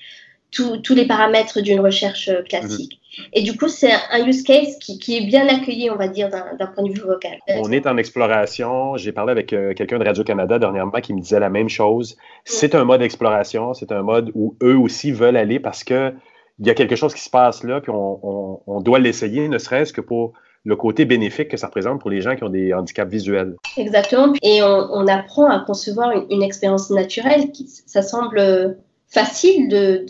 tous 0.51 0.95
les 0.95 1.05
paramètres 1.05 1.59
d'une 1.59 1.81
recherche 1.81 2.29
euh, 2.29 2.43
classique. 2.43 3.01
Mmh. 3.17 3.21
Et 3.33 3.41
du 3.41 3.57
coup, 3.57 3.67
c'est 3.67 3.91
un 4.09 4.25
use 4.25 4.43
case 4.43 4.77
qui, 4.79 4.99
qui, 4.99 5.17
est 5.17 5.25
bien 5.25 5.49
accueilli, 5.49 5.89
on 5.89 5.97
va 5.97 6.07
dire, 6.07 6.29
d'un 6.29 6.67
point 6.67 6.85
de 6.85 6.93
vue 6.93 7.01
vocal. 7.01 7.39
On 7.49 7.69
est 7.73 7.87
en 7.87 7.97
exploration. 7.97 8.95
J'ai 8.95 9.11
parlé 9.11 9.31
avec 9.31 9.51
euh, 9.51 9.73
quelqu'un 9.73 9.99
de 9.99 10.05
Radio-Canada 10.05 10.59
dernièrement 10.59 11.01
qui 11.01 11.13
me 11.13 11.19
disait 11.19 11.41
la 11.41 11.49
même 11.49 11.67
chose. 11.67 12.15
C'est 12.45 12.73
mmh. 12.73 12.77
un 12.77 12.85
mode 12.85 13.01
d'exploration, 13.01 13.73
c'est 13.73 13.91
un 13.91 14.01
mode 14.01 14.31
où 14.33 14.55
eux 14.63 14.77
aussi 14.77 15.11
veulent 15.11 15.35
aller 15.35 15.59
parce 15.59 15.83
que 15.83 16.13
il 16.59 16.67
y 16.67 16.69
a 16.69 16.73
quelque 16.73 16.95
chose 16.95 17.13
qui 17.13 17.21
se 17.21 17.29
passe 17.29 17.65
là, 17.65 17.81
puis 17.81 17.91
on, 17.91 18.19
on, 18.23 18.61
on 18.65 18.79
doit 18.79 18.99
l'essayer, 18.99 19.49
ne 19.49 19.57
serait-ce 19.57 19.91
que 19.91 19.99
pour 19.99 20.33
le 20.63 20.75
côté 20.75 21.05
bénéfique 21.05 21.49
que 21.49 21.57
ça 21.57 21.67
représente 21.67 21.99
pour 21.99 22.09
les 22.09 22.21
gens 22.21 22.35
qui 22.35 22.43
ont 22.43 22.49
des 22.49 22.73
handicaps 22.73 23.11
visuels. 23.11 23.55
Exactement. 23.77 24.33
Et 24.43 24.61
on, 24.61 25.07
apprend 25.07 25.49
à 25.49 25.59
concevoir 25.59 26.11
une, 26.29 26.43
expérience 26.43 26.89
naturelle. 26.91 27.51
Ça 27.87 28.01
semble 28.01 28.77
facile 29.07 29.69
de, 29.69 30.05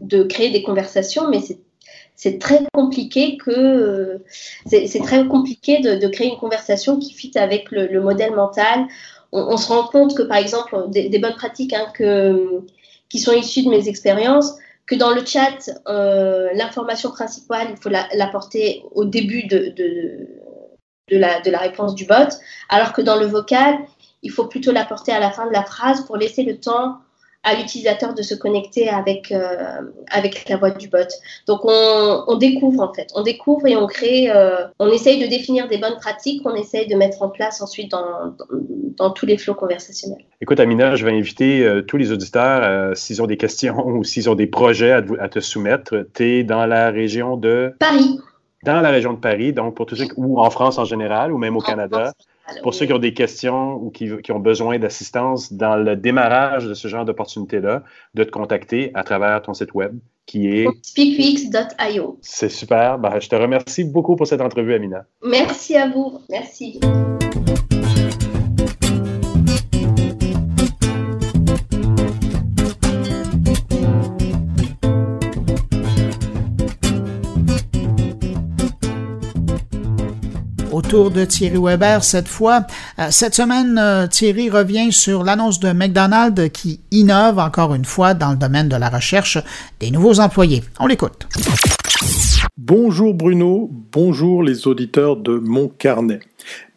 de, 0.00 0.22
créer 0.24 0.50
des 0.50 0.62
conversations, 0.62 1.28
mais 1.30 1.40
c'est 1.40 1.58
c'est 2.16 2.38
très 2.38 2.60
compliqué 2.74 3.38
que 3.38 4.22
c'est 4.66 5.02
très 5.02 5.26
compliqué 5.26 5.80
de, 5.80 6.06
créer 6.08 6.28
une 6.28 6.36
conversation 6.36 6.98
qui 6.98 7.14
fit 7.14 7.32
avec 7.36 7.70
le, 7.70 7.86
le 7.86 8.02
modèle 8.02 8.34
mental. 8.34 8.88
On, 9.32 9.56
se 9.56 9.68
rend 9.68 9.84
compte 9.84 10.14
que 10.14 10.22
par 10.24 10.36
exemple 10.36 10.76
des, 10.88 11.08
des 11.08 11.18
bonnes 11.18 11.36
pratiques 11.36 11.72
hein, 11.72 11.86
que, 11.94 12.60
qui 13.08 13.20
sont 13.20 13.32
issues 13.32 13.64
de 13.64 13.70
mes 13.70 13.88
expériences, 13.88 14.58
que 14.90 14.96
dans 14.96 15.14
le 15.14 15.24
chat, 15.24 15.70
euh, 15.86 16.48
l'information 16.54 17.12
principale, 17.12 17.68
il 17.70 17.76
faut 17.76 17.90
l'apporter 17.90 18.82
la, 18.82 18.96
au 18.96 19.04
début 19.04 19.46
de, 19.46 19.72
la, 21.10 21.40
de 21.40 21.48
la 21.48 21.58
réponse 21.58 21.94
du 21.94 22.06
bot, 22.06 22.34
alors 22.68 22.92
que 22.92 23.00
dans 23.00 23.14
le 23.14 23.26
vocal, 23.26 23.78
il 24.22 24.32
faut 24.32 24.48
plutôt 24.48 24.72
l'apporter 24.72 25.12
à 25.12 25.20
la 25.20 25.30
fin 25.30 25.46
de 25.46 25.52
la 25.52 25.62
phrase 25.62 26.04
pour 26.06 26.16
laisser 26.16 26.42
le 26.42 26.58
temps 26.58 26.98
à 27.42 27.54
l'utilisateur 27.54 28.14
de 28.14 28.22
se 28.22 28.34
connecter 28.34 28.88
avec, 28.88 29.32
euh, 29.32 29.80
avec 30.10 30.48
la 30.48 30.58
voix 30.58 30.70
du 30.70 30.88
bot. 30.88 30.98
Donc 31.46 31.60
on, 31.64 32.24
on, 32.26 32.36
découvre 32.36 32.82
en 32.82 32.92
fait, 32.92 33.08
on 33.14 33.22
découvre 33.22 33.66
et 33.66 33.76
on 33.76 33.86
crée, 33.86 34.30
euh, 34.30 34.66
on 34.78 34.88
essaye 34.88 35.20
de 35.22 35.26
définir 35.26 35.66
des 35.66 35.78
bonnes 35.78 35.96
pratiques 35.96 36.42
qu'on 36.42 36.54
essaye 36.54 36.86
de 36.86 36.94
mettre 36.96 37.22
en 37.22 37.30
place 37.30 37.62
ensuite 37.62 37.90
dans, 37.90 38.34
dans, 38.38 38.46
dans, 38.98 39.10
tous 39.10 39.24
les 39.24 39.38
flots 39.38 39.54
conversationnels. 39.54 40.24
Écoute 40.42 40.60
Amina, 40.60 40.96
je 40.96 41.06
vais 41.06 41.12
inviter 41.12 41.64
euh, 41.64 41.80
tous 41.80 41.96
les 41.96 42.12
auditeurs, 42.12 42.94
s'ils 42.94 43.22
ont 43.22 43.26
des 43.26 43.38
questions 43.38 43.86
ou 43.86 44.04
s'ils 44.04 44.28
ont 44.28 44.34
des 44.34 44.46
projets 44.46 44.92
à, 44.92 45.02
à 45.18 45.28
te 45.28 45.40
soumettre, 45.40 46.06
tu 46.14 46.24
es 46.24 46.44
dans 46.44 46.66
la 46.66 46.90
région 46.90 47.38
de... 47.38 47.72
Paris. 47.78 48.20
Dans 48.64 48.82
la 48.82 48.90
région 48.90 49.14
de 49.14 49.18
Paris, 49.18 49.54
donc 49.54 49.74
pour 49.74 49.86
tous 49.86 49.96
ceux, 49.96 50.08
ou 50.16 50.38
en 50.38 50.50
France 50.50 50.76
en 50.76 50.84
général, 50.84 51.32
ou 51.32 51.38
même 51.38 51.56
au 51.56 51.60
en 51.60 51.62
Canada. 51.62 52.12
France. 52.12 52.26
Pour 52.62 52.74
ceux 52.74 52.86
qui 52.86 52.92
ont 52.92 52.98
des 52.98 53.14
questions 53.14 53.74
ou 53.74 53.90
qui, 53.90 54.10
qui 54.22 54.32
ont 54.32 54.38
besoin 54.38 54.78
d'assistance 54.78 55.52
dans 55.52 55.76
le 55.76 55.96
démarrage 55.96 56.66
de 56.66 56.74
ce 56.74 56.88
genre 56.88 57.04
d'opportunité-là, 57.04 57.82
de 58.14 58.24
te 58.24 58.30
contacter 58.30 58.90
à 58.94 59.04
travers 59.04 59.42
ton 59.42 59.54
site 59.54 59.74
web 59.74 59.98
qui 60.26 60.46
est 60.46 60.66
speakweeks.io. 60.82 62.18
C'est 62.20 62.48
super. 62.48 62.98
Ben, 62.98 63.18
je 63.18 63.28
te 63.28 63.34
remercie 63.34 63.84
beaucoup 63.84 64.16
pour 64.16 64.26
cette 64.26 64.40
entrevue, 64.40 64.74
Amina. 64.74 65.04
Merci 65.24 65.76
à 65.76 65.88
vous. 65.88 66.20
Merci. 66.28 66.78
Tour 80.90 81.12
de 81.12 81.24
Thierry 81.24 81.56
Weber 81.56 82.02
cette 82.02 82.26
fois. 82.26 82.66
Euh, 82.98 83.08
cette 83.10 83.36
semaine, 83.36 83.78
euh, 83.78 84.08
Thierry 84.08 84.50
revient 84.50 84.92
sur 84.92 85.22
l'annonce 85.22 85.60
de 85.60 85.70
McDonald's 85.70 86.50
qui 86.52 86.80
innove 86.90 87.38
encore 87.38 87.74
une 87.74 87.84
fois 87.84 88.12
dans 88.12 88.30
le 88.32 88.36
domaine 88.36 88.68
de 88.68 88.74
la 88.74 88.88
recherche 88.88 89.38
des 89.78 89.92
nouveaux 89.92 90.18
employés. 90.18 90.64
On 90.80 90.88
l'écoute. 90.88 91.28
Bonjour 92.58 93.14
Bruno, 93.14 93.70
bonjour 93.92 94.42
les 94.42 94.66
auditeurs 94.66 95.16
de 95.16 95.38
Mon 95.38 95.68
Carnet. 95.68 96.18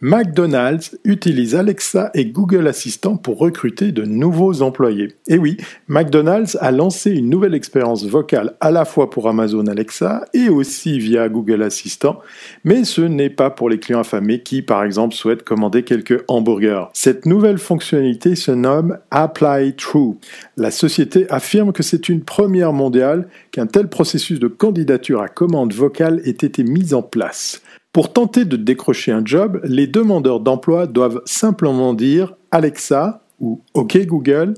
McDonald's 0.05 0.99
utilise 1.05 1.55
Alexa 1.55 2.11
et 2.13 2.25
Google 2.25 2.67
Assistant 2.67 3.15
pour 3.15 3.37
recruter 3.37 3.93
de 3.93 4.03
nouveaux 4.03 4.61
employés. 4.61 5.13
Et 5.29 5.37
oui, 5.37 5.55
McDonald's 5.87 6.57
a 6.59 6.71
lancé 6.71 7.11
une 7.11 7.29
nouvelle 7.29 7.53
expérience 7.53 8.05
vocale 8.05 8.55
à 8.59 8.69
la 8.69 8.83
fois 8.83 9.09
pour 9.09 9.29
Amazon 9.29 9.65
Alexa 9.65 10.25
et 10.33 10.49
aussi 10.49 10.99
via 10.99 11.29
Google 11.29 11.63
Assistant, 11.63 12.19
mais 12.65 12.83
ce 12.83 12.99
n'est 12.99 13.29
pas 13.29 13.49
pour 13.49 13.69
les 13.69 13.79
clients 13.79 14.01
affamés 14.01 14.43
qui, 14.43 14.61
par 14.61 14.83
exemple, 14.83 15.15
souhaitent 15.15 15.43
commander 15.43 15.83
quelques 15.83 16.25
hamburgers. 16.27 16.87
Cette 16.91 17.25
nouvelle 17.25 17.57
fonctionnalité 17.57 18.35
se 18.35 18.51
nomme 18.51 18.97
Apply 19.09 19.73
True. 19.77 20.15
La 20.57 20.71
société 20.71 21.29
affirme 21.29 21.71
que 21.71 21.81
c'est 21.81 22.09
une 22.09 22.25
première 22.25 22.73
mondiale 22.73 23.29
qu'un 23.51 23.67
tel 23.67 23.87
processus 23.87 24.41
de 24.41 24.49
candidature 24.49 25.21
à 25.21 25.29
commande 25.29 25.71
vocale 25.71 26.19
ait 26.25 26.31
été 26.31 26.65
mis 26.65 26.93
en 26.93 27.03
place. 27.03 27.61
Pour 27.93 28.11
tenter 28.11 28.43
de 28.43 28.57
décrocher 28.57 29.11
un 29.11 29.21
job, 29.23 29.61
les 29.63 29.85
demandeurs 29.85 30.39
d'emploi 30.39 30.87
doivent 30.87 31.21
simplement 31.25 31.93
dire 31.93 32.33
Alexa 32.49 33.21
ou 33.39 33.61
OK 33.75 33.95
Google, 34.07 34.55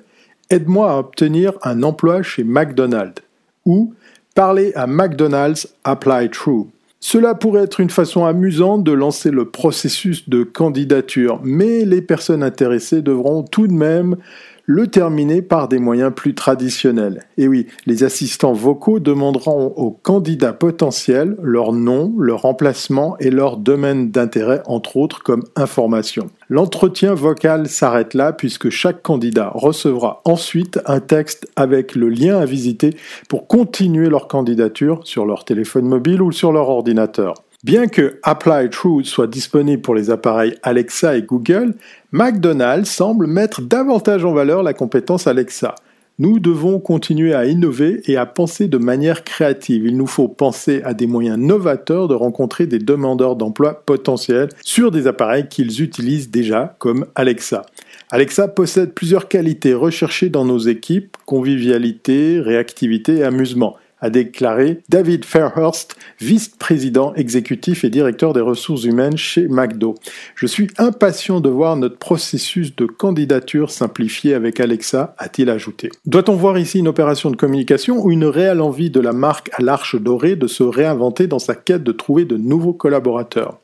aide-moi 0.49 0.89
à 0.89 0.97
obtenir 0.99 1.51
un 1.61 1.83
emploi 1.83 2.23
chez 2.23 2.45
McDonald's 2.45 3.21
ou 3.65 3.93
parler 4.35 4.71
à 4.75 4.87
McDonald's 4.87 5.67
Apply 5.83 6.29
True. 6.29 6.67
Cela 7.01 7.35
pourrait 7.35 7.63
être 7.63 7.81
une 7.81 7.89
façon 7.89 8.23
amusante 8.23 8.85
de 8.85 8.93
lancer 8.93 9.31
le 9.31 9.49
processus 9.49 10.29
de 10.29 10.43
candidature, 10.43 11.41
mais 11.43 11.83
les 11.83 12.01
personnes 12.01 12.41
intéressées 12.41 13.01
devront 13.01 13.43
tout 13.43 13.67
de 13.67 13.73
même 13.73 14.15
le 14.65 14.87
terminer 14.87 15.41
par 15.41 15.67
des 15.67 15.79
moyens 15.79 16.11
plus 16.15 16.33
traditionnels. 16.33 17.23
Et 17.37 17.47
oui, 17.47 17.67
les 17.85 18.03
assistants 18.03 18.53
vocaux 18.53 18.99
demanderont 18.99 19.73
aux 19.75 19.91
candidats 19.91 20.53
potentiels 20.53 21.35
leur 21.41 21.71
nom, 21.71 22.13
leur 22.17 22.45
emplacement 22.45 23.17
et 23.19 23.29
leur 23.29 23.57
domaine 23.57 24.11
d'intérêt, 24.11 24.61
entre 24.65 24.97
autres 24.97 25.21
comme 25.23 25.43
information. 25.55 26.29
L'entretien 26.49 27.13
vocal 27.13 27.67
s'arrête 27.67 28.13
là 28.13 28.33
puisque 28.33 28.69
chaque 28.69 29.01
candidat 29.01 29.51
recevra 29.53 30.21
ensuite 30.25 30.79
un 30.85 30.99
texte 30.99 31.47
avec 31.55 31.95
le 31.95 32.09
lien 32.09 32.37
à 32.37 32.45
visiter 32.45 32.91
pour 33.29 33.47
continuer 33.47 34.09
leur 34.09 34.27
candidature 34.27 35.01
sur 35.03 35.25
leur 35.25 35.45
téléphone 35.45 35.85
mobile 35.85 36.21
ou 36.21 36.31
sur 36.31 36.51
leur 36.51 36.69
ordinateur. 36.69 37.44
Bien 37.65 37.87
que 37.87 38.19
Apply 38.21 38.69
Truth 38.69 39.07
soit 39.07 39.25
disponible 39.25 39.81
pour 39.81 39.95
les 39.95 40.11
appareils 40.11 40.55
Alexa 40.61 41.17
et 41.17 41.23
Google, 41.23 41.73
McDonald's 42.11 42.87
semble 42.87 43.25
mettre 43.25 43.63
davantage 43.63 44.23
en 44.23 44.33
valeur 44.33 44.61
la 44.61 44.75
compétence 44.75 45.25
Alexa. 45.25 45.73
Nous 46.19 46.39
devons 46.39 46.77
continuer 46.79 47.33
à 47.33 47.47
innover 47.47 48.03
et 48.05 48.17
à 48.17 48.27
penser 48.27 48.67
de 48.67 48.77
manière 48.77 49.23
créative. 49.23 49.87
Il 49.87 49.97
nous 49.97 50.05
faut 50.05 50.27
penser 50.27 50.83
à 50.85 50.93
des 50.93 51.07
moyens 51.07 51.39
novateurs 51.39 52.07
de 52.07 52.13
rencontrer 52.13 52.67
des 52.67 52.77
demandeurs 52.77 53.35
d'emploi 53.35 53.81
potentiels 53.83 54.49
sur 54.63 54.91
des 54.91 55.07
appareils 55.07 55.47
qu'ils 55.49 55.81
utilisent 55.81 56.29
déjà, 56.29 56.75
comme 56.77 57.07
Alexa. 57.15 57.65
Alexa 58.11 58.47
possède 58.47 58.93
plusieurs 58.93 59.27
qualités 59.27 59.73
recherchées 59.73 60.29
dans 60.29 60.45
nos 60.45 60.59
équipes, 60.59 61.17
convivialité, 61.25 62.39
réactivité 62.41 63.15
et 63.15 63.23
amusement 63.23 63.75
a 64.01 64.09
déclaré 64.09 64.81
David 64.89 65.25
Fairhurst, 65.25 65.95
vice-président 66.19 67.13
exécutif 67.15 67.83
et 67.83 67.89
directeur 67.89 68.33
des 68.33 68.41
ressources 68.41 68.83
humaines 68.83 69.17
chez 69.17 69.47
McDo. 69.47 69.95
Je 70.35 70.47
suis 70.47 70.67
impatient 70.77 71.39
de 71.39 71.49
voir 71.49 71.75
notre 71.75 71.97
processus 71.97 72.75
de 72.75 72.85
candidature 72.85 73.71
simplifié 73.71 74.33
avec 74.33 74.59
Alexa, 74.59 75.15
a-t-il 75.17 75.49
ajouté. 75.49 75.89
Doit-on 76.05 76.35
voir 76.35 76.57
ici 76.57 76.79
une 76.79 76.87
opération 76.87 77.31
de 77.31 77.35
communication 77.35 78.03
ou 78.03 78.11
une 78.11 78.25
réelle 78.25 78.61
envie 78.61 78.89
de 78.89 78.99
la 78.99 79.13
marque 79.13 79.49
à 79.53 79.61
l'arche 79.61 79.95
dorée 79.95 80.35
de 80.35 80.47
se 80.47 80.63
réinventer 80.63 81.27
dans 81.27 81.39
sa 81.39 81.55
quête 81.55 81.83
de 81.83 81.91
trouver 81.91 82.25
de 82.25 82.37
nouveaux 82.37 82.73
collaborateurs? 82.73 83.59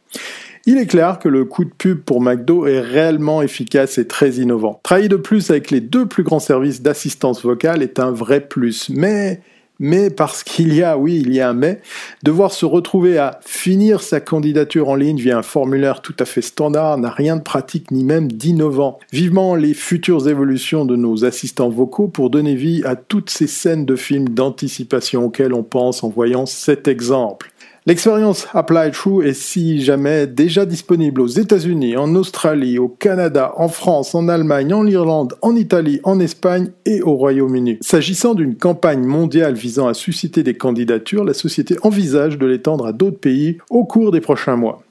Il 0.67 0.77
est 0.77 0.86
clair 0.86 1.17
que 1.17 1.27
le 1.27 1.43
coup 1.43 1.65
de 1.65 1.71
pub 1.75 2.01
pour 2.01 2.21
McDo 2.21 2.67
est 2.67 2.79
réellement 2.79 3.41
efficace 3.41 3.97
et 3.97 4.07
très 4.07 4.34
innovant. 4.34 4.79
Travailler 4.84 5.09
de 5.09 5.15
plus 5.15 5.49
avec 5.49 5.71
les 5.71 5.82
deux 5.82 6.05
plus 6.05 6.21
grands 6.21 6.39
services 6.39 6.84
d'assistance 6.84 7.43
vocale 7.43 7.82
est 7.82 7.99
un 7.99 8.11
vrai 8.11 8.41
plus, 8.41 8.89
mais 8.89 9.41
mais 9.82 10.11
parce 10.11 10.43
qu'il 10.43 10.75
y 10.75 10.84
a, 10.84 10.95
oui, 10.95 11.23
il 11.25 11.34
y 11.34 11.41
a 11.41 11.49
un 11.49 11.53
mais, 11.53 11.82
devoir 12.21 12.53
se 12.53 12.65
retrouver 12.65 13.17
à 13.17 13.39
finir 13.43 14.03
sa 14.03 14.19
candidature 14.21 14.89
en 14.89 14.95
ligne 14.95 15.17
via 15.17 15.39
un 15.39 15.41
formulaire 15.41 16.01
tout 16.01 16.15
à 16.19 16.25
fait 16.25 16.43
standard 16.43 16.99
n'a 16.99 17.09
rien 17.09 17.36
de 17.36 17.41
pratique 17.41 17.89
ni 17.89 18.03
même 18.03 18.32
d'innovant. 18.32 18.99
Vivement 19.11 19.55
les 19.55 19.73
futures 19.73 20.29
évolutions 20.29 20.86
de 20.86 20.95
nos 20.95 21.25
assistants 21.25 21.69
vocaux 21.69 22.07
pour 22.07 22.29
donner 22.29 22.53
vie 22.53 22.84
à 22.86 22.95
toutes 22.95 23.32
ces 23.32 23.47
scènes 23.47 23.86
de 23.86 23.95
films 23.95 24.29
d'anticipation 24.29 25.25
auxquelles 25.25 25.53
on 25.53 25.63
pense 25.63 26.03
en 26.03 26.09
voyant 26.09 26.45
cet 26.45 26.88
exemple. 26.88 27.51
L'expérience 27.88 28.47
Apply 28.53 28.91
True 28.91 29.25
est 29.25 29.34
si 29.34 29.82
jamais 29.82 30.27
déjà 30.27 30.67
disponible 30.67 31.19
aux 31.19 31.25
États-Unis, 31.27 31.97
en 31.97 32.13
Australie, 32.13 32.77
au 32.77 32.88
Canada, 32.88 33.53
en 33.57 33.69
France, 33.69 34.13
en 34.13 34.27
Allemagne, 34.27 34.71
en 34.71 34.86
Irlande, 34.86 35.34
en 35.41 35.55
Italie, 35.55 35.99
en 36.03 36.19
Espagne 36.19 36.69
et 36.86 37.01
au 37.01 37.15
Royaume-Uni. 37.15 37.79
S'agissant 37.82 38.36
d'une 38.36 38.55
campagne 38.55 39.03
mondiale 39.03 39.55
visant 39.55 39.88
à 39.88 39.95
susciter 39.95 40.43
des 40.43 40.53
candidatures, 40.53 41.23
la 41.23 41.34
société 41.34 41.75
envisage 41.82 42.38
de 42.38 42.45
l'étendre 42.45 42.86
à 42.86 42.93
d'autres 42.93 43.19
pays 43.19 43.57
au 43.71 43.84
cours 43.84 44.11
des 44.11 44.21
prochains 44.21 44.57
mois. 44.57 44.84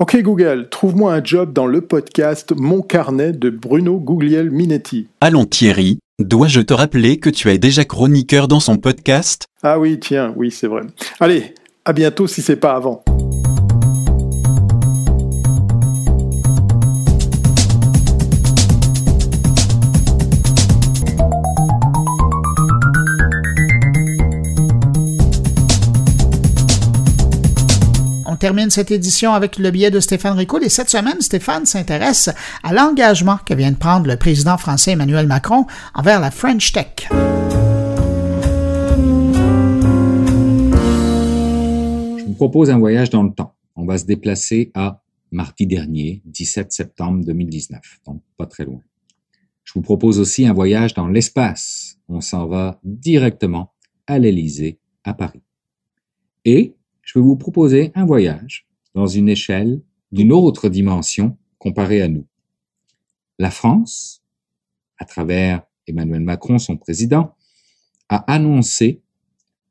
Ok 0.00 0.20
Google, 0.20 0.66
trouve-moi 0.68 1.14
un 1.14 1.22
job 1.22 1.52
dans 1.52 1.68
le 1.68 1.80
podcast 1.82 2.52
Mon 2.56 2.82
carnet 2.82 3.30
de 3.30 3.50
Bruno 3.50 4.00
Gugliel 4.00 4.50
Minetti. 4.50 5.06
Allons 5.20 5.44
Thierry, 5.44 6.00
dois-je 6.18 6.62
te 6.62 6.74
rappeler 6.74 7.18
que 7.18 7.30
tu 7.30 7.48
es 7.50 7.58
déjà 7.58 7.84
chroniqueur 7.84 8.48
dans 8.48 8.58
son 8.58 8.78
podcast? 8.78 9.44
Ah 9.62 9.78
oui, 9.78 10.00
tiens, 10.00 10.34
oui, 10.36 10.50
c'est 10.50 10.66
vrai. 10.66 10.82
Allez, 11.20 11.54
à 11.84 11.92
bientôt 11.92 12.26
si 12.26 12.42
c'est 12.42 12.56
pas 12.56 12.74
avant. 12.74 13.02
On 28.26 28.36
termine 28.36 28.70
cette 28.70 28.90
édition 28.90 29.34
avec 29.34 29.58
le 29.58 29.70
billet 29.70 29.92
de 29.92 30.00
Stéphane 30.00 30.36
Ricoul 30.36 30.64
et 30.64 30.68
cette 30.68 30.90
semaine, 30.90 31.20
Stéphane 31.20 31.64
s'intéresse 31.64 32.28
à 32.64 32.72
l'engagement 32.72 33.38
que 33.46 33.54
vient 33.54 33.70
de 33.70 33.76
prendre 33.76 34.08
le 34.08 34.16
président 34.16 34.58
français 34.58 34.92
Emmanuel 34.92 35.28
Macron 35.28 35.66
envers 35.94 36.20
la 36.20 36.32
French 36.32 36.72
Tech. 36.72 37.08
Propose 42.42 42.70
un 42.70 42.78
voyage 42.80 43.08
dans 43.08 43.22
le 43.22 43.32
temps. 43.32 43.54
On 43.76 43.84
va 43.84 43.98
se 43.98 44.04
déplacer 44.04 44.72
à 44.74 45.00
mardi 45.30 45.64
dernier, 45.64 46.22
17 46.24 46.72
septembre 46.72 47.24
2019, 47.24 48.00
donc 48.04 48.20
pas 48.36 48.46
très 48.46 48.64
loin. 48.64 48.80
Je 49.62 49.74
vous 49.74 49.80
propose 49.80 50.18
aussi 50.18 50.44
un 50.44 50.52
voyage 50.52 50.92
dans 50.92 51.06
l'espace. 51.06 52.00
On 52.08 52.20
s'en 52.20 52.48
va 52.48 52.80
directement 52.82 53.74
à 54.08 54.18
l'Élysée, 54.18 54.80
à 55.04 55.14
Paris. 55.14 55.44
Et 56.44 56.74
je 57.02 57.20
vais 57.20 57.24
vous 57.24 57.36
proposer 57.36 57.92
un 57.94 58.04
voyage 58.04 58.66
dans 58.92 59.06
une 59.06 59.28
échelle 59.28 59.80
d'une 60.10 60.32
autre 60.32 60.68
dimension 60.68 61.38
comparée 61.58 62.02
à 62.02 62.08
nous. 62.08 62.26
La 63.38 63.52
France, 63.52 64.24
à 64.98 65.04
travers 65.04 65.62
Emmanuel 65.86 66.22
Macron, 66.22 66.58
son 66.58 66.76
président, 66.76 67.36
a 68.08 68.16
annoncé 68.32 69.00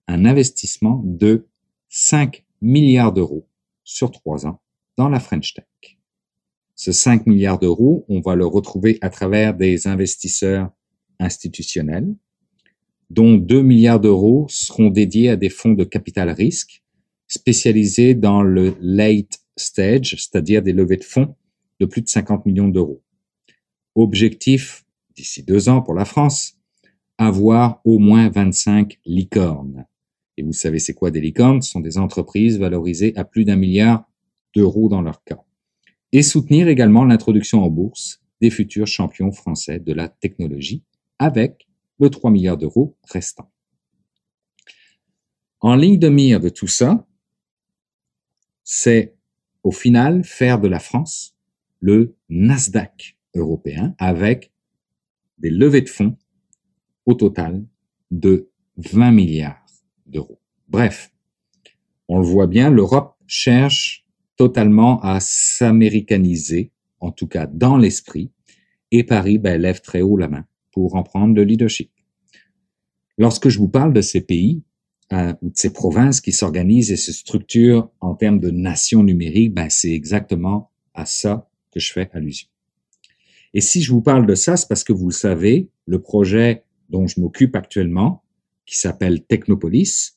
un 0.08 0.24
investissement 0.24 1.02
de 1.04 1.50
5 1.90 2.46
milliards 2.62 3.14
d'euros 3.14 3.48
sur 3.84 4.12
trois 4.12 4.46
ans 4.46 4.62
dans 4.98 5.10
la 5.10 5.20
French 5.20 5.54
Tech. 5.54 5.98
Ce 6.76 6.92
5 6.92 7.28
milliards 7.28 7.60
d'euros, 7.60 8.06
on 8.10 8.22
va 8.22 8.36
le 8.36 8.46
retrouver 8.46 8.98
à 9.02 9.10
travers 9.10 9.54
des 9.54 9.88
investisseurs 9.88 10.72
institutionnels, 11.20 12.16
dont 13.10 13.36
2 13.36 13.62
milliards 13.62 14.00
d'euros 14.00 14.48
seront 14.50 14.90
dédiés 14.90 15.30
à 15.30 15.36
des 15.36 15.50
fonds 15.50 15.74
de 15.74 15.84
capital 15.84 16.30
risque 16.30 16.82
spécialisés 17.28 18.16
dans 18.16 18.42
le 18.42 18.76
late 18.82 19.40
stage, 19.56 20.16
c'est-à-dire 20.18 20.62
des 20.62 20.74
levées 20.74 20.98
de 20.98 21.04
fonds 21.04 21.36
de 21.80 21.86
plus 21.86 22.02
de 22.02 22.10
50 22.10 22.46
millions 22.46 22.68
d'euros. 22.68 23.02
Objectif, 23.96 24.86
d'ici 25.16 25.44
deux 25.44 25.70
ans 25.70 25.82
pour 25.82 25.94
la 25.94 26.06
France, 26.06 26.58
avoir 27.18 27.82
au 27.86 28.00
moins 28.00 28.30
25 28.30 29.00
licornes. 29.06 29.86
Et 30.42 30.44
vous 30.44 30.54
savez, 30.54 30.80
c'est 30.80 30.96
quoi 30.96 31.12
des 31.12 31.22
licornes? 31.22 31.62
Ce 31.62 31.70
sont 31.70 31.82
des 31.82 32.00
entreprises 32.00 32.58
valorisées 32.58 33.16
à 33.16 33.24
plus 33.24 33.46
d'un 33.46 33.58
milliard 33.58 34.10
d'euros 34.56 34.90
dans 34.90 35.04
leur 35.04 35.24
cas. 35.24 35.38
Et 36.14 36.24
soutenir 36.24 36.68
également 36.68 37.06
l'introduction 37.06 37.64
en 37.64 37.70
bourse 37.70 38.24
des 38.42 38.50
futurs 38.50 38.88
champions 38.88 39.32
français 39.32 39.78
de 39.80 39.94
la 39.94 40.10
technologie 40.10 40.84
avec 41.20 41.68
le 42.00 42.10
3 42.10 42.32
milliards 42.32 42.58
d'euros 42.58 42.98
restant. 43.04 43.52
En 45.60 45.76
ligne 45.76 46.00
de 46.00 46.10
mire 46.10 46.40
de 46.40 46.50
tout 46.50 46.66
ça, 46.66 47.06
c'est 48.64 49.14
au 49.62 49.70
final 49.70 50.24
faire 50.24 50.60
de 50.60 50.68
la 50.68 50.80
France 50.80 51.36
le 51.82 52.16
Nasdaq 52.30 53.16
européen 53.36 53.94
avec 54.00 54.52
des 55.38 55.52
levées 55.52 55.82
de 55.82 55.90
fonds 55.90 56.18
au 57.06 57.14
total 57.14 57.64
de 58.10 58.50
20 58.78 59.12
milliards 59.12 59.61
Bref, 60.68 61.12
on 62.08 62.20
le 62.20 62.26
voit 62.26 62.48
bien, 62.48 62.70
l'Europe 62.70 63.16
cherche 63.28 64.06
totalement 64.38 65.00
à 65.02 65.20
s'américaniser, 65.20 66.72
en 67.00 67.12
tout 67.12 67.28
cas 67.28 67.46
dans 67.46 67.78
l'esprit, 67.78 68.32
et 68.92 69.04
Paris 69.04 69.38
ben, 69.38 69.62
lève 69.62 69.82
très 69.82 70.02
haut 70.02 70.18
la 70.18 70.28
main 70.28 70.46
pour 70.72 70.96
en 70.96 71.04
prendre 71.04 71.36
le 71.36 71.44
leadership. 71.44 71.92
Lorsque 73.18 73.50
je 73.50 73.58
vous 73.58 73.68
parle 73.68 73.94
de 73.94 74.02
ces 74.02 74.22
pays 74.22 74.64
euh, 75.14 75.34
ou 75.42 75.50
de 75.50 75.58
ces 75.58 75.74
provinces 75.74 76.22
qui 76.22 76.32
s'organisent 76.32 76.92
et 76.92 76.98
se 76.98 77.12
structurent 77.12 77.90
en 78.00 78.16
termes 78.16 78.40
de 78.40 78.50
nations 78.50 79.04
numériques, 79.04 79.54
ben, 79.54 79.70
c'est 79.70 79.92
exactement 79.92 80.72
à 80.94 81.06
ça 81.06 81.50
que 81.72 81.80
je 81.80 81.92
fais 81.92 82.10
allusion. 82.14 82.48
Et 83.54 83.62
si 83.62 83.82
je 83.82 83.92
vous 83.92 84.02
parle 84.02 84.26
de 84.26 84.36
ça, 84.36 84.56
c'est 84.56 84.68
parce 84.68 84.84
que 84.84 84.94
vous 84.94 85.10
le 85.10 85.14
savez, 85.14 85.70
le 85.86 86.02
projet 86.02 86.64
dont 86.90 87.08
je 87.08 87.20
m'occupe 87.20 87.56
actuellement, 87.56 88.21
qui 88.72 88.80
s'appelle 88.80 89.22
Technopolis, 89.26 90.14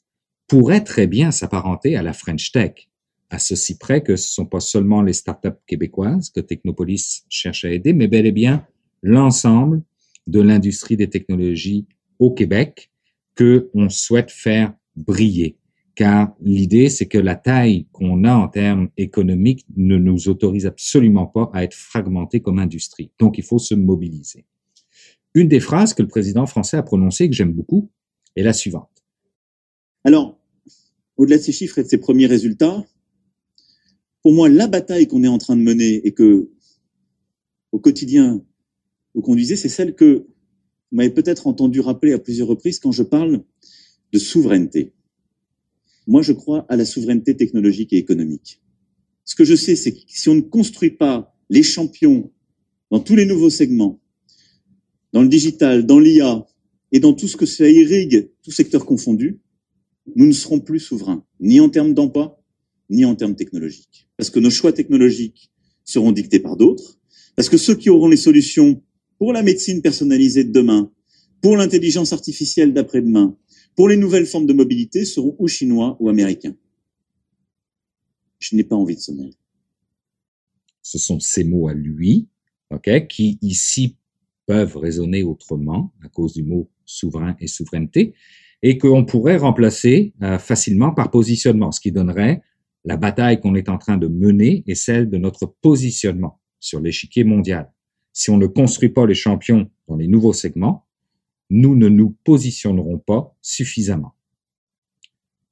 pourrait 0.46 0.84
très 0.84 1.08
bien 1.08 1.32
s'apparenter 1.32 1.96
à 1.96 2.02
la 2.02 2.12
French 2.12 2.52
Tech, 2.52 2.88
à 3.30 3.40
ceci 3.40 3.78
près 3.78 4.00
que 4.00 4.14
ce 4.14 4.28
ne 4.28 4.32
sont 4.32 4.46
pas 4.46 4.60
seulement 4.60 5.02
les 5.02 5.12
startups 5.12 5.60
québécoises 5.66 6.30
que 6.30 6.40
Technopolis 6.40 7.24
cherche 7.28 7.64
à 7.64 7.72
aider, 7.72 7.92
mais 7.92 8.06
bel 8.06 8.26
et 8.26 8.32
bien 8.32 8.64
l'ensemble 9.02 9.82
de 10.28 10.40
l'industrie 10.40 10.96
des 10.96 11.10
technologies 11.10 11.86
au 12.20 12.30
Québec 12.30 12.92
que 13.34 13.70
on 13.74 13.88
souhaite 13.88 14.30
faire 14.30 14.72
briller. 14.94 15.58
Car 15.96 16.34
l'idée, 16.40 16.90
c'est 16.90 17.06
que 17.06 17.18
la 17.18 17.34
taille 17.34 17.86
qu'on 17.90 18.22
a 18.22 18.34
en 18.34 18.46
termes 18.46 18.88
économiques 18.96 19.64
ne 19.76 19.96
nous 19.96 20.28
autorise 20.28 20.66
absolument 20.66 21.26
pas 21.26 21.50
à 21.52 21.64
être 21.64 21.74
fragmentés 21.74 22.40
comme 22.40 22.60
industrie. 22.60 23.10
Donc, 23.18 23.36
il 23.36 23.44
faut 23.44 23.58
se 23.58 23.74
mobiliser. 23.74 24.44
Une 25.34 25.48
des 25.48 25.60
phrases 25.60 25.92
que 25.92 26.02
le 26.02 26.08
président 26.08 26.46
français 26.46 26.76
a 26.76 26.82
prononcées, 26.84 27.28
que 27.28 27.34
j'aime 27.34 27.52
beaucoup, 27.52 27.90
est 28.36 28.42
la 28.42 28.52
suivante. 28.52 29.04
Alors, 30.04 30.38
au-delà 31.16 31.38
de 31.38 31.42
ces 31.42 31.52
chiffres 31.52 31.78
et 31.78 31.84
de 31.84 31.88
ces 31.88 31.98
premiers 31.98 32.26
résultats, 32.26 32.84
pour 34.22 34.32
moi, 34.32 34.48
la 34.48 34.66
bataille 34.66 35.06
qu'on 35.06 35.22
est 35.22 35.28
en 35.28 35.38
train 35.38 35.56
de 35.56 35.62
mener 35.62 36.06
et 36.06 36.12
que, 36.12 36.50
au 37.72 37.78
quotidien, 37.78 38.44
vous 39.14 39.22
conduisez, 39.22 39.56
c'est 39.56 39.68
celle 39.68 39.94
que 39.94 40.26
vous 40.90 40.96
m'avez 40.96 41.10
peut-être 41.10 41.46
entendu 41.46 41.80
rappeler 41.80 42.12
à 42.12 42.18
plusieurs 42.18 42.48
reprises 42.48 42.78
quand 42.78 42.92
je 42.92 43.02
parle 43.02 43.44
de 44.12 44.18
souveraineté. 44.18 44.92
Moi, 46.06 46.22
je 46.22 46.32
crois 46.32 46.66
à 46.68 46.76
la 46.76 46.84
souveraineté 46.84 47.36
technologique 47.36 47.92
et 47.92 47.98
économique. 47.98 48.60
Ce 49.24 49.34
que 49.34 49.44
je 49.44 49.54
sais, 49.54 49.76
c'est 49.76 49.92
que 49.92 50.00
si 50.06 50.28
on 50.28 50.34
ne 50.34 50.40
construit 50.40 50.90
pas 50.90 51.34
les 51.48 51.62
champions 51.62 52.30
dans 52.90 53.00
tous 53.00 53.16
les 53.16 53.26
nouveaux 53.26 53.50
segments, 53.50 54.00
dans 55.12 55.22
le 55.22 55.28
digital, 55.28 55.86
dans 55.86 55.98
l'IA 55.98 56.46
et 56.94 57.00
dans 57.00 57.12
tout 57.12 57.26
ce 57.26 57.36
que 57.36 57.44
ça 57.44 57.68
irrigue, 57.68 58.30
tout 58.44 58.52
secteur 58.52 58.86
confondu, 58.86 59.40
nous 60.14 60.26
ne 60.26 60.32
serons 60.32 60.60
plus 60.60 60.78
souverains, 60.78 61.26
ni 61.40 61.58
en 61.58 61.68
termes 61.68 61.92
d'emploi, 61.92 62.40
ni 62.88 63.04
en 63.04 63.16
termes 63.16 63.34
technologiques. 63.34 64.08
Parce 64.16 64.30
que 64.30 64.38
nos 64.38 64.48
choix 64.48 64.72
technologiques 64.72 65.50
seront 65.82 66.12
dictés 66.12 66.38
par 66.38 66.56
d'autres, 66.56 67.00
parce 67.34 67.48
que 67.48 67.56
ceux 67.56 67.74
qui 67.74 67.90
auront 67.90 68.06
les 68.06 68.16
solutions 68.16 68.80
pour 69.18 69.32
la 69.32 69.42
médecine 69.42 69.82
personnalisée 69.82 70.44
de 70.44 70.52
demain, 70.52 70.92
pour 71.40 71.56
l'intelligence 71.56 72.12
artificielle 72.12 72.72
d'après-demain, 72.72 73.36
pour 73.74 73.88
les 73.88 73.96
nouvelles 73.96 74.26
formes 74.26 74.46
de 74.46 74.52
mobilité 74.52 75.04
seront 75.04 75.34
ou 75.40 75.48
chinois 75.48 75.96
ou 75.98 76.08
américains. 76.08 76.56
Je 78.38 78.54
n'ai 78.54 78.62
pas 78.62 78.76
envie 78.76 78.94
de 78.94 79.00
ce 79.00 79.10
monde. 79.10 79.34
Ce 80.80 80.98
sont 80.98 81.18
ces 81.18 81.42
mots 81.42 81.66
à 81.66 81.74
lui, 81.74 82.28
ok, 82.70 83.08
qui 83.08 83.36
ici 83.42 83.96
peuvent 84.46 84.76
résonner 84.76 85.24
autrement 85.24 85.92
à 86.00 86.08
cause 86.08 86.34
du 86.34 86.44
mot 86.44 86.70
souverain 86.86 87.36
et 87.40 87.46
souveraineté, 87.46 88.14
et 88.62 88.78
qu'on 88.78 89.04
pourrait 89.04 89.36
remplacer 89.36 90.14
euh, 90.22 90.38
facilement 90.38 90.92
par 90.92 91.10
positionnement, 91.10 91.72
ce 91.72 91.80
qui 91.80 91.92
donnerait 91.92 92.42
la 92.84 92.96
bataille 92.96 93.40
qu'on 93.40 93.54
est 93.54 93.68
en 93.68 93.78
train 93.78 93.96
de 93.96 94.08
mener 94.08 94.62
et 94.66 94.74
celle 94.74 95.08
de 95.08 95.18
notre 95.18 95.46
positionnement 95.46 96.40
sur 96.60 96.80
l'échiquier 96.80 97.24
mondial. 97.24 97.70
Si 98.12 98.30
on 98.30 98.36
ne 98.36 98.46
construit 98.46 98.90
pas 98.90 99.06
les 99.06 99.14
champions 99.14 99.70
dans 99.88 99.96
les 99.96 100.06
nouveaux 100.06 100.32
segments, 100.32 100.86
nous 101.50 101.76
ne 101.76 101.88
nous 101.88 102.16
positionnerons 102.24 102.98
pas 102.98 103.36
suffisamment. 103.42 104.14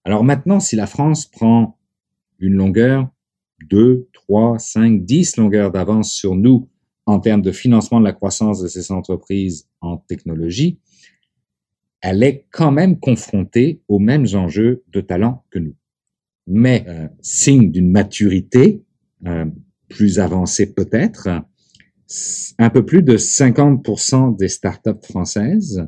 Alors 0.05 0.24
maintenant, 0.24 0.61
si 0.61 0.76
la 0.76 0.87
France 0.87 1.26
prend 1.26 1.78
une 2.39 2.55
longueur, 2.55 3.09
2, 3.68 4.09
3, 4.12 4.59
5, 4.59 5.05
10 5.05 5.37
longueurs 5.37 5.70
d'avance 5.70 6.12
sur 6.12 6.35
nous 6.35 6.68
en 7.07 7.20
termes 7.20 7.43
de 7.43 7.53
financement 7.53 8.01
de 8.01 8.05
la 8.05 8.12
croissance 8.12 8.61
de 8.61 8.68
ces 8.68 8.91
entreprises 8.91 9.68
en 9.80 9.97
technologie, 9.97 10.78
elle 12.03 12.22
est 12.22 12.46
quand 12.50 12.72
même 12.72 12.98
confrontée 12.98 13.80
aux 13.88 14.00
mêmes 14.00 14.26
enjeux 14.34 14.82
de 14.92 15.00
talent 15.00 15.44
que 15.50 15.61
nous. 15.61 15.74
Mais 16.48 16.84
euh, 16.88 17.07
signe 17.20 17.70
d'une 17.70 17.90
maturité 17.90 18.82
euh, 19.26 19.46
plus 19.88 20.18
avancée 20.18 20.74
peut-être, 20.74 21.28
un 22.59 22.70
peu 22.70 22.84
plus 22.84 23.03
de 23.03 23.16
50% 23.16 24.36
des 24.36 24.48
startups 24.48 24.90
françaises 25.03 25.86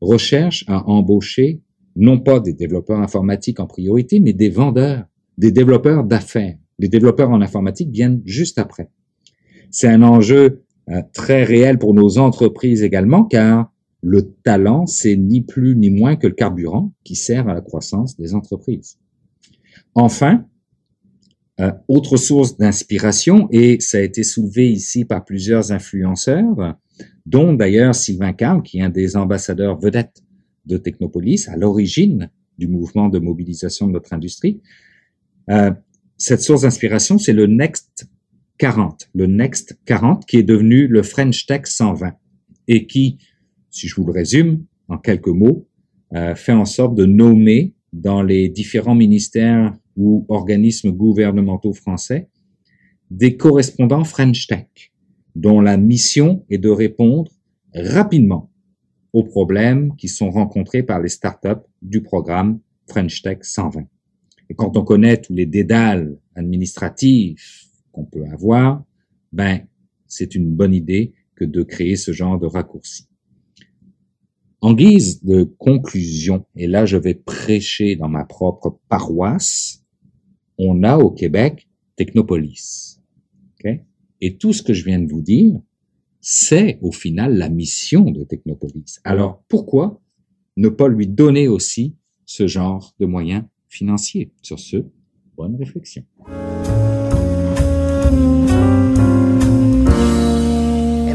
recherchent 0.00 0.64
à 0.68 0.88
embaucher 0.88 1.60
non 1.96 2.20
pas 2.20 2.40
des 2.40 2.52
développeurs 2.52 3.00
informatiques 3.00 3.58
en 3.58 3.66
priorité, 3.66 4.20
mais 4.20 4.34
des 4.34 4.50
vendeurs, 4.50 5.04
des 5.38 5.50
développeurs 5.50 6.04
d'affaires. 6.04 6.56
Les 6.78 6.88
développeurs 6.88 7.30
en 7.30 7.40
informatique 7.40 7.90
viennent 7.90 8.20
juste 8.24 8.58
après. 8.58 8.90
C'est 9.70 9.88
un 9.88 10.02
enjeu 10.02 10.62
euh, 10.90 11.02
très 11.12 11.42
réel 11.42 11.78
pour 11.78 11.94
nos 11.94 12.18
entreprises 12.18 12.82
également, 12.82 13.24
car 13.24 13.72
le 14.06 14.30
talent, 14.44 14.86
c'est 14.86 15.16
ni 15.16 15.40
plus 15.40 15.74
ni 15.74 15.90
moins 15.90 16.16
que 16.16 16.28
le 16.28 16.34
carburant 16.34 16.92
qui 17.02 17.16
sert 17.16 17.48
à 17.48 17.54
la 17.54 17.60
croissance 17.60 18.16
des 18.16 18.34
entreprises. 18.34 18.98
Enfin, 19.94 20.46
euh, 21.58 21.72
autre 21.88 22.16
source 22.16 22.56
d'inspiration, 22.56 23.48
et 23.50 23.80
ça 23.80 23.98
a 23.98 24.02
été 24.02 24.22
soulevé 24.22 24.70
ici 24.70 25.04
par 25.04 25.24
plusieurs 25.24 25.72
influenceurs, 25.72 26.76
dont 27.24 27.52
d'ailleurs 27.52 27.94
Sylvain 27.94 28.32
Carl, 28.32 28.62
qui 28.62 28.78
est 28.78 28.82
un 28.82 28.90
des 28.90 29.16
ambassadeurs 29.16 29.78
vedettes 29.78 30.22
de 30.66 30.76
Technopolis, 30.76 31.48
à 31.48 31.56
l'origine 31.56 32.30
du 32.58 32.68
mouvement 32.68 33.08
de 33.08 33.18
mobilisation 33.18 33.88
de 33.88 33.92
notre 33.92 34.12
industrie. 34.12 34.60
Euh, 35.50 35.72
cette 36.16 36.42
source 36.42 36.62
d'inspiration, 36.62 37.18
c'est 37.18 37.32
le 37.32 37.46
Next 37.46 38.06
40, 38.58 39.08
le 39.14 39.26
Next 39.26 39.78
40 39.84 40.26
qui 40.26 40.36
est 40.36 40.42
devenu 40.42 40.86
le 40.86 41.02
French 41.02 41.46
Tech 41.46 41.62
120 41.64 42.12
et 42.68 42.86
qui, 42.86 43.18
si 43.76 43.88
je 43.88 43.96
vous 43.96 44.06
le 44.06 44.12
résume 44.12 44.64
en 44.88 44.96
quelques 44.96 45.28
mots, 45.28 45.68
euh, 46.14 46.34
fait 46.34 46.52
en 46.52 46.64
sorte 46.64 46.94
de 46.94 47.04
nommer 47.04 47.74
dans 47.92 48.22
les 48.22 48.48
différents 48.48 48.94
ministères 48.94 49.76
ou 49.96 50.24
organismes 50.28 50.92
gouvernementaux 50.92 51.74
français 51.74 52.30
des 53.10 53.36
correspondants 53.36 54.04
French 54.04 54.46
Tech, 54.46 54.92
dont 55.34 55.60
la 55.60 55.76
mission 55.76 56.44
est 56.48 56.58
de 56.58 56.70
répondre 56.70 57.30
rapidement 57.74 58.50
aux 59.12 59.24
problèmes 59.24 59.94
qui 59.96 60.08
sont 60.08 60.30
rencontrés 60.30 60.82
par 60.82 61.00
les 61.00 61.10
startups 61.10 61.64
du 61.82 62.02
programme 62.02 62.60
French 62.88 63.22
Tech 63.22 63.38
120. 63.42 63.86
Et 64.48 64.54
quand 64.54 64.76
on 64.76 64.84
connaît 64.84 65.20
tous 65.20 65.34
les 65.34 65.46
dédales 65.46 66.18
administratifs 66.34 67.66
qu'on 67.92 68.04
peut 68.04 68.24
avoir, 68.32 68.84
ben, 69.32 69.66
c'est 70.06 70.34
une 70.34 70.50
bonne 70.54 70.74
idée 70.74 71.12
que 71.34 71.44
de 71.44 71.62
créer 71.62 71.96
ce 71.96 72.12
genre 72.12 72.38
de 72.38 72.46
raccourci. 72.46 73.06
En 74.60 74.72
guise 74.72 75.22
de 75.22 75.44
conclusion, 75.44 76.46
et 76.56 76.66
là 76.66 76.86
je 76.86 76.96
vais 76.96 77.14
prêcher 77.14 77.94
dans 77.96 78.08
ma 78.08 78.24
propre 78.24 78.78
paroisse, 78.88 79.84
on 80.58 80.82
a 80.82 80.96
au 80.98 81.10
Québec 81.10 81.68
Technopolis. 81.96 83.00
Et 84.22 84.38
tout 84.38 84.54
ce 84.54 84.62
que 84.62 84.72
je 84.72 84.84
viens 84.84 84.98
de 84.98 85.10
vous 85.10 85.20
dire, 85.20 85.60
c'est 86.22 86.78
au 86.80 86.90
final 86.90 87.36
la 87.36 87.50
mission 87.50 88.10
de 88.10 88.24
Technopolis. 88.24 88.98
Alors 89.04 89.42
pourquoi 89.46 90.00
ne 90.56 90.70
pas 90.70 90.88
lui 90.88 91.06
donner 91.06 91.48
aussi 91.48 91.94
ce 92.24 92.46
genre 92.46 92.94
de 92.98 93.04
moyens 93.04 93.44
financiers? 93.68 94.32
Sur 94.40 94.58
ce, 94.58 94.78
bonne 95.36 95.56
réflexion. 95.56 96.04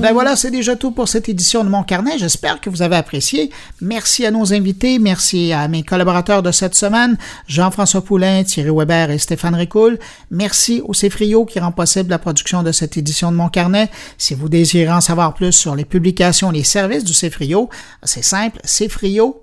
Ben 0.01 0.13
voilà, 0.13 0.35
c'est 0.35 0.49
déjà 0.49 0.75
tout 0.75 0.89
pour 0.89 1.07
cette 1.07 1.29
édition 1.29 1.63
de 1.63 1.69
Mon 1.69 1.83
Carnet. 1.83 2.17
J'espère 2.17 2.59
que 2.59 2.71
vous 2.71 2.81
avez 2.81 2.95
apprécié. 2.95 3.51
Merci 3.81 4.25
à 4.25 4.31
nos 4.31 4.51
invités, 4.51 4.97
merci 4.97 5.53
à 5.53 5.67
mes 5.67 5.83
collaborateurs 5.83 6.41
de 6.41 6.51
cette 6.51 6.73
semaine, 6.73 7.17
Jean-François 7.45 8.03
Poulain, 8.03 8.43
Thierry 8.43 8.71
Weber 8.75 9.11
et 9.11 9.19
Stéphane 9.19 9.53
Ricoul. 9.53 9.99
Merci 10.31 10.81
au 10.83 10.95
Cefrio 10.95 11.45
qui 11.45 11.59
rend 11.59 11.71
possible 11.71 12.09
la 12.09 12.17
production 12.17 12.63
de 12.63 12.71
cette 12.71 12.97
édition 12.97 13.31
de 13.31 13.37
Mon 13.37 13.49
Carnet. 13.49 13.91
Si 14.17 14.33
vous 14.33 14.49
désirez 14.49 14.91
en 14.91 15.01
savoir 15.01 15.35
plus 15.35 15.51
sur 15.51 15.75
les 15.75 15.85
publications 15.85 16.51
et 16.51 16.55
les 16.55 16.63
services 16.63 17.03
du 17.03 17.13
Cefrio, 17.13 17.69
c'est 18.01 18.23
simple, 18.23 18.59
Cefrio 18.63 19.40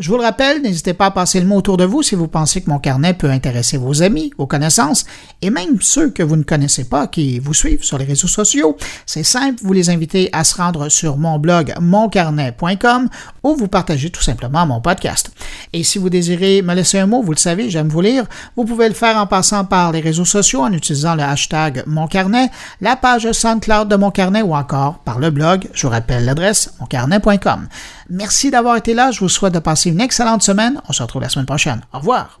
Je 0.00 0.08
vous 0.08 0.16
le 0.16 0.22
rappelle, 0.22 0.62
n'hésitez 0.62 0.94
pas 0.94 1.06
à 1.06 1.10
passer 1.10 1.40
le 1.40 1.46
mot 1.46 1.56
autour 1.56 1.76
de 1.76 1.84
vous 1.84 2.02
si 2.02 2.14
vous 2.14 2.26
pensez 2.26 2.62
que 2.62 2.70
mon 2.70 2.78
carnet 2.78 3.12
peut 3.12 3.30
intéresser 3.30 3.76
vos 3.76 4.02
amis, 4.02 4.30
vos 4.38 4.46
connaissances 4.46 5.04
et 5.42 5.50
même 5.50 5.76
ceux 5.82 6.08
que 6.08 6.22
vous 6.22 6.36
ne 6.36 6.42
connaissez 6.42 6.84
pas 6.84 7.06
qui 7.06 7.38
vous 7.38 7.52
suivent 7.52 7.84
sur 7.84 7.98
les 7.98 8.06
réseaux 8.06 8.28
sociaux. 8.28 8.78
C'est 9.04 9.24
simple, 9.24 9.60
vous 9.62 9.74
les 9.74 9.90
invitez 9.90 10.30
à 10.32 10.42
se 10.42 10.56
rendre 10.56 10.88
sur 10.88 11.18
mon 11.18 11.38
blog 11.38 11.74
moncarnet.com 11.78 13.10
ou 13.42 13.56
vous 13.56 13.68
partagez 13.68 14.08
tout 14.08 14.22
simplement 14.22 14.66
mon 14.66 14.80
podcast. 14.80 15.30
Et 15.74 15.84
si 15.84 15.98
vous 15.98 16.08
désirez 16.08 16.62
me 16.62 16.74
laisser 16.74 16.98
un 16.98 17.06
mot, 17.06 17.22
vous 17.22 17.32
le 17.32 17.38
savez, 17.38 17.68
j'aime 17.68 17.88
vous 17.88 18.00
lire, 18.00 18.24
vous 18.56 18.64
pouvez 18.64 18.88
le 18.88 18.94
faire 18.94 19.18
en 19.18 19.26
passant 19.26 19.66
par 19.66 19.92
les 19.92 20.00
réseaux 20.00 20.24
sociaux 20.24 20.62
en 20.62 20.72
utilisant 20.72 21.14
le 21.14 21.24
hashtag 21.24 21.84
moncarnet, 21.86 22.50
la 22.80 22.96
page 22.96 23.30
SoundCloud 23.30 23.88
de 23.88 23.96
mon 23.96 24.10
carnet 24.10 24.40
ou 24.40 24.54
encore 24.54 25.00
par 25.00 25.18
le 25.18 25.28
blog, 25.28 25.68
je 25.74 25.86
vous 25.86 25.92
rappelle 25.92 26.24
l'adresse 26.24 26.72
moncarnet.com. 26.80 27.68
Merci 28.10 28.50
d'avoir 28.50 28.76
été 28.76 28.94
là. 28.94 29.10
Je 29.10 29.20
vous 29.20 29.28
souhaite 29.28 29.54
de 29.54 29.58
passer 29.58 29.90
une 29.90 30.00
excellente 30.00 30.42
semaine. 30.42 30.80
On 30.88 30.92
se 30.92 31.02
retrouve 31.02 31.22
la 31.22 31.28
semaine 31.28 31.46
prochaine. 31.46 31.80
Au 31.92 31.98
revoir. 31.98 32.40